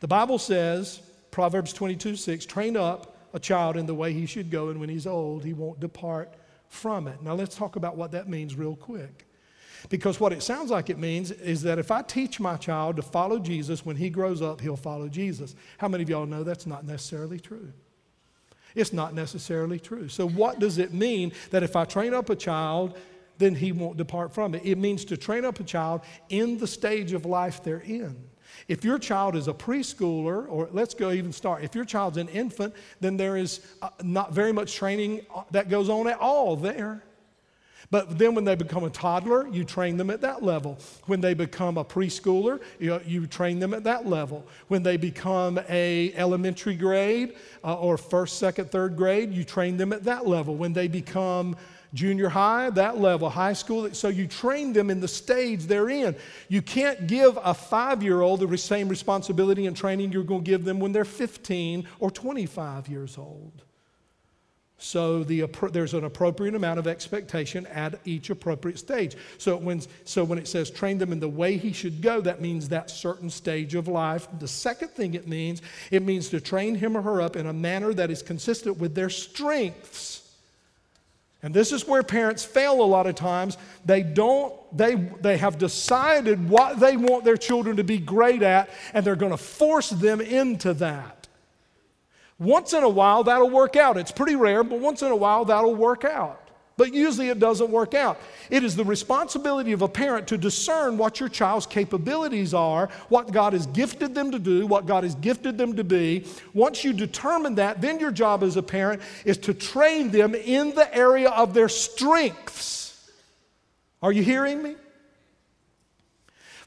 The 0.00 0.08
Bible 0.08 0.38
says, 0.38 1.00
Proverbs 1.30 1.72
22 1.72 2.16
6, 2.16 2.46
train 2.46 2.76
up 2.76 3.16
a 3.34 3.38
child 3.38 3.76
in 3.76 3.86
the 3.86 3.94
way 3.94 4.12
he 4.12 4.26
should 4.26 4.50
go, 4.50 4.68
and 4.68 4.80
when 4.80 4.88
he's 4.88 5.06
old, 5.06 5.44
he 5.44 5.52
won't 5.52 5.80
depart 5.80 6.32
from 6.68 7.08
it. 7.08 7.22
Now, 7.22 7.34
let's 7.34 7.56
talk 7.56 7.76
about 7.76 7.96
what 7.96 8.12
that 8.12 8.28
means 8.28 8.54
real 8.54 8.76
quick. 8.76 9.26
Because 9.88 10.18
what 10.18 10.32
it 10.32 10.42
sounds 10.42 10.70
like 10.70 10.90
it 10.90 10.98
means 10.98 11.30
is 11.30 11.62
that 11.62 11.78
if 11.78 11.90
I 11.90 12.02
teach 12.02 12.40
my 12.40 12.56
child 12.56 12.96
to 12.96 13.02
follow 13.02 13.38
Jesus, 13.38 13.86
when 13.86 13.96
he 13.96 14.10
grows 14.10 14.42
up, 14.42 14.60
he'll 14.60 14.76
follow 14.76 15.08
Jesus. 15.08 15.54
How 15.78 15.88
many 15.88 16.02
of 16.02 16.10
y'all 16.10 16.26
know 16.26 16.42
that's 16.42 16.66
not 16.66 16.84
necessarily 16.84 17.38
true? 17.38 17.72
It's 18.74 18.92
not 18.92 19.14
necessarily 19.14 19.78
true. 19.78 20.08
So, 20.08 20.28
what 20.28 20.58
does 20.58 20.78
it 20.78 20.92
mean 20.92 21.32
that 21.50 21.62
if 21.62 21.76
I 21.76 21.84
train 21.84 22.12
up 22.12 22.28
a 22.28 22.36
child, 22.36 22.98
then 23.38 23.54
he 23.54 23.72
won't 23.72 23.96
depart 23.96 24.34
from 24.34 24.54
it? 24.54 24.62
It 24.64 24.78
means 24.78 25.04
to 25.06 25.16
train 25.16 25.44
up 25.44 25.60
a 25.60 25.64
child 25.64 26.02
in 26.28 26.58
the 26.58 26.66
stage 26.66 27.12
of 27.12 27.24
life 27.24 27.62
they're 27.62 27.80
in. 27.80 28.16
If 28.68 28.84
your 28.84 28.98
child 28.98 29.36
is 29.36 29.48
a 29.48 29.54
preschooler, 29.54 30.46
or 30.48 30.68
let's 30.72 30.94
go 30.94 31.10
even 31.10 31.32
start, 31.32 31.64
if 31.64 31.74
your 31.74 31.84
child's 31.84 32.16
an 32.16 32.28
infant, 32.28 32.74
then 33.00 33.16
there 33.16 33.36
is 33.36 33.60
uh, 33.82 33.90
not 34.02 34.32
very 34.32 34.52
much 34.52 34.74
training 34.74 35.22
uh, 35.34 35.42
that 35.50 35.68
goes 35.68 35.88
on 35.88 36.08
at 36.08 36.18
all 36.18 36.56
there. 36.56 37.02
But 37.90 38.18
then 38.18 38.34
when 38.34 38.44
they 38.44 38.54
become 38.54 38.84
a 38.84 38.90
toddler, 38.90 39.48
you 39.48 39.64
train 39.64 39.96
them 39.96 40.10
at 40.10 40.20
that 40.20 40.42
level. 40.42 40.78
When 41.06 41.22
they 41.22 41.32
become 41.32 41.78
a 41.78 41.84
preschooler, 41.84 42.60
you, 42.78 43.00
you 43.06 43.26
train 43.26 43.60
them 43.60 43.72
at 43.72 43.84
that 43.84 44.06
level. 44.06 44.46
When 44.68 44.82
they 44.82 44.98
become 44.98 45.58
a 45.70 46.12
elementary 46.14 46.74
grade 46.74 47.34
uh, 47.64 47.78
or 47.78 47.96
first, 47.96 48.38
second, 48.38 48.70
third 48.70 48.96
grade, 48.96 49.32
you 49.32 49.42
train 49.42 49.78
them 49.78 49.94
at 49.94 50.04
that 50.04 50.26
level. 50.26 50.54
When 50.54 50.74
they 50.74 50.86
become 50.86 51.56
junior 51.94 52.28
high, 52.28 52.70
that 52.70 52.98
level, 52.98 53.30
high 53.30 53.52
school. 53.52 53.92
So 53.94 54.08
you 54.08 54.26
train 54.26 54.72
them 54.72 54.90
in 54.90 55.00
the 55.00 55.08
stage 55.08 55.64
they're 55.64 55.88
in. 55.88 56.16
You 56.48 56.62
can't 56.62 57.06
give 57.06 57.38
a 57.42 57.54
five 57.54 58.02
year 58.02 58.20
old 58.20 58.40
the 58.40 58.58
same 58.58 58.88
responsibility 58.88 59.66
and 59.66 59.76
training 59.76 60.12
you're 60.12 60.24
going 60.24 60.44
to 60.44 60.50
give 60.50 60.64
them 60.64 60.80
when 60.80 60.92
they're 60.92 61.04
15 61.04 61.86
or 61.98 62.10
25 62.10 62.88
years 62.88 63.18
old. 63.18 63.62
So 64.80 65.24
the, 65.24 65.44
there's 65.72 65.92
an 65.92 66.04
appropriate 66.04 66.54
amount 66.54 66.78
of 66.78 66.86
expectation 66.86 67.66
at 67.66 67.98
each 68.04 68.30
appropriate 68.30 68.78
stage. 68.78 69.16
So 69.36 69.56
when, 69.56 69.82
so 70.04 70.22
when 70.22 70.38
it 70.38 70.46
says 70.46 70.70
train 70.70 70.98
them 70.98 71.10
in 71.10 71.18
the 71.18 71.28
way 71.28 71.56
he 71.56 71.72
should 71.72 72.00
go, 72.00 72.20
that 72.20 72.40
means 72.40 72.68
that 72.68 72.88
certain 72.88 73.28
stage 73.28 73.74
of 73.74 73.88
life. 73.88 74.28
The 74.38 74.46
second 74.46 74.90
thing 74.90 75.14
it 75.14 75.26
means, 75.26 75.62
it 75.90 76.04
means 76.04 76.28
to 76.28 76.40
train 76.40 76.76
him 76.76 76.96
or 76.96 77.02
her 77.02 77.20
up 77.20 77.34
in 77.34 77.46
a 77.46 77.52
manner 77.52 77.92
that 77.94 78.08
is 78.08 78.22
consistent 78.22 78.78
with 78.78 78.94
their 78.94 79.10
strengths 79.10 80.17
and 81.42 81.54
this 81.54 81.70
is 81.72 81.86
where 81.86 82.02
parents 82.02 82.44
fail 82.44 82.82
a 82.82 82.84
lot 82.84 83.06
of 83.06 83.14
times. 83.14 83.56
They 83.84 84.02
don't, 84.02 84.54
they, 84.76 84.96
they 84.96 85.36
have 85.36 85.56
decided 85.56 86.48
what 86.48 86.80
they 86.80 86.96
want 86.96 87.24
their 87.24 87.36
children 87.36 87.76
to 87.76 87.84
be 87.84 87.98
great 87.98 88.42
at, 88.42 88.70
and 88.92 89.06
they're 89.06 89.16
going 89.16 89.30
to 89.30 89.38
force 89.38 89.90
them 89.90 90.20
into 90.20 90.74
that. 90.74 91.28
Once 92.40 92.72
in 92.72 92.82
a 92.82 92.88
while, 92.88 93.24
that'll 93.24 93.50
work 93.50 93.76
out. 93.76 93.96
It's 93.96 94.12
pretty 94.12 94.36
rare, 94.36 94.64
but 94.64 94.80
once 94.80 95.02
in 95.02 95.10
a 95.10 95.16
while, 95.16 95.44
that'll 95.44 95.74
work 95.74 96.04
out. 96.04 96.47
But 96.78 96.94
usually 96.94 97.28
it 97.28 97.40
doesn't 97.40 97.70
work 97.70 97.92
out. 97.92 98.20
It 98.50 98.62
is 98.62 98.76
the 98.76 98.84
responsibility 98.84 99.72
of 99.72 99.82
a 99.82 99.88
parent 99.88 100.28
to 100.28 100.38
discern 100.38 100.96
what 100.96 101.18
your 101.18 101.28
child's 101.28 101.66
capabilities 101.66 102.54
are, 102.54 102.88
what 103.08 103.32
God 103.32 103.52
has 103.52 103.66
gifted 103.66 104.14
them 104.14 104.30
to 104.30 104.38
do, 104.38 104.64
what 104.64 104.86
God 104.86 105.02
has 105.02 105.16
gifted 105.16 105.58
them 105.58 105.74
to 105.74 105.82
be. 105.82 106.24
Once 106.54 106.84
you 106.84 106.92
determine 106.92 107.56
that, 107.56 107.80
then 107.80 107.98
your 107.98 108.12
job 108.12 108.44
as 108.44 108.56
a 108.56 108.62
parent 108.62 109.02
is 109.24 109.36
to 109.38 109.52
train 109.52 110.10
them 110.10 110.36
in 110.36 110.72
the 110.76 110.96
area 110.96 111.30
of 111.30 111.52
their 111.52 111.68
strengths. 111.68 113.10
Are 114.00 114.12
you 114.12 114.22
hearing 114.22 114.62
me? 114.62 114.76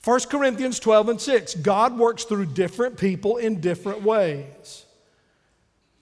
1 0.03 0.19
Corinthians 0.29 0.77
12 0.79 1.09
and 1.09 1.21
6 1.21 1.55
God 1.55 1.97
works 1.97 2.25
through 2.25 2.47
different 2.47 2.97
people 2.97 3.37
in 3.37 3.61
different 3.61 4.01
ways. 4.01 4.85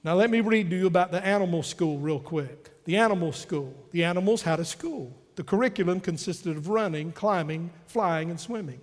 Now, 0.03 0.15
let 0.15 0.31
me 0.31 0.41
read 0.41 0.71
to 0.71 0.75
you 0.75 0.87
about 0.87 1.11
the 1.11 1.23
animal 1.23 1.61
school 1.61 1.99
real 1.99 2.19
quick. 2.19 2.71
The 2.89 2.97
animal 2.97 3.31
school. 3.33 3.75
The 3.91 4.03
animals 4.03 4.41
had 4.41 4.59
a 4.59 4.65
school. 4.65 5.15
The 5.35 5.43
curriculum 5.43 5.99
consisted 5.99 6.57
of 6.57 6.69
running, 6.69 7.11
climbing, 7.11 7.69
flying, 7.85 8.31
and 8.31 8.39
swimming. 8.39 8.81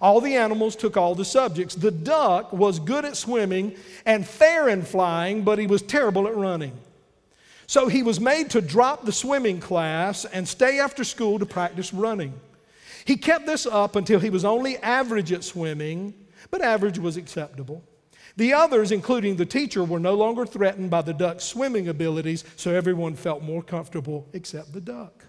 All 0.00 0.20
the 0.20 0.36
animals 0.36 0.76
took 0.76 0.96
all 0.96 1.16
the 1.16 1.24
subjects. 1.24 1.74
The 1.74 1.90
duck 1.90 2.52
was 2.52 2.78
good 2.78 3.04
at 3.04 3.16
swimming 3.16 3.74
and 4.06 4.24
fair 4.24 4.68
in 4.68 4.82
flying, 4.82 5.42
but 5.42 5.58
he 5.58 5.66
was 5.66 5.82
terrible 5.82 6.28
at 6.28 6.36
running. 6.36 6.78
So 7.66 7.88
he 7.88 8.04
was 8.04 8.20
made 8.20 8.50
to 8.50 8.60
drop 8.60 9.04
the 9.04 9.10
swimming 9.10 9.58
class 9.58 10.24
and 10.24 10.46
stay 10.46 10.78
after 10.78 11.02
school 11.02 11.40
to 11.40 11.44
practice 11.44 11.92
running. 11.92 12.34
He 13.04 13.16
kept 13.16 13.46
this 13.46 13.66
up 13.66 13.96
until 13.96 14.20
he 14.20 14.30
was 14.30 14.44
only 14.44 14.76
average 14.76 15.32
at 15.32 15.42
swimming, 15.42 16.14
but 16.52 16.62
average 16.62 17.00
was 17.00 17.16
acceptable. 17.16 17.82
The 18.36 18.52
others, 18.52 18.90
including 18.90 19.36
the 19.36 19.46
teacher, 19.46 19.84
were 19.84 20.00
no 20.00 20.14
longer 20.14 20.44
threatened 20.44 20.90
by 20.90 21.02
the 21.02 21.14
duck's 21.14 21.44
swimming 21.44 21.88
abilities, 21.88 22.44
so 22.56 22.72
everyone 22.72 23.14
felt 23.14 23.42
more 23.42 23.62
comfortable 23.62 24.26
except 24.32 24.72
the 24.72 24.80
duck. 24.80 25.24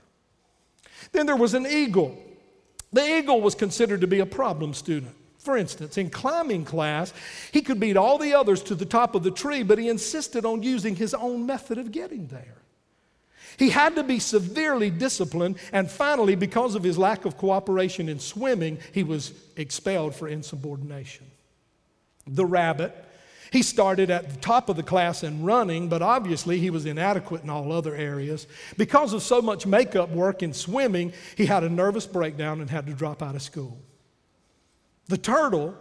Then 1.12 1.28
there 1.28 1.36
was 1.36 1.54
an 1.54 1.68
eagle. 1.68 2.18
The 2.92 3.18
eagle 3.18 3.42
was 3.42 3.54
considered 3.54 4.02
to 4.02 4.08
be 4.08 4.20
a 4.20 4.26
problem 4.26 4.74
student. 4.74 5.14
For 5.38 5.56
instance, 5.56 6.00
in 6.00 6.10
climbing 6.10 6.66
class, 6.66 7.14
he 7.52 7.62
could 7.62 7.80
beat 7.80 7.98
all 7.98 8.18
the 8.18 8.34
others 8.34 8.64
to 8.64 8.74
the 8.74 8.86
top 8.86 9.14
of 9.14 9.22
the 9.22 9.30
tree, 9.30 9.62
but 9.62 9.78
he 9.78 9.90
insisted 9.90 10.44
on 10.44 10.64
using 10.64 10.96
his 10.96 11.14
own 11.14 11.46
method 11.46 11.78
of 11.78 11.92
getting 11.92 12.28
there. 12.28 12.56
He 13.58 13.70
had 13.70 13.96
to 13.96 14.04
be 14.04 14.18
severely 14.18 14.90
disciplined, 14.90 15.58
and 15.72 15.90
finally, 15.90 16.34
because 16.34 16.74
of 16.74 16.82
his 16.82 16.98
lack 16.98 17.26
of 17.26 17.38
cooperation 17.38 18.10
in 18.10 18.20
swimming, 18.20 18.80
he 18.92 19.04
was 19.04 19.34
expelled 19.56 20.16
for 20.16 20.28
insubordination 20.28 21.28
the 22.28 22.46
rabbit. 22.46 22.96
He 23.52 23.62
started 23.62 24.10
at 24.10 24.30
the 24.30 24.38
top 24.38 24.70
of 24.70 24.76
the 24.76 24.84
class 24.84 25.24
in 25.24 25.44
running, 25.44 25.88
but 25.88 26.02
obviously 26.02 26.60
he 26.60 26.70
was 26.70 26.86
inadequate 26.86 27.44
in 27.44 27.50
all 27.50 27.72
other 27.72 27.96
areas. 27.96 28.48
Because 28.78 29.14
of 29.14 29.22
so 29.22 29.42
much 29.42 29.66
makeup 29.66 30.10
work 30.10 30.44
in 30.44 30.54
swimming, 30.54 31.14
he 31.38 31.46
had 31.46 31.64
a 31.64 31.70
nervous 31.70 32.06
breakdown 32.06 32.60
and 32.60 32.70
had 32.70 32.88
to 32.88 32.94
drop 32.94 33.22
out 33.22 33.36
of 33.36 33.42
school. 33.42 33.80
The 35.08 35.18
turtle 35.18 35.76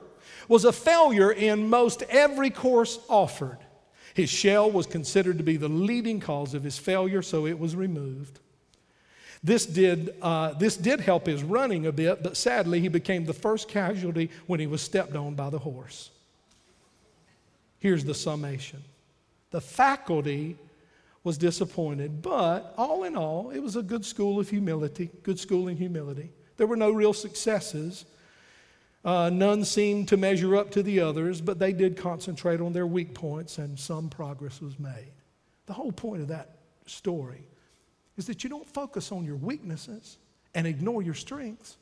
was 0.48 0.64
a 0.64 0.72
failure 0.72 1.32
in 1.32 1.68
most 1.68 2.02
every 2.08 2.50
course 2.50 2.98
offered. 3.08 3.58
His 4.12 4.30
shell 4.30 4.70
was 4.70 4.86
considered 4.86 5.38
to 5.38 5.44
be 5.44 5.56
the 5.56 5.68
leading 5.68 6.20
cause 6.20 6.54
of 6.54 6.62
his 6.62 6.78
failure, 6.78 7.22
so 7.22 7.46
it 7.46 7.58
was 7.58 7.74
removed. 7.74 8.38
This 9.42 9.66
did, 9.66 10.14
uh, 10.22 10.54
this 10.54 10.76
did 10.76 11.00
help 11.00 11.26
his 11.26 11.42
running 11.42 11.86
a 11.86 11.92
bit, 11.92 12.22
but 12.22 12.36
sadly, 12.36 12.80
he 12.80 12.88
became 12.88 13.24
the 13.24 13.34
first 13.34 13.68
casualty 13.68 14.30
when 14.46 14.60
he 14.60 14.66
was 14.66 14.80
stepped 14.80 15.16
on 15.16 15.34
by 15.34 15.50
the 15.50 15.58
horse. 15.58 16.10
Here's 17.84 18.02
the 18.02 18.14
summation 18.14 18.82
the 19.50 19.60
faculty 19.60 20.56
was 21.22 21.36
disappointed, 21.36 22.22
but 22.22 22.72
all 22.78 23.04
in 23.04 23.14
all, 23.14 23.50
it 23.50 23.58
was 23.58 23.76
a 23.76 23.82
good 23.82 24.06
school 24.06 24.40
of 24.40 24.48
humility, 24.48 25.10
good 25.22 25.38
school 25.38 25.68
in 25.68 25.76
humility. 25.76 26.30
There 26.56 26.66
were 26.66 26.78
no 26.78 26.90
real 26.90 27.12
successes. 27.12 28.06
Uh, 29.04 29.28
none 29.28 29.66
seemed 29.66 30.08
to 30.08 30.16
measure 30.16 30.56
up 30.56 30.70
to 30.70 30.82
the 30.82 31.00
others, 31.00 31.42
but 31.42 31.58
they 31.58 31.74
did 31.74 31.94
concentrate 31.94 32.62
on 32.62 32.72
their 32.72 32.86
weak 32.86 33.12
points, 33.12 33.58
and 33.58 33.78
some 33.78 34.08
progress 34.08 34.62
was 34.62 34.78
made. 34.78 35.12
The 35.66 35.74
whole 35.74 35.92
point 35.92 36.22
of 36.22 36.28
that 36.28 36.60
story 36.86 37.44
is 38.16 38.24
that 38.28 38.42
you 38.44 38.48
don't 38.48 38.66
focus 38.66 39.12
on 39.12 39.26
your 39.26 39.36
weaknesses 39.36 40.16
and 40.54 40.66
ignore 40.66 41.02
your 41.02 41.12
strengths. 41.12 41.76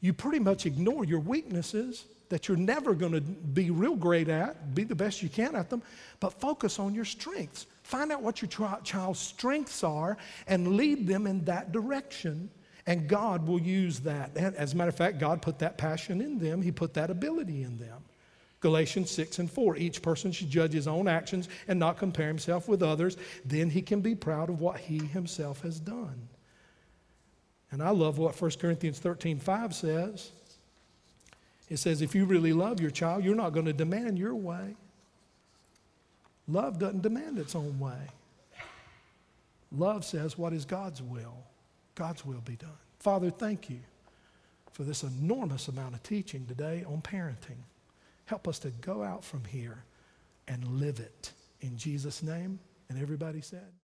You 0.00 0.12
pretty 0.12 0.38
much 0.38 0.66
ignore 0.66 1.04
your 1.04 1.20
weaknesses 1.20 2.04
that 2.28 2.46
you're 2.46 2.56
never 2.56 2.94
going 2.94 3.12
to 3.12 3.20
be 3.20 3.70
real 3.70 3.96
great 3.96 4.28
at, 4.28 4.74
be 4.74 4.84
the 4.84 4.94
best 4.94 5.22
you 5.22 5.28
can 5.28 5.54
at 5.54 5.70
them, 5.70 5.82
but 6.20 6.38
focus 6.40 6.78
on 6.78 6.94
your 6.94 7.04
strengths. 7.04 7.66
Find 7.82 8.12
out 8.12 8.22
what 8.22 8.42
your 8.42 8.50
child's 8.84 9.18
strengths 9.18 9.82
are 9.82 10.18
and 10.46 10.76
lead 10.76 11.06
them 11.06 11.26
in 11.26 11.44
that 11.46 11.72
direction, 11.72 12.50
and 12.86 13.08
God 13.08 13.46
will 13.46 13.60
use 13.60 14.00
that. 14.00 14.32
And 14.36 14.54
as 14.56 14.74
a 14.74 14.76
matter 14.76 14.90
of 14.90 14.96
fact, 14.96 15.18
God 15.18 15.40
put 15.40 15.58
that 15.60 15.78
passion 15.78 16.20
in 16.20 16.38
them, 16.38 16.60
He 16.60 16.70
put 16.70 16.94
that 16.94 17.10
ability 17.10 17.62
in 17.62 17.78
them. 17.78 18.02
Galatians 18.60 19.10
6 19.12 19.38
and 19.38 19.50
4. 19.50 19.76
Each 19.76 20.02
person 20.02 20.32
should 20.32 20.50
judge 20.50 20.72
his 20.72 20.88
own 20.88 21.06
actions 21.06 21.48
and 21.68 21.78
not 21.78 21.96
compare 21.96 22.26
himself 22.26 22.68
with 22.68 22.82
others. 22.82 23.16
Then 23.44 23.70
he 23.70 23.82
can 23.82 24.00
be 24.00 24.14
proud 24.14 24.50
of 24.50 24.60
what 24.60 24.80
he 24.80 24.98
himself 24.98 25.62
has 25.62 25.78
done. 25.78 26.28
And 27.70 27.82
I 27.82 27.90
love 27.90 28.18
what 28.18 28.40
1 28.40 28.50
Corinthians 28.52 28.98
13 28.98 29.38
5 29.38 29.74
says. 29.74 30.30
It 31.68 31.76
says, 31.78 32.00
if 32.00 32.14
you 32.14 32.24
really 32.24 32.54
love 32.54 32.80
your 32.80 32.90
child, 32.90 33.24
you're 33.24 33.34
not 33.34 33.52
going 33.52 33.66
to 33.66 33.74
demand 33.74 34.18
your 34.18 34.34
way. 34.34 34.74
Love 36.46 36.78
doesn't 36.78 37.02
demand 37.02 37.38
its 37.38 37.54
own 37.54 37.78
way. 37.78 38.08
Love 39.70 40.02
says, 40.02 40.38
what 40.38 40.54
is 40.54 40.64
God's 40.64 41.02
will? 41.02 41.36
God's 41.94 42.24
will 42.24 42.40
be 42.40 42.56
done. 42.56 42.70
Father, 43.00 43.28
thank 43.30 43.68
you 43.68 43.80
for 44.72 44.82
this 44.82 45.02
enormous 45.02 45.68
amount 45.68 45.94
of 45.94 46.02
teaching 46.02 46.46
today 46.46 46.84
on 46.88 47.02
parenting. 47.02 47.60
Help 48.24 48.48
us 48.48 48.58
to 48.60 48.70
go 48.80 49.02
out 49.02 49.22
from 49.22 49.44
here 49.44 49.84
and 50.46 50.64
live 50.80 51.00
it. 51.00 51.32
In 51.60 51.76
Jesus' 51.76 52.22
name. 52.22 52.58
And 52.88 52.98
everybody 53.00 53.42
said, 53.42 53.68